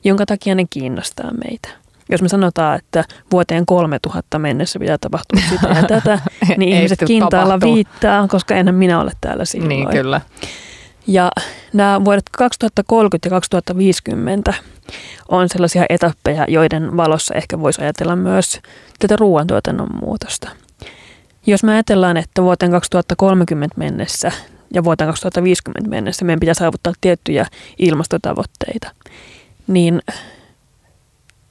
jonka 0.04 0.26
takia 0.26 0.56
ne 0.56 0.66
kiinnostaa 0.70 1.32
meitä. 1.34 1.70
Jos 2.10 2.22
me 2.22 2.30
sanotaan, 2.30 2.80
että 2.80 3.04
vuoteen 3.32 3.66
3000 3.66 4.40
mennessä 4.40 4.80
pitää 4.80 4.98
tapahtua 4.98 5.42
sitä 5.50 5.68
ja 5.68 5.84
tätä, 5.84 6.20
niin 6.58 6.76
ihmiset 6.76 7.00
kintaalla 7.08 7.54
tapahtuu. 7.54 7.76
viittaa, 7.76 8.28
koska 8.28 8.56
enhän 8.56 8.76
minä 8.76 9.02
ole 9.02 9.12
täällä 9.22 9.46
silloin. 9.46 9.70
Niin, 9.70 9.90
kyllä. 9.90 10.22
Ja 11.08 11.32
nämä 11.74 12.06
vuodet 12.06 12.24
2030 12.38 13.28
ja 13.28 13.30
2050 13.30 14.54
on 15.30 15.50
sellaisia 15.50 15.86
etappeja, 15.90 16.46
joiden 16.48 16.98
valossa 16.98 17.36
ehkä 17.36 17.60
voisi 17.60 17.82
ajatella 17.82 18.16
myös 18.16 18.60
tätä 19.00 19.16
ruoantuotannon 19.16 19.90
muutosta. 20.02 20.50
Jos 21.46 21.64
me 21.64 21.72
ajatellaan, 21.72 22.18
että 22.18 22.42
vuoteen 22.42 22.72
2030 22.72 23.76
mennessä 23.78 24.32
ja 24.74 24.84
vuoteen 24.84 25.08
2050 25.08 25.90
mennessä 25.90 26.26
meidän 26.26 26.40
pitää 26.40 26.54
saavuttaa 26.54 26.94
tiettyjä 27.02 27.46
ilmastotavoitteita, 27.80 28.92
niin 29.68 30.02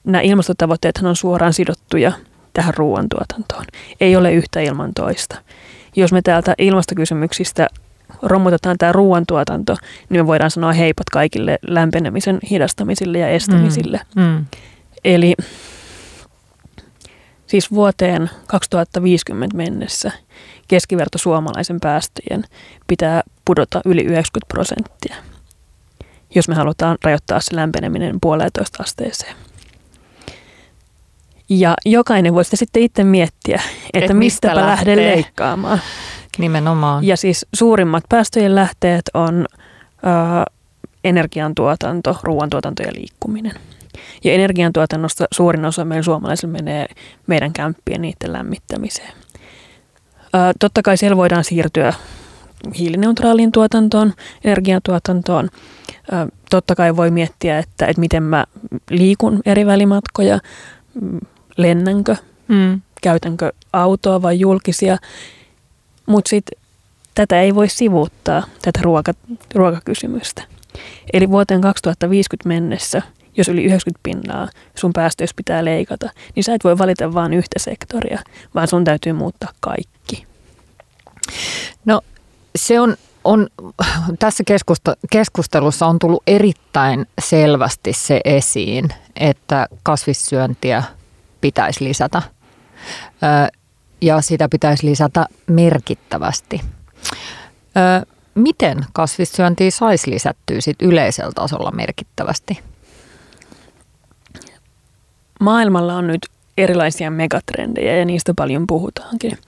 nämä 0.09 0.23
ilmastotavoitteethan 0.23 1.07
on 1.07 1.17
suoraan 1.17 1.53
sidottuja 1.53 2.13
tähän 2.53 2.75
ruoantuotantoon. 2.75 3.65
Ei 4.01 4.17
ole 4.17 4.33
yhtä 4.33 4.61
ilman 4.61 4.91
toista. 4.95 5.37
Jos 5.97 6.13
me 6.13 6.23
täältä 6.23 6.55
ilmastokysymyksistä 6.59 7.69
romutetaan 8.23 8.79
tämä 8.79 8.93
ruoantuotanto, 8.93 9.77
niin 10.09 10.21
me 10.21 10.27
voidaan 10.27 10.51
sanoa 10.51 10.73
heipat 10.73 11.11
kaikille 11.13 11.59
lämpenemisen 11.63 12.39
hidastamisille 12.51 13.19
ja 13.19 13.29
estämisille. 13.29 14.01
Mm, 14.17 14.23
mm. 14.23 14.45
Eli 15.05 15.35
siis 17.47 17.71
vuoteen 17.71 18.31
2050 18.47 19.57
mennessä 19.57 20.13
keskiverto 20.69 21.19
suomalaisen 21.19 21.81
päästöjen 21.81 22.45
pitää 22.87 23.23
pudota 23.45 23.81
yli 23.85 24.03
90 24.03 24.47
prosenttia, 24.49 25.17
jos 26.35 26.49
me 26.49 26.55
halutaan 26.55 26.99
rajoittaa 27.05 27.41
se 27.41 27.57
lämpeneminen 27.57 28.19
puoleentoista 28.21 28.83
asteeseen. 28.83 29.48
Ja 31.49 31.75
jokainen 31.87 32.35
voi 32.35 32.45
sitten 32.45 32.83
itse 32.83 33.05
miettiä, 33.05 33.63
että 33.95 34.13
Et 34.13 34.19
mistä 34.19 34.49
lähtee. 34.49 34.67
lähde 34.67 34.97
leikkaamaan. 34.97 35.81
Nimenomaan. 36.39 37.05
Ja 37.05 37.17
siis 37.17 37.47
suurimmat 37.55 38.05
päästöjen 38.09 38.55
lähteet 38.55 39.03
on 39.15 39.47
ö, 39.93 40.53
energiantuotanto, 41.05 42.19
ruoantuotanto 42.23 42.83
ja 42.83 42.93
liikkuminen. 42.95 43.53
Ja 44.25 44.33
energiantuotannosta 44.33 45.25
suurin 45.33 45.65
osa 45.65 45.85
meidän 45.85 46.05
suomalaisilla 46.05 46.53
menee 46.53 46.87
meidän 47.27 47.53
kämppien 47.53 48.03
niiden 48.03 48.33
lämmittämiseen. 48.33 49.13
Ö, 50.35 50.39
totta 50.61 50.83
kai 50.83 50.97
siellä 50.97 51.17
voidaan 51.17 51.45
siirtyä 51.45 51.93
hiilineutraaliin 52.79 53.53
tuotantoon, 53.53 54.13
energiantuotantoon. 54.45 55.49
Ö, 56.13 56.27
totta 56.51 56.75
kai 56.75 56.97
voi 56.97 57.11
miettiä, 57.11 57.59
että, 57.59 57.87
että 57.87 58.01
miten 58.01 58.23
mä 58.23 58.45
liikun 58.91 59.41
eri 59.47 59.67
välimatkoja, 59.67 60.39
lennänkö, 61.59 62.17
mm. 62.49 62.81
käytänkö 63.03 63.53
autoa 63.73 64.23
vai 64.23 64.41
julkisia. 64.41 64.97
Mutta 66.07 66.29
sitten 66.29 66.61
tätä 67.15 67.41
ei 67.41 67.55
voi 67.55 67.69
sivuuttaa, 67.69 68.43
tätä 68.63 68.81
ruoka, 68.83 69.13
ruokakysymystä. 69.55 70.43
Eli 71.13 71.31
vuoteen 71.31 71.61
2050 71.61 72.49
mennessä, 72.49 73.03
jos 73.37 73.49
yli 73.49 73.65
90 73.65 74.01
pinnaa 74.03 74.49
sun 74.75 74.93
päästöistä 74.93 75.37
pitää 75.37 75.65
leikata, 75.65 76.11
niin 76.35 76.45
sä 76.45 76.55
et 76.55 76.65
voi 76.65 76.79
valita 76.79 77.15
vain 77.15 77.35
yhtä 77.35 77.59
sektoria, 77.59 78.19
vaan 78.55 78.69
sun 78.69 78.85
täytyy 78.85 79.13
muuttaa 79.13 79.53
kaikki. 79.61 80.27
No 81.85 82.01
se 82.57 82.81
on 82.81 82.97
on, 83.25 83.49
tässä 84.19 84.45
keskustelussa 85.11 85.87
on 85.87 85.99
tullut 85.99 86.23
erittäin 86.27 87.07
selvästi 87.21 87.93
se 87.93 88.21
esiin, 88.25 88.89
että 89.17 89.67
kasvissyöntiä 89.83 90.83
pitäisi 91.41 91.85
lisätä 91.85 92.23
ja 94.01 94.21
sitä 94.21 94.49
pitäisi 94.49 94.87
lisätä 94.87 95.27
merkittävästi. 95.47 96.61
Miten 98.35 98.85
kasvissyöntiä 98.93 99.71
saisi 99.71 100.11
lisättyä 100.11 100.61
sit 100.61 100.83
yleisellä 100.83 101.33
tasolla 101.35 101.71
merkittävästi? 101.71 102.61
Maailmalla 105.41 105.95
on 105.95 106.07
nyt 106.07 106.27
erilaisia 106.59 107.11
megatrendejä 107.11 107.97
ja 107.97 108.05
niistä 108.05 108.33
paljon 108.37 108.67
puhutaankin. 108.67 109.39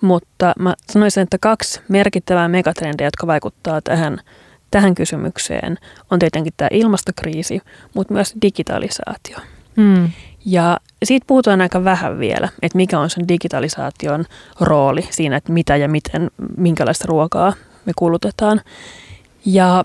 Mutta 0.00 0.52
mä 0.58 0.74
sanoisin, 0.92 1.22
että 1.22 1.38
kaksi 1.40 1.80
merkittävää 1.88 2.48
megatrendejä, 2.48 3.06
jotka 3.06 3.26
vaikuttaa 3.26 3.80
tähän, 3.80 4.18
tähän 4.70 4.94
kysymykseen, 4.94 5.78
on 6.10 6.18
tietenkin 6.18 6.52
tämä 6.56 6.68
ilmastokriisi, 6.72 7.60
mutta 7.94 8.14
myös 8.14 8.34
digitalisaatio. 8.42 9.38
Hmm. 9.76 10.10
Ja 10.46 10.76
siitä 11.04 11.24
puhutaan 11.26 11.60
aika 11.60 11.84
vähän 11.84 12.18
vielä, 12.18 12.48
että 12.62 12.76
mikä 12.76 12.98
on 12.98 13.10
sen 13.10 13.28
digitalisaation 13.28 14.24
rooli 14.60 15.08
siinä, 15.10 15.36
että 15.36 15.52
mitä 15.52 15.76
ja 15.76 15.88
miten, 15.88 16.30
minkälaista 16.56 17.04
ruokaa 17.08 17.52
me 17.86 17.92
kulutetaan. 17.96 18.60
Ja 19.46 19.84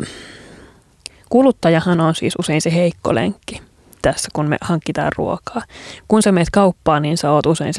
kuluttajahan 1.30 2.02
on 2.02 2.16
siis 2.16 2.34
usein 2.40 2.62
se 2.62 2.74
heikko 2.74 3.16
lenkki 3.16 3.62
tässä, 4.02 4.30
kun 4.34 4.48
me 4.48 4.58
hankitaan 4.62 5.12
ruokaa. 5.18 5.62
Kun 6.08 6.22
sä 6.22 6.32
meet 6.32 6.50
kauppaan, 6.52 7.02
niin 7.02 7.18
sä 7.18 7.32
oot 7.32 7.46
usein 7.46 7.74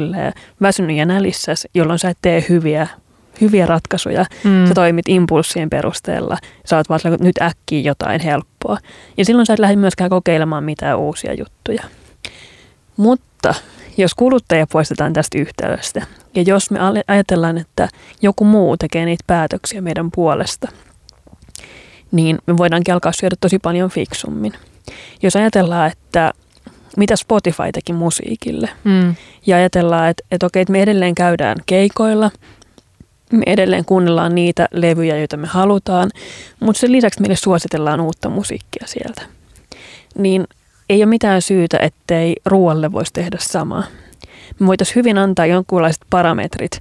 väsynyt 0.62 0.97
ja 0.97 1.07
nälissä, 1.07 1.55
jolloin 1.74 1.99
sä 1.99 2.11
et 2.11 2.18
tee 2.22 2.45
hyviä, 2.49 2.87
hyviä 3.41 3.66
ratkaisuja. 3.66 4.24
Mm. 4.45 4.66
Sä 4.66 4.74
toimit 4.74 5.09
impulssien 5.09 5.70
perusteella. 5.70 6.39
Sä 6.64 6.76
oot 6.76 6.89
vaan 6.89 7.01
nyt 7.20 7.43
äkkiä 7.43 7.80
jotain 7.80 8.20
helppoa. 8.20 8.78
Ja 9.16 9.24
silloin 9.24 9.47
sä 9.47 9.53
et 9.53 9.59
lähde 9.59 9.76
myöskään 9.76 10.11
kokeilemaan 10.11 10.64
mitään 10.64 10.99
uusia 10.99 11.34
juttuja. 11.34 11.82
Mutta 12.97 13.55
jos 13.97 14.15
kuluttaja 14.15 14.67
poistetaan 14.67 15.13
tästä 15.13 15.39
yhtälöstä, 15.39 16.07
ja 16.35 16.43
jos 16.43 16.71
me 16.71 16.79
ajatellaan, 17.07 17.59
että 17.59 17.89
joku 18.23 18.45
muu 18.45 18.77
tekee 18.77 19.05
niitä 19.05 19.25
päätöksiä 19.27 19.81
meidän 19.81 20.11
puolesta, 20.11 20.69
niin 22.13 22.39
me 22.47 22.57
voidaankin 22.57 22.95
alkaa 22.95 23.13
syödä 23.13 23.37
tosi 23.41 23.59
paljon 23.59 23.91
fiksummin. 23.91 24.53
Jos 25.23 25.37
ajatellaan, 25.37 25.93
että 25.93 26.33
mitä 26.97 27.17
Spotify 27.17 27.73
teki 27.73 27.93
musiikille, 27.93 28.69
mm. 28.85 29.15
ja 29.47 29.57
ajatellaan, 29.57 30.09
että, 30.09 30.25
että 30.31 30.47
okei, 30.47 30.63
että 30.63 30.73
me 30.73 30.83
edelleen 30.83 31.15
käydään 31.15 31.57
keikoilla, 31.67 32.31
me 33.33 33.43
edelleen 33.47 33.85
kuunnellaan 33.85 34.35
niitä 34.35 34.69
levyjä, 34.73 35.19
joita 35.19 35.37
me 35.37 35.47
halutaan, 35.47 36.11
mutta 36.61 36.81
sen 36.81 36.93
lisäksi 36.93 37.21
meille 37.21 37.37
suositellaan 37.37 38.01
uutta 38.01 38.29
musiikkia 38.29 38.87
sieltä. 38.87 39.23
Niin 40.19 40.47
ei 40.89 41.01
ole 41.01 41.07
mitään 41.07 41.43
syytä, 41.43 41.78
ettei 41.78 42.37
ruoalle 42.47 42.93
voisi 42.93 43.12
tehdä 43.12 43.37
samaa. 43.41 43.84
Me 44.61 44.66
voitaisiin 44.66 44.95
hyvin 44.95 45.18
antaa 45.18 45.47
jonkunlaiset 45.47 46.03
parametrit 46.11 46.80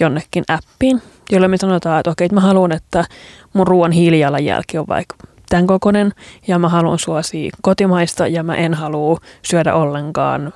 jonnekin 0.00 0.44
appiin, 0.48 1.02
jolla 1.30 1.48
me 1.48 1.56
sanotaan, 1.56 2.00
että 2.00 2.10
okei, 2.10 2.24
että 2.24 2.34
mä 2.34 2.40
haluan, 2.40 2.72
että 2.72 3.04
mun 3.52 3.66
ruoan 3.66 3.92
hiilijalanjälki 3.92 4.78
on 4.78 4.86
vaikka 4.88 5.16
tämän 5.48 5.66
kokoinen 5.66 6.12
ja 6.48 6.58
mä 6.58 6.68
haluan 6.68 6.98
suosia 6.98 7.50
kotimaista 7.62 8.26
ja 8.26 8.42
mä 8.42 8.54
en 8.54 8.74
halua 8.74 9.20
syödä 9.42 9.74
ollenkaan 9.74 10.52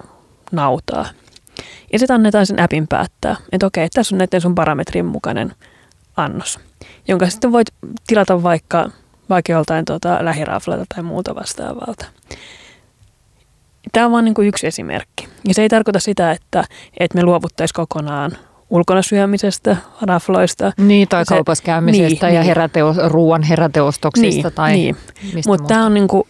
nautaa. 0.53 1.07
Ja 1.93 1.99
sitten 1.99 2.15
annetaan 2.15 2.47
sen 2.47 2.63
appin 2.63 2.87
päättää, 2.89 3.37
että 3.53 3.67
okei, 3.67 3.89
tässä 3.89 4.15
on 4.15 4.19
näiden 4.19 4.41
sun 4.41 4.55
parametrin 4.55 5.07
mukainen 5.07 5.53
annos, 6.17 6.59
jonka 7.09 7.31
sitten 7.31 7.53
voit 7.53 7.69
tilata 8.07 8.43
vaikka, 8.43 8.91
vaikka 9.31 9.53
joltain 9.53 9.85
tuota, 9.85 10.19
lähiraflalta 10.21 10.85
tai 10.95 11.03
muuta 11.03 11.35
vastaavalta. 11.35 12.07
Tämä 13.93 14.07
on 14.07 14.13
vain 14.13 14.25
niin 14.25 14.35
yksi 14.39 14.67
esimerkki. 14.67 15.29
Ja 15.49 15.55
se 15.55 15.63
ei 15.63 15.69
tarkoita 15.69 16.01
sitä, 16.01 16.31
että, 16.31 16.65
että 17.01 17.19
me 17.19 17.25
luovuttaisiin 17.25 17.75
kokonaan 17.75 18.31
ulkona 18.71 19.03
syömisestä, 19.03 19.77
rafloista. 20.03 20.73
Niin, 20.77 21.09
tai 21.09 21.25
se, 21.25 21.29
kaupassa 21.29 21.65
käymisestä 21.65 22.27
niin, 22.27 22.35
ja 22.35 22.41
niin. 22.41 22.47
Heräteos, 22.47 22.97
ruoan 23.07 23.43
heräteostoksista. 23.43 24.49
Niin, 24.49 24.55
tai 24.55 24.73
niin. 24.73 24.97
Mutta 25.47 25.67
tämä 25.67 25.87
on 25.87 25.95
niin 25.95 26.09
kuin, 26.09 26.25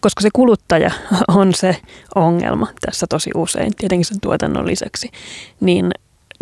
koska 0.00 0.20
se 0.22 0.28
kuluttaja 0.32 0.90
on 1.28 1.54
se 1.54 1.76
ongelma 2.14 2.66
tässä 2.80 3.06
tosi 3.10 3.30
usein, 3.34 3.72
tietenkin 3.76 4.04
sen 4.04 4.20
tuotannon 4.20 4.66
lisäksi, 4.66 5.10
niin 5.60 5.90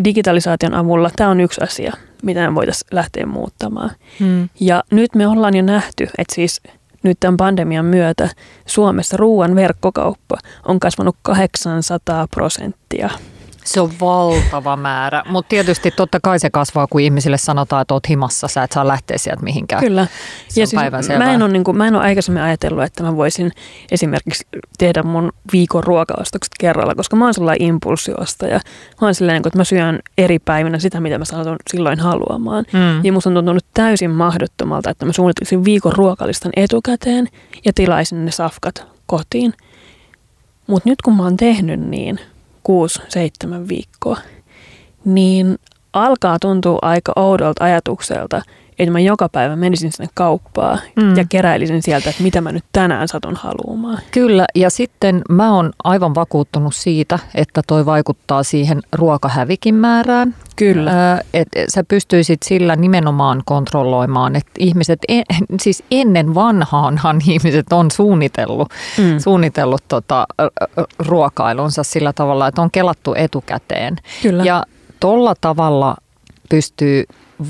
digitalisaation 0.04 0.74
avulla 0.74 1.10
tämä 1.16 1.30
on 1.30 1.40
yksi 1.40 1.60
asia, 1.64 1.92
mitä 2.22 2.40
me 2.50 2.54
voitaisiin 2.54 2.88
lähteä 2.90 3.26
muuttamaan. 3.26 3.90
Hmm. 4.20 4.48
Ja 4.60 4.84
nyt 4.90 5.14
me 5.14 5.26
ollaan 5.26 5.56
jo 5.56 5.62
nähty, 5.62 6.04
että 6.18 6.34
siis 6.34 6.60
nyt 7.06 7.20
tämän 7.20 7.36
pandemian 7.36 7.84
myötä 7.84 8.28
Suomessa 8.66 9.16
ruoan 9.16 9.54
verkkokauppa 9.54 10.36
on 10.68 10.80
kasvanut 10.80 11.16
800 11.22 12.26
prosenttia. 12.26 13.10
Se 13.66 13.80
on 13.80 13.90
valtava 14.00 14.76
määrä, 14.76 15.22
mutta 15.28 15.48
tietysti 15.48 15.90
totta 15.90 16.18
kai 16.22 16.38
se 16.38 16.50
kasvaa, 16.50 16.86
kun 16.86 17.00
ihmisille 17.00 17.38
sanotaan, 17.38 17.82
että 17.82 17.94
oot 17.94 18.08
himassa, 18.08 18.48
sä 18.48 18.62
et 18.62 18.72
saa 18.72 18.88
lähteä 18.88 19.18
sieltä 19.18 19.42
mihinkään. 19.42 19.82
Kyllä. 19.82 20.06
Se 20.48 20.60
ja 20.60 20.66
siis 20.66 21.08
mä, 21.18 21.32
en 21.32 21.42
ole, 21.42 21.52
niin 21.52 21.64
kuin, 21.64 21.76
mä 21.76 21.86
en 21.86 21.94
ole 21.94 22.04
aikaisemmin 22.04 22.42
ajatellut, 22.42 22.84
että 22.84 23.02
mä 23.02 23.16
voisin 23.16 23.52
esimerkiksi 23.90 24.46
tehdä 24.78 25.02
mun 25.02 25.32
viikon 25.52 25.84
ruokaostokset 25.84 26.52
kerralla, 26.60 26.94
koska 26.94 27.16
mä 27.16 27.24
oon 27.24 27.34
sellainen 27.34 27.68
impulssiostaja. 27.68 28.60
Mä 29.00 29.06
oon 29.06 29.14
sellainen, 29.14 29.42
että 29.46 29.58
mä 29.58 29.64
syön 29.64 29.98
eri 30.18 30.38
päivinä 30.38 30.78
sitä, 30.78 31.00
mitä 31.00 31.18
mä 31.18 31.24
sanon 31.24 31.56
silloin 31.70 32.00
haluamaan. 32.00 32.64
Mm. 32.72 33.04
Ja 33.04 33.12
musta 33.12 33.30
on 33.30 33.34
tuntunut 33.34 33.64
täysin 33.74 34.10
mahdottomalta, 34.10 34.90
että 34.90 35.06
mä 35.06 35.12
suunnittelisin 35.12 35.64
viikon 35.64 35.92
ruokalistan 35.92 36.52
etukäteen 36.56 37.28
ja 37.64 37.72
tilaisin 37.74 38.24
ne 38.24 38.30
safkat 38.30 38.86
kotiin. 39.06 39.54
Mutta 40.66 40.88
nyt 40.88 41.02
kun 41.02 41.16
mä 41.16 41.22
oon 41.22 41.36
tehnyt 41.36 41.80
niin– 41.80 42.20
6-7 42.68 43.68
viikkoa, 43.68 44.16
niin 45.04 45.58
alkaa 45.92 46.38
tuntua 46.38 46.78
aika 46.82 47.12
oudolta 47.16 47.64
ajatukselta, 47.64 48.42
että 48.78 48.92
mä 48.92 49.00
joka 49.00 49.28
päivä 49.28 49.56
menisin 49.56 49.92
sinne 49.92 50.08
kauppaan 50.14 50.78
mm. 50.96 51.16
ja 51.16 51.24
keräilisin 51.28 51.82
sieltä, 51.82 52.10
että 52.10 52.22
mitä 52.22 52.40
mä 52.40 52.52
nyt 52.52 52.64
tänään 52.72 53.08
satun 53.08 53.36
haluamaan. 53.36 53.98
Kyllä, 54.10 54.46
ja 54.54 54.70
sitten 54.70 55.22
mä 55.28 55.54
oon 55.54 55.70
aivan 55.84 56.14
vakuuttunut 56.14 56.74
siitä, 56.74 57.18
että 57.34 57.62
toi 57.66 57.86
vaikuttaa 57.86 58.42
siihen 58.42 58.82
ruokahävikin 58.92 59.74
määrään. 59.74 60.34
Kyllä. 60.56 61.20
Että 61.34 61.60
sä 61.68 61.84
pystyisit 61.88 62.42
sillä 62.42 62.76
nimenomaan 62.76 63.42
kontrolloimaan, 63.44 64.36
että 64.36 64.52
ihmiset, 64.58 64.98
en, 65.08 65.24
siis 65.60 65.84
ennen 65.90 66.34
vanhaanhan 66.34 67.20
ihmiset 67.28 67.72
on 67.72 67.90
suunnitellut, 67.90 68.68
mm. 68.98 69.18
suunnitellut 69.18 69.82
tota, 69.88 70.26
ruokailunsa 70.98 71.82
sillä 71.82 72.12
tavalla, 72.12 72.48
että 72.48 72.62
on 72.62 72.70
kelattu 72.70 73.14
etukäteen. 73.14 73.96
Kyllä. 74.22 74.44
Ja 74.44 74.64
tolla 75.00 75.34
tavalla 75.40 75.96
pystyy 76.50 77.04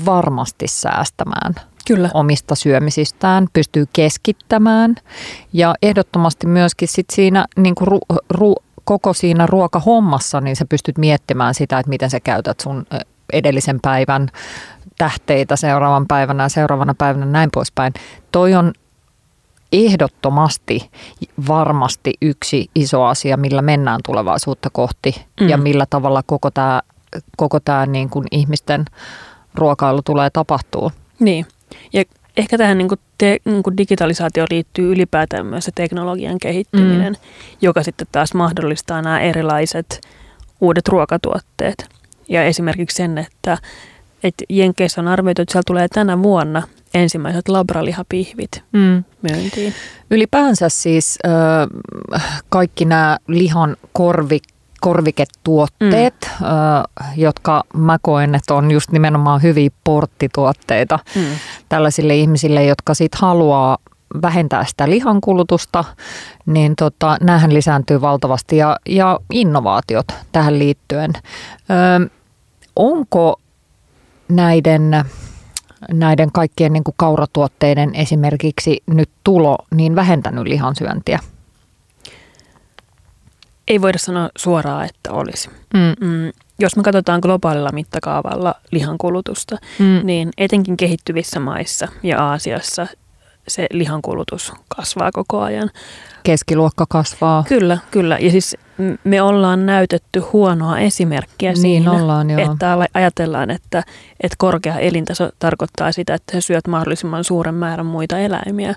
varmasti 0.05 0.67
säästämään 0.67 1.55
Kyllä. 1.87 2.09
omista 2.13 2.55
syömisistään, 2.55 3.47
pystyy 3.53 3.85
keskittämään 3.93 4.95
ja 5.53 5.75
ehdottomasti 5.81 6.47
myöskin 6.47 6.87
sit 6.87 7.05
siinä 7.11 7.45
niin 7.57 7.75
kuin 7.75 7.87
ru, 7.87 7.99
ru, 8.29 8.55
koko 8.83 9.13
siinä 9.13 9.45
ruokahommassa, 9.45 10.41
niin 10.41 10.55
sä 10.55 10.65
pystyt 10.65 10.97
miettimään 10.97 11.53
sitä, 11.53 11.79
että 11.79 11.89
miten 11.89 12.09
sä 12.09 12.19
käytät 12.19 12.59
sun 12.59 12.85
edellisen 13.33 13.79
päivän 13.81 14.29
tähteitä 14.97 15.55
seuraavan 15.55 16.07
päivänä 16.07 16.43
ja 16.43 16.49
seuraavana 16.49 16.95
päivänä 16.97 17.25
näin 17.25 17.49
poispäin. 17.53 17.93
Toi 18.31 18.55
on 18.55 18.73
ehdottomasti 19.71 20.89
varmasti 21.47 22.13
yksi 22.21 22.69
iso 22.75 23.03
asia, 23.03 23.37
millä 23.37 23.61
mennään 23.61 23.99
tulevaisuutta 24.05 24.69
kohti 24.69 25.25
mm. 25.41 25.49
ja 25.49 25.57
millä 25.57 25.85
tavalla 25.89 26.23
koko 26.25 26.51
tämä 26.51 26.81
koko 27.37 27.59
tää 27.59 27.85
niin 27.85 28.09
kuin 28.09 28.27
ihmisten 28.31 28.85
ruokailu 29.57 30.01
tulee 30.01 30.29
tapahtuu. 30.29 30.91
Niin. 31.19 31.45
Ja 31.93 32.03
ehkä 32.37 32.57
tähän 32.57 32.77
niin 32.77 32.87
kuin 32.87 32.99
te, 33.17 33.37
niin 33.45 33.63
kuin 33.63 33.77
digitalisaatio 33.77 34.45
liittyy 34.49 34.91
ylipäätään 34.91 35.45
myös 35.45 35.65
se 35.65 35.71
teknologian 35.75 36.37
kehittyminen, 36.37 37.13
mm. 37.13 37.19
joka 37.61 37.83
sitten 37.83 38.07
taas 38.11 38.33
mahdollistaa 38.33 39.01
nämä 39.01 39.19
erilaiset 39.19 40.01
uudet 40.61 40.87
ruokatuotteet. 40.87 41.89
Ja 42.29 42.43
esimerkiksi 42.43 42.95
sen, 42.95 43.17
että, 43.17 43.57
että 44.23 44.43
Jenkeissä 44.49 45.01
on 45.01 45.07
arvioitu, 45.07 45.41
että 45.41 45.51
siellä 45.51 45.63
tulee 45.67 45.87
tänä 45.87 46.23
vuonna 46.23 46.63
ensimmäiset 46.93 47.49
labralihapihvit 47.49 48.63
mm. 48.71 49.03
myyntiin. 49.21 49.73
Ylipäänsä 50.11 50.69
siis 50.69 51.19
kaikki 52.49 52.85
nämä 52.85 53.17
lihan 53.27 53.77
korvikkeet, 53.93 54.56
korviketuotteet, 54.81 56.29
mm. 56.39 56.47
jotka 57.15 57.63
mä 57.73 57.97
koen, 58.01 58.35
että 58.35 58.53
on 58.53 58.71
just 58.71 58.91
nimenomaan 58.91 59.41
hyviä 59.41 59.69
porttituotteita 59.83 60.99
mm. 61.15 61.21
tällaisille 61.69 62.15
ihmisille, 62.15 62.65
jotka 62.65 62.93
sit 62.93 63.15
haluaa 63.15 63.77
vähentää 64.21 64.65
sitä 64.65 64.89
lihankulutusta, 64.89 65.83
niin 66.45 66.75
tota, 66.75 67.17
näähän 67.21 67.53
lisääntyy 67.53 68.01
valtavasti 68.01 68.57
ja, 68.57 68.77
ja 68.89 69.19
innovaatiot 69.33 70.07
tähän 70.31 70.59
liittyen. 70.59 71.11
Ö, 71.15 72.09
onko 72.75 73.39
näiden 74.29 75.05
näiden 75.91 76.31
kaikkien 76.31 76.73
niin 76.73 76.83
kuin 76.83 76.95
kauratuotteiden 76.97 77.95
esimerkiksi 77.95 78.83
nyt 78.87 79.09
tulo 79.23 79.57
niin 79.75 79.95
vähentänyt 79.95 80.47
lihansyöntiä? 80.47 81.19
Ei 83.67 83.81
voida 83.81 83.97
sanoa 83.97 84.29
suoraan, 84.37 84.85
että 84.85 85.11
olisi. 85.11 85.49
Mm. 85.73 86.07
Mm, 86.07 86.31
jos 86.59 86.75
me 86.75 86.83
katsotaan 86.83 87.19
globaalilla 87.19 87.71
mittakaavalla 87.71 88.55
lihankulutusta, 88.71 89.57
mm. 89.79 89.99
niin 90.03 90.29
etenkin 90.37 90.77
kehittyvissä 90.77 91.39
maissa 91.39 91.87
ja 92.03 92.25
Aasiassa 92.25 92.87
se 93.47 93.67
lihankulutus 93.71 94.53
kasvaa 94.75 95.11
koko 95.11 95.41
ajan. 95.41 95.69
Keskiluokka 96.23 96.85
kasvaa. 96.89 97.43
Kyllä, 97.47 97.77
kyllä. 97.91 98.17
Ja 98.21 98.31
siis 98.31 98.57
me 99.03 99.21
ollaan 99.21 99.65
näytetty 99.65 100.19
huonoa 100.19 100.79
esimerkkiä 100.79 101.51
niin 101.51 101.61
siinä, 101.61 101.91
ollaan, 101.91 102.29
joo. 102.29 102.51
että 102.51 102.77
ajatellaan, 102.93 103.51
että, 103.51 103.83
että 104.21 104.35
korkea 104.37 104.77
elintaso 104.79 105.29
tarkoittaa 105.39 105.91
sitä, 105.91 106.13
että 106.13 106.33
sä 106.33 106.41
syöt 106.41 106.67
mahdollisimman 106.67 107.23
suuren 107.23 107.55
määrän 107.55 107.85
muita 107.85 108.19
eläimiä, 108.19 108.75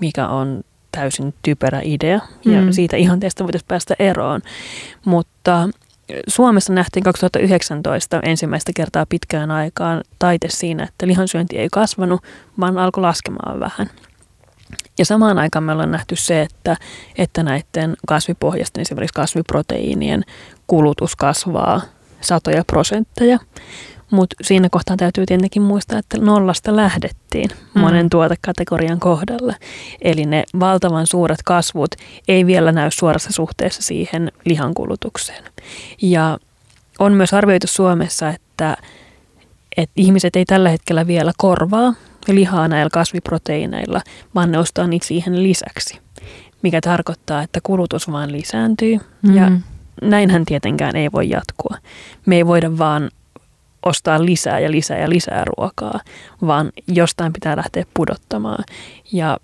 mikä 0.00 0.28
on 0.28 0.62
täysin 0.96 1.34
typerä 1.42 1.80
idea 1.84 2.20
ja 2.44 2.62
mm. 2.62 2.72
siitä 2.72 2.96
ihanteesta 2.96 3.44
voitaisiin 3.44 3.68
päästä 3.68 3.94
eroon. 3.98 4.40
Mutta 5.04 5.68
Suomessa 6.28 6.72
nähtiin 6.72 7.04
2019 7.04 8.20
ensimmäistä 8.22 8.72
kertaa 8.76 9.06
pitkään 9.06 9.50
aikaan 9.50 10.04
taite 10.18 10.48
siinä, 10.50 10.84
että 10.84 11.06
lihansyönti 11.06 11.58
ei 11.58 11.68
kasvanut, 11.72 12.20
vaan 12.60 12.78
alkoi 12.78 13.02
laskemaan 13.02 13.60
vähän. 13.60 13.90
Ja 14.98 15.04
samaan 15.04 15.38
aikaan 15.38 15.62
me 15.62 15.72
ollaan 15.72 15.90
nähty 15.90 16.16
se, 16.16 16.42
että, 16.42 16.76
että 17.18 17.42
näiden 17.42 17.96
kasvipohjaisten, 18.06 18.82
esimerkiksi 18.82 19.14
kasviproteiinien 19.14 20.22
kulutus 20.66 21.16
kasvaa 21.16 21.80
satoja 22.20 22.64
prosentteja. 22.66 23.38
Mutta 24.10 24.36
siinä 24.42 24.68
kohtaa 24.68 24.96
täytyy 24.96 25.26
tietenkin 25.26 25.62
muistaa, 25.62 25.98
että 25.98 26.18
nollasta 26.18 26.76
lähdettiin 26.76 27.50
mm. 27.74 27.80
monen 27.80 28.10
tuotekategorian 28.10 29.00
kohdalla. 29.00 29.54
Eli 30.02 30.24
ne 30.24 30.44
valtavan 30.60 31.06
suuret 31.06 31.42
kasvut 31.44 31.90
ei 32.28 32.46
vielä 32.46 32.72
näy 32.72 32.90
suorassa 32.90 33.32
suhteessa 33.32 33.82
siihen 33.82 34.32
lihankulutukseen. 34.44 35.44
Ja 36.02 36.38
on 36.98 37.12
myös 37.12 37.34
arvioitu 37.34 37.66
Suomessa, 37.66 38.28
että, 38.28 38.76
että 39.76 39.92
ihmiset 39.96 40.36
ei 40.36 40.44
tällä 40.44 40.68
hetkellä 40.68 41.06
vielä 41.06 41.32
korvaa 41.36 41.94
lihaa 42.28 42.68
näillä 42.68 42.90
kasviproteiineilla, 42.92 44.00
vaan 44.34 44.52
ne 44.52 44.58
ostaa 44.58 44.86
niitä 44.86 45.06
siihen 45.06 45.42
lisäksi. 45.42 45.98
Mikä 46.62 46.80
tarkoittaa, 46.80 47.42
että 47.42 47.60
kulutus 47.62 48.12
vaan 48.12 48.32
lisääntyy 48.32 48.98
mm. 49.22 49.34
ja 49.34 49.50
näinhän 50.02 50.44
tietenkään 50.44 50.96
ei 50.96 51.12
voi 51.12 51.30
jatkua. 51.30 51.76
Me 52.26 52.36
ei 52.36 52.46
voida 52.46 52.78
vaan 52.78 53.10
ostaa 53.86 54.24
lisää 54.24 54.58
ja 54.58 54.70
lisää 54.70 54.98
ja 54.98 55.08
lisää 55.08 55.44
ruokaa, 55.44 56.00
vaan 56.46 56.72
jostain 56.88 57.32
pitää 57.32 57.56
lähteä 57.56 57.84
pudottamaan. 57.94 58.64
Ja 59.12 59.36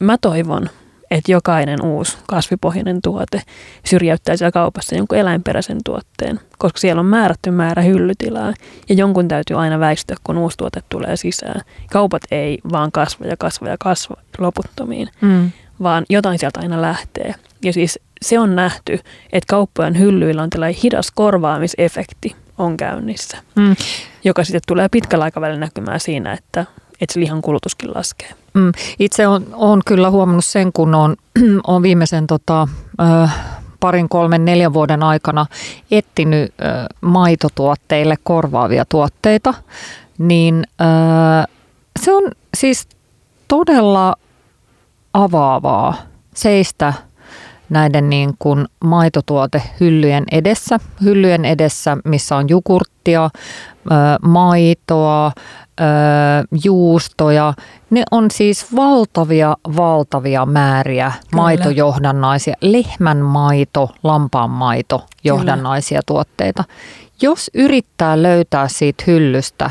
mä 0.00 0.18
toivon, 0.20 0.68
että 1.10 1.32
jokainen 1.32 1.84
uusi 1.84 2.18
kasvipohjainen 2.26 3.02
tuote 3.02 3.42
syrjäyttää 3.84 4.36
siellä 4.36 4.52
kaupassa 4.52 4.94
jonkun 4.94 5.18
eläinperäisen 5.18 5.78
tuotteen, 5.84 6.40
koska 6.58 6.78
siellä 6.78 7.00
on 7.00 7.06
määrätty 7.06 7.50
määrä 7.50 7.82
hyllytilaa 7.82 8.54
ja 8.88 8.94
jonkun 8.94 9.28
täytyy 9.28 9.60
aina 9.60 9.80
väistyä, 9.80 10.16
kun 10.24 10.38
uusi 10.38 10.56
tuote 10.56 10.82
tulee 10.88 11.16
sisään. 11.16 11.60
Kaupat 11.90 12.22
ei 12.30 12.58
vaan 12.72 12.92
kasva 12.92 13.26
ja 13.26 13.36
kasva 13.36 13.68
ja 13.68 13.76
kasva 13.80 14.16
loputtomiin, 14.38 15.08
mm. 15.20 15.50
vaan 15.82 16.04
jotain 16.10 16.38
sieltä 16.38 16.60
aina 16.60 16.82
lähtee. 16.82 17.34
Ja 17.62 17.72
siis 17.72 17.98
se 18.22 18.38
on 18.38 18.56
nähty, 18.56 19.00
että 19.32 19.46
kauppojen 19.46 19.98
hyllyillä 19.98 20.42
on 20.42 20.50
tällainen 20.50 20.80
hidas 20.82 21.10
korvaamisefekti 21.14 22.36
on 22.58 22.76
käynnissä, 22.76 23.38
mm. 23.56 23.76
joka 24.24 24.44
sitten 24.44 24.60
tulee 24.66 24.88
pitkällä 24.88 25.24
aikavälillä 25.24 25.60
näkymään 25.60 26.00
siinä, 26.00 26.32
että, 26.32 26.60
että 27.00 27.14
se 27.14 27.20
lihan 27.20 27.42
kulutuskin 27.42 27.94
laskee. 27.94 28.30
Mm. 28.54 28.72
Itse 28.98 29.26
on, 29.26 29.46
on 29.52 29.80
kyllä 29.86 30.10
huomannut 30.10 30.44
sen, 30.44 30.72
kun 30.72 30.94
on, 30.94 31.16
on 31.66 31.82
viimeisen 31.82 32.26
tota, 32.26 32.68
ö, 33.00 33.28
parin, 33.80 34.08
kolmen, 34.08 34.44
neljän 34.44 34.72
vuoden 34.72 35.02
aikana 35.02 35.46
etsinyt 35.90 36.54
ö, 36.60 36.64
maitotuotteille 37.00 38.14
korvaavia 38.22 38.84
tuotteita, 38.88 39.54
niin 40.18 40.64
ö, 40.80 40.84
se 42.00 42.12
on 42.12 42.32
siis 42.56 42.88
todella 43.48 44.14
avaavaa 45.12 45.94
seistä– 46.34 46.92
näiden 47.70 48.10
niin 48.10 48.34
kuin 48.38 48.66
maitotuotehyllyjen 48.84 50.24
edessä, 50.32 50.80
hyllyjen 51.02 51.44
edessä, 51.44 51.96
missä 52.04 52.36
on 52.36 52.48
jogurttia, 52.48 53.30
maitoa, 54.22 55.32
juustoja. 56.64 57.54
Ne 57.90 58.02
on 58.10 58.30
siis 58.30 58.76
valtavia, 58.76 59.56
valtavia 59.76 60.46
määriä 60.46 61.12
Kyllä. 61.30 61.42
maitojohdannaisia, 61.42 62.54
lehmän 62.60 63.18
maito, 63.18 63.90
lampaan 64.02 64.50
maito 64.50 65.06
johdannaisia 65.24 65.96
Kyllä. 65.96 66.02
tuotteita. 66.06 66.64
Jos 67.22 67.50
yrittää 67.54 68.22
löytää 68.22 68.68
siitä 68.68 69.04
hyllystä 69.06 69.70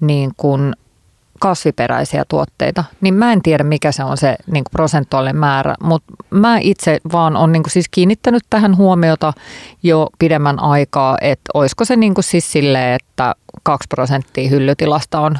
niin 0.00 0.30
kuin 0.36 0.74
kasviperäisiä 1.40 2.24
tuotteita, 2.28 2.84
niin 3.00 3.14
mä 3.14 3.32
en 3.32 3.42
tiedä 3.42 3.64
mikä 3.64 3.92
se 3.92 4.04
on 4.04 4.16
se 4.16 4.36
niin 4.46 4.64
kuin 4.64 4.72
prosentuaalinen 4.72 5.36
määrä, 5.36 5.74
mutta 5.82 6.12
mä 6.30 6.58
itse 6.58 7.00
vaan 7.12 7.36
on 7.36 7.52
niin 7.52 7.62
kuin 7.62 7.70
siis 7.70 7.88
kiinnittänyt 7.90 8.42
tähän 8.50 8.76
huomiota 8.76 9.32
jo 9.82 10.08
pidemmän 10.18 10.60
aikaa, 10.60 11.18
että 11.20 11.50
olisiko 11.54 11.84
se 11.84 11.96
niin 11.96 12.14
kuin 12.14 12.24
siis 12.24 12.52
silleen, 12.52 12.94
että 12.94 13.34
2 13.62 13.86
prosenttia 13.88 14.48
hyllytilasta 14.50 15.20
on 15.20 15.38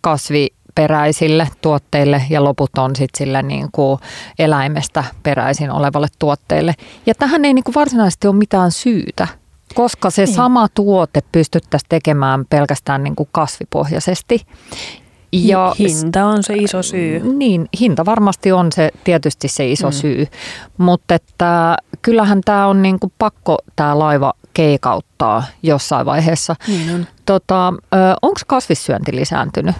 kasvi 0.00 0.48
peräisille 0.74 1.48
tuotteille 1.60 2.22
ja 2.30 2.44
loput 2.44 2.78
on 2.78 2.96
sitten 2.96 3.18
sille 3.18 3.42
niin 3.42 3.68
kuin 3.72 4.00
eläimestä 4.38 5.04
peräisin 5.22 5.70
olevalle 5.70 6.08
tuotteille. 6.18 6.74
Ja 7.06 7.14
tähän 7.14 7.44
ei 7.44 7.54
niin 7.54 7.64
kuin 7.64 7.74
varsinaisesti 7.74 8.28
ole 8.28 8.36
mitään 8.36 8.70
syytä, 8.70 9.28
koska 9.74 10.10
se 10.10 10.24
niin. 10.24 10.34
sama 10.34 10.68
tuote 10.68 11.20
pystyttäisiin 11.32 11.88
tekemään 11.88 12.44
pelkästään 12.50 13.04
niin 13.04 13.16
kuin 13.16 13.28
kasvipohjaisesti. 13.32 14.46
Ja 15.32 15.74
hinta 15.78 16.26
on 16.26 16.42
se 16.42 16.54
iso 16.54 16.82
syy. 16.82 17.20
Niin, 17.36 17.68
hinta 17.80 18.04
varmasti 18.04 18.52
on 18.52 18.72
se 18.72 18.90
tietysti 19.04 19.48
se 19.48 19.70
iso 19.70 19.86
mm. 19.86 19.92
syy, 19.92 20.26
mutta 20.78 21.14
että 21.14 21.76
kyllähän 22.02 22.40
tämä 22.44 22.66
on 22.66 22.82
niinku 22.82 23.12
pakko 23.18 23.58
tämä 23.76 23.98
laiva 23.98 24.32
keikauttaa 24.54 25.44
jossain 25.62 26.06
vaiheessa. 26.06 26.56
Niin 26.68 26.94
on. 26.94 27.06
Tota, 27.26 27.74
Onko 28.22 28.40
kasvissyönti 28.46 29.16
lisääntynyt? 29.16 29.76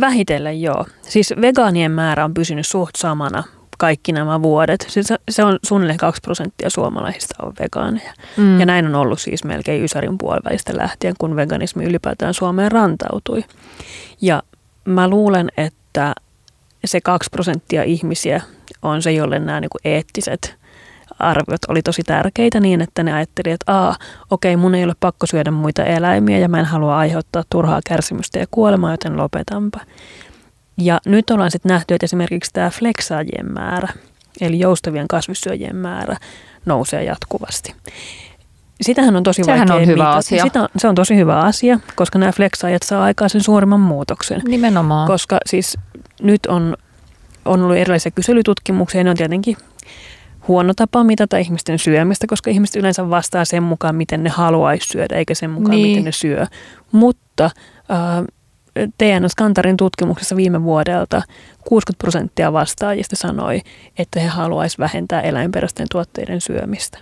Vähitellen 0.00 0.62
joo. 0.62 0.86
Siis 1.02 1.34
vegaanien 1.40 1.90
määrä 1.90 2.24
on 2.24 2.34
pysynyt 2.34 2.66
suht 2.66 2.96
samana 2.96 3.44
kaikki 3.82 4.12
nämä 4.12 4.42
vuodet. 4.42 4.86
Se, 4.88 5.02
se 5.30 5.44
on 5.44 5.58
suunnilleen 5.66 5.98
2 5.98 6.20
prosenttia 6.20 6.70
suomalaisista 6.70 7.34
on 7.42 7.52
vegaaneja. 7.60 8.12
Mm. 8.36 8.60
Ja 8.60 8.66
näin 8.66 8.86
on 8.86 8.94
ollut 8.94 9.20
siis 9.20 9.44
melkein 9.44 9.84
Ysärin 9.84 10.18
puolivälistä 10.18 10.72
lähtien, 10.76 11.14
kun 11.18 11.36
veganismi 11.36 11.84
ylipäätään 11.84 12.34
Suomeen 12.34 12.72
rantautui. 12.72 13.44
Ja 14.20 14.42
mä 14.84 15.08
luulen, 15.08 15.48
että 15.56 16.14
se 16.84 17.00
2 17.00 17.30
prosenttia 17.30 17.82
ihmisiä 17.82 18.42
on 18.82 19.02
se, 19.02 19.12
jolle 19.12 19.38
nämä 19.38 19.60
niin 19.60 19.70
kuin 19.70 19.80
eettiset 19.84 20.56
arviot 21.18 21.64
oli 21.68 21.82
tosi 21.82 22.02
tärkeitä 22.02 22.60
niin, 22.60 22.80
että 22.80 23.02
ne 23.02 23.12
ajatteli, 23.12 23.50
että 23.52 23.72
aa, 23.72 23.96
okei, 24.30 24.56
mun 24.56 24.74
ei 24.74 24.84
ole 24.84 24.94
pakko 25.00 25.26
syödä 25.26 25.50
muita 25.50 25.84
eläimiä 25.84 26.38
ja 26.38 26.48
mä 26.48 26.60
en 26.60 26.64
halua 26.64 26.98
aiheuttaa 26.98 27.42
turhaa 27.50 27.80
kärsimystä 27.88 28.38
ja 28.38 28.46
kuolemaa, 28.50 28.90
joten 28.90 29.16
lopetanpa. 29.16 29.80
Ja 30.76 31.00
nyt 31.06 31.30
ollaan 31.30 31.50
sitten 31.50 31.70
nähty, 31.70 31.94
että 31.94 32.04
esimerkiksi 32.04 32.50
tämä 32.52 32.70
fleksaajien 32.70 33.52
määrä, 33.52 33.88
eli 34.40 34.58
joustavien 34.58 35.08
kasvissyöjien 35.08 35.76
määrä, 35.76 36.16
nousee 36.66 37.04
jatkuvasti. 37.04 37.74
Sitähän 38.80 39.16
on 39.16 39.22
tosi 39.22 39.44
Sehän 39.44 39.58
vaikea 39.58 39.76
on 39.76 39.86
hyvä 39.86 39.94
mitata. 39.94 40.16
asia. 40.16 40.42
Sitä 40.42 40.62
on, 40.62 40.68
se 40.76 40.88
on 40.88 40.94
tosi 40.94 41.16
hyvä 41.16 41.40
asia, 41.40 41.80
koska 41.94 42.18
nämä 42.18 42.32
fleksaajat 42.32 42.82
saa 42.82 43.02
aikaan 43.04 43.30
sen 43.30 43.42
suurimman 43.42 43.80
muutoksen. 43.80 44.42
Nimenomaan. 44.48 45.06
Koska 45.06 45.38
siis 45.46 45.78
nyt 46.22 46.46
on, 46.46 46.76
on 47.44 47.62
ollut 47.62 47.76
erilaisia 47.76 48.10
kyselytutkimuksia, 48.10 49.00
ja 49.00 49.04
ne 49.04 49.10
on 49.10 49.16
tietenkin 49.16 49.56
huono 50.48 50.74
tapa 50.74 51.04
mitata 51.04 51.38
ihmisten 51.38 51.78
syömistä, 51.78 52.26
koska 52.26 52.50
ihmiset 52.50 52.76
yleensä 52.76 53.10
vastaa 53.10 53.44
sen 53.44 53.62
mukaan, 53.62 53.94
miten 53.94 54.22
ne 54.22 54.30
haluaisi 54.30 54.88
syödä, 54.88 55.16
eikä 55.16 55.34
sen 55.34 55.50
mukaan, 55.50 55.70
niin. 55.70 55.88
miten 55.88 56.04
ne 56.04 56.12
syö. 56.12 56.46
Mutta 56.92 57.44
äh, 57.44 58.24
TNS 58.98 59.34
Kantarin 59.36 59.76
tutkimuksessa 59.76 60.36
viime 60.36 60.62
vuodelta 60.62 61.22
60 61.64 61.98
prosenttia 61.98 62.52
vastaajista 62.52 63.16
sanoi, 63.16 63.60
että 63.98 64.20
he 64.20 64.26
haluaisivat 64.26 64.78
vähentää 64.78 65.20
eläinperäisten 65.20 65.86
tuotteiden 65.90 66.40
syömistä. 66.40 66.98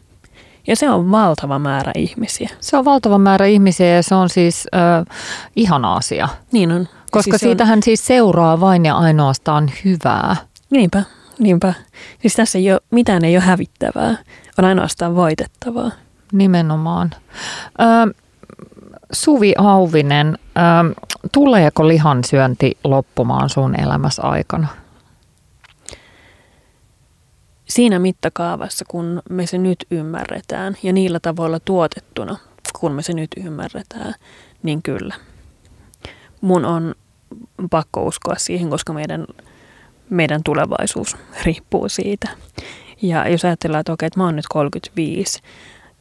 Ja 0.66 0.76
se 0.76 0.90
on 0.90 1.10
valtava 1.10 1.58
määrä 1.58 1.92
ihmisiä. 1.94 2.50
Se 2.60 2.76
on 2.76 2.84
valtava 2.84 3.18
määrä 3.18 3.46
ihmisiä 3.46 3.86
ja 3.86 4.02
se 4.02 4.14
on 4.14 4.28
siis 4.28 4.66
äh, 4.74 5.16
ihana 5.56 5.96
asia. 5.96 6.28
Niin 6.52 6.72
on. 6.72 6.88
Koska 7.10 7.30
siis 7.30 7.40
siitähän 7.40 7.78
on... 7.78 7.82
siis 7.82 8.06
seuraa 8.06 8.60
vain 8.60 8.84
ja 8.84 8.96
ainoastaan 8.96 9.70
hyvää. 9.84 10.36
Niinpä, 10.70 11.02
niinpä. 11.38 11.74
Siis 12.20 12.34
tässä 12.34 12.58
ei 12.58 12.72
ole, 12.72 12.80
mitään 12.90 13.24
ei 13.24 13.36
ole 13.36 13.44
hävittävää, 13.44 14.16
on 14.58 14.64
ainoastaan 14.64 15.16
voitettavaa. 15.16 15.90
Nimenomaan. 16.32 17.10
Ö, 17.80 18.14
Suvi 19.12 19.54
Auvinen, 19.58 20.38
tuleeko 21.32 21.88
lihansyönti 21.88 22.78
loppumaan 22.84 23.48
sun 23.48 23.80
elämässä 23.80 24.22
aikana? 24.22 24.68
Siinä 27.68 27.98
mittakaavassa, 27.98 28.84
kun 28.88 29.22
me 29.30 29.46
se 29.46 29.58
nyt 29.58 29.86
ymmärretään 29.90 30.76
ja 30.82 30.92
niillä 30.92 31.20
tavoilla 31.20 31.60
tuotettuna, 31.60 32.36
kun 32.80 32.92
me 32.92 33.02
se 33.02 33.12
nyt 33.12 33.30
ymmärretään, 33.46 34.14
niin 34.62 34.82
kyllä. 34.82 35.14
Mun 36.40 36.64
on 36.64 36.94
pakko 37.70 38.02
uskoa 38.02 38.34
siihen, 38.38 38.70
koska 38.70 38.92
meidän, 38.92 39.26
meidän 40.10 40.40
tulevaisuus 40.44 41.16
riippuu 41.44 41.88
siitä. 41.88 42.28
Ja 43.02 43.28
jos 43.28 43.44
ajatellaan, 43.44 43.80
että 43.80 43.92
okei, 43.92 44.06
että 44.06 44.20
mä 44.20 44.24
oon 44.24 44.36
nyt 44.36 44.48
35, 44.48 45.42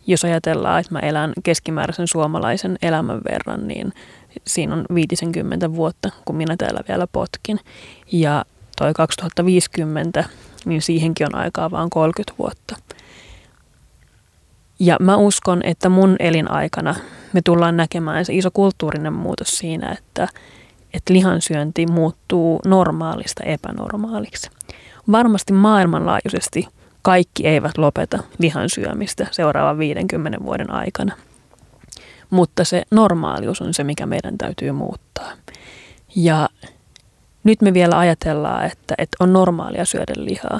jos 0.09 0.25
ajatellaan, 0.25 0.79
että 0.79 0.93
mä 0.93 0.99
elän 0.99 1.33
keskimääräisen 1.43 2.07
suomalaisen 2.07 2.77
elämän 2.81 3.21
verran, 3.31 3.67
niin 3.67 3.93
siinä 4.47 4.73
on 4.73 4.85
50 4.93 5.73
vuotta, 5.73 6.09
kun 6.25 6.35
minä 6.35 6.55
täällä 6.57 6.81
vielä 6.87 7.07
potkin. 7.07 7.59
Ja 8.11 8.45
toi 8.77 8.93
2050, 8.93 10.23
niin 10.65 10.81
siihenkin 10.81 11.27
on 11.27 11.35
aikaa 11.35 11.71
vaan 11.71 11.89
30 11.89 12.33
vuotta. 12.39 12.75
Ja 14.79 14.97
mä 14.99 15.15
uskon, 15.15 15.61
että 15.63 15.89
mun 15.89 16.15
elinaikana 16.19 16.95
me 17.33 17.41
tullaan 17.41 17.77
näkemään 17.77 18.25
se 18.25 18.33
iso 18.33 18.51
kulttuurinen 18.51 19.13
muutos 19.13 19.47
siinä, 19.47 19.91
että, 19.91 20.27
että 20.93 21.13
lihansyönti 21.13 21.85
muuttuu 21.85 22.59
normaalista 22.65 23.43
epänormaaliksi. 23.43 24.49
Varmasti 25.11 25.53
maailmanlaajuisesti 25.53 26.67
kaikki 27.01 27.47
eivät 27.47 27.77
lopeta 27.77 28.23
lihan 28.37 28.69
syömistä 28.69 29.27
seuraavan 29.31 29.77
50 29.77 30.43
vuoden 30.43 30.71
aikana. 30.71 31.15
Mutta 32.29 32.63
se 32.63 32.83
normaalius 32.91 33.61
on 33.61 33.73
se, 33.73 33.83
mikä 33.83 34.05
meidän 34.05 34.37
täytyy 34.37 34.71
muuttaa. 34.71 35.31
Ja 36.15 36.49
nyt 37.43 37.61
me 37.61 37.73
vielä 37.73 37.99
ajatellaan, 37.99 38.65
että, 38.65 38.95
että 38.97 39.17
on 39.19 39.33
normaalia 39.33 39.85
syödä 39.85 40.13
lihaa. 40.15 40.59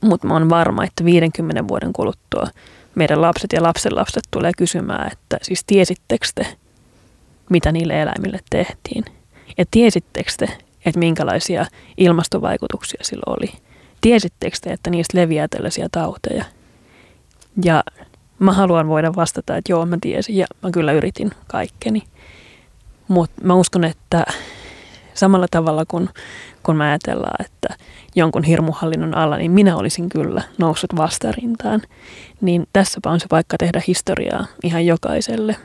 Mutta 0.00 0.26
mä 0.26 0.34
oon 0.34 0.50
varma, 0.50 0.84
että 0.84 1.04
50 1.04 1.68
vuoden 1.68 1.92
kuluttua 1.92 2.46
meidän 2.94 3.22
lapset 3.22 3.52
ja 3.52 3.62
lapsenlapset 3.62 4.24
tulee 4.30 4.52
kysymään, 4.56 5.12
että 5.12 5.38
siis 5.42 5.64
tiesittekö 5.66 6.26
te, 6.34 6.46
mitä 7.50 7.72
niille 7.72 8.02
eläimille 8.02 8.40
tehtiin? 8.50 9.04
Ja 9.58 9.64
tiesittekö 9.70 10.30
te, 10.38 10.48
että 10.86 10.98
minkälaisia 10.98 11.66
ilmastovaikutuksia 11.96 13.04
sillä 13.04 13.22
oli? 13.26 13.65
Tiesittekö 14.06 14.56
te, 14.60 14.72
että 14.72 14.90
niistä 14.90 15.18
leviää 15.18 15.48
tällaisia 15.48 15.88
tauteja? 15.92 16.44
Ja 17.64 17.84
mä 18.38 18.52
haluan 18.52 18.88
voida 18.88 19.14
vastata, 19.16 19.56
että 19.56 19.72
joo, 19.72 19.86
mä 19.86 19.98
tiesin 20.00 20.36
ja 20.36 20.46
mä 20.62 20.70
kyllä 20.70 20.92
yritin 20.92 21.30
kaikkeni. 21.46 22.02
Mutta 23.08 23.44
mä 23.44 23.54
uskon, 23.54 23.84
että 23.84 24.24
samalla 25.14 25.46
tavalla 25.50 25.84
kuin 25.88 26.08
kun 26.62 26.76
mä 26.76 26.84
ajatellaan, 26.84 27.44
että 27.44 27.68
jonkun 28.14 28.42
hirmuhallinnon 28.42 29.16
alla, 29.16 29.36
niin 29.36 29.50
minä 29.50 29.76
olisin 29.76 30.08
kyllä 30.08 30.42
noussut 30.58 30.96
vastarintaan. 30.96 31.82
Niin 32.40 32.66
tässäpä 32.72 33.10
on 33.10 33.20
se 33.20 33.26
paikka 33.30 33.56
tehdä 33.58 33.82
historiaa 33.86 34.46
ihan 34.62 34.86
jokaiselle 34.86 35.56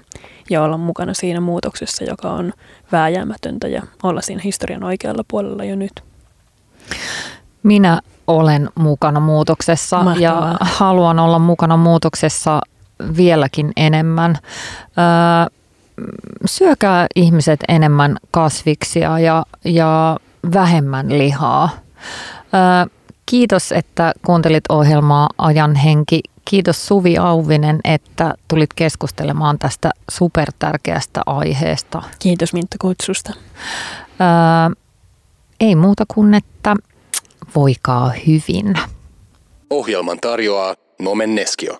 ja 0.50 0.64
olla 0.64 0.78
mukana 0.78 1.14
siinä 1.14 1.40
muutoksessa, 1.40 2.04
joka 2.04 2.32
on 2.32 2.54
vääjäämätöntä 2.92 3.68
ja 3.68 3.82
olla 4.04 4.22
siinä 4.22 4.42
historian 4.44 4.84
oikealla 4.84 5.24
puolella 5.28 5.64
jo 5.64 5.76
nyt. 5.76 6.04
Minä 7.64 8.02
olen 8.28 8.70
mukana 8.76 9.20
muutoksessa 9.20 10.04
Mahtavaa. 10.04 10.52
ja 10.52 10.58
haluan 10.62 11.20
olla 11.20 11.40
mukana 11.40 11.78
muutoksessa 11.78 12.62
vieläkin 13.18 13.72
enemmän. 13.78 14.38
Öö, 14.98 15.58
syökää 16.46 17.08
ihmiset 17.16 17.60
enemmän 17.68 18.18
kasviksia 18.32 19.20
ja, 19.20 19.46
ja 19.66 20.18
vähemmän 20.54 21.18
lihaa. 21.18 21.70
Öö, 22.54 22.96
kiitos, 23.26 23.72
että 23.72 24.14
kuuntelit 24.26 24.64
ohjelmaa 24.70 25.30
Ajan 25.38 25.76
henki. 25.76 26.22
Kiitos 26.46 26.88
Suvi 26.88 27.18
Auvinen, 27.18 27.80
että 27.84 28.36
tulit 28.48 28.74
keskustelemaan 28.74 29.60
tästä 29.60 29.92
supertärkeästä 30.12 31.22
aiheesta. 31.26 32.04
Kiitos 32.20 32.54
Mintta 32.54 32.76
kutsusta. 32.82 33.34
Öö, 34.22 34.76
ei 35.60 35.76
muuta 35.76 36.04
kuin, 36.08 36.34
että 36.34 36.76
voikaa 37.56 38.12
hyvin. 38.28 38.74
Ohjelman 39.70 40.20
tarjoaa 40.20 40.76
Nomen 41.00 41.36
Neskio. 41.36 41.78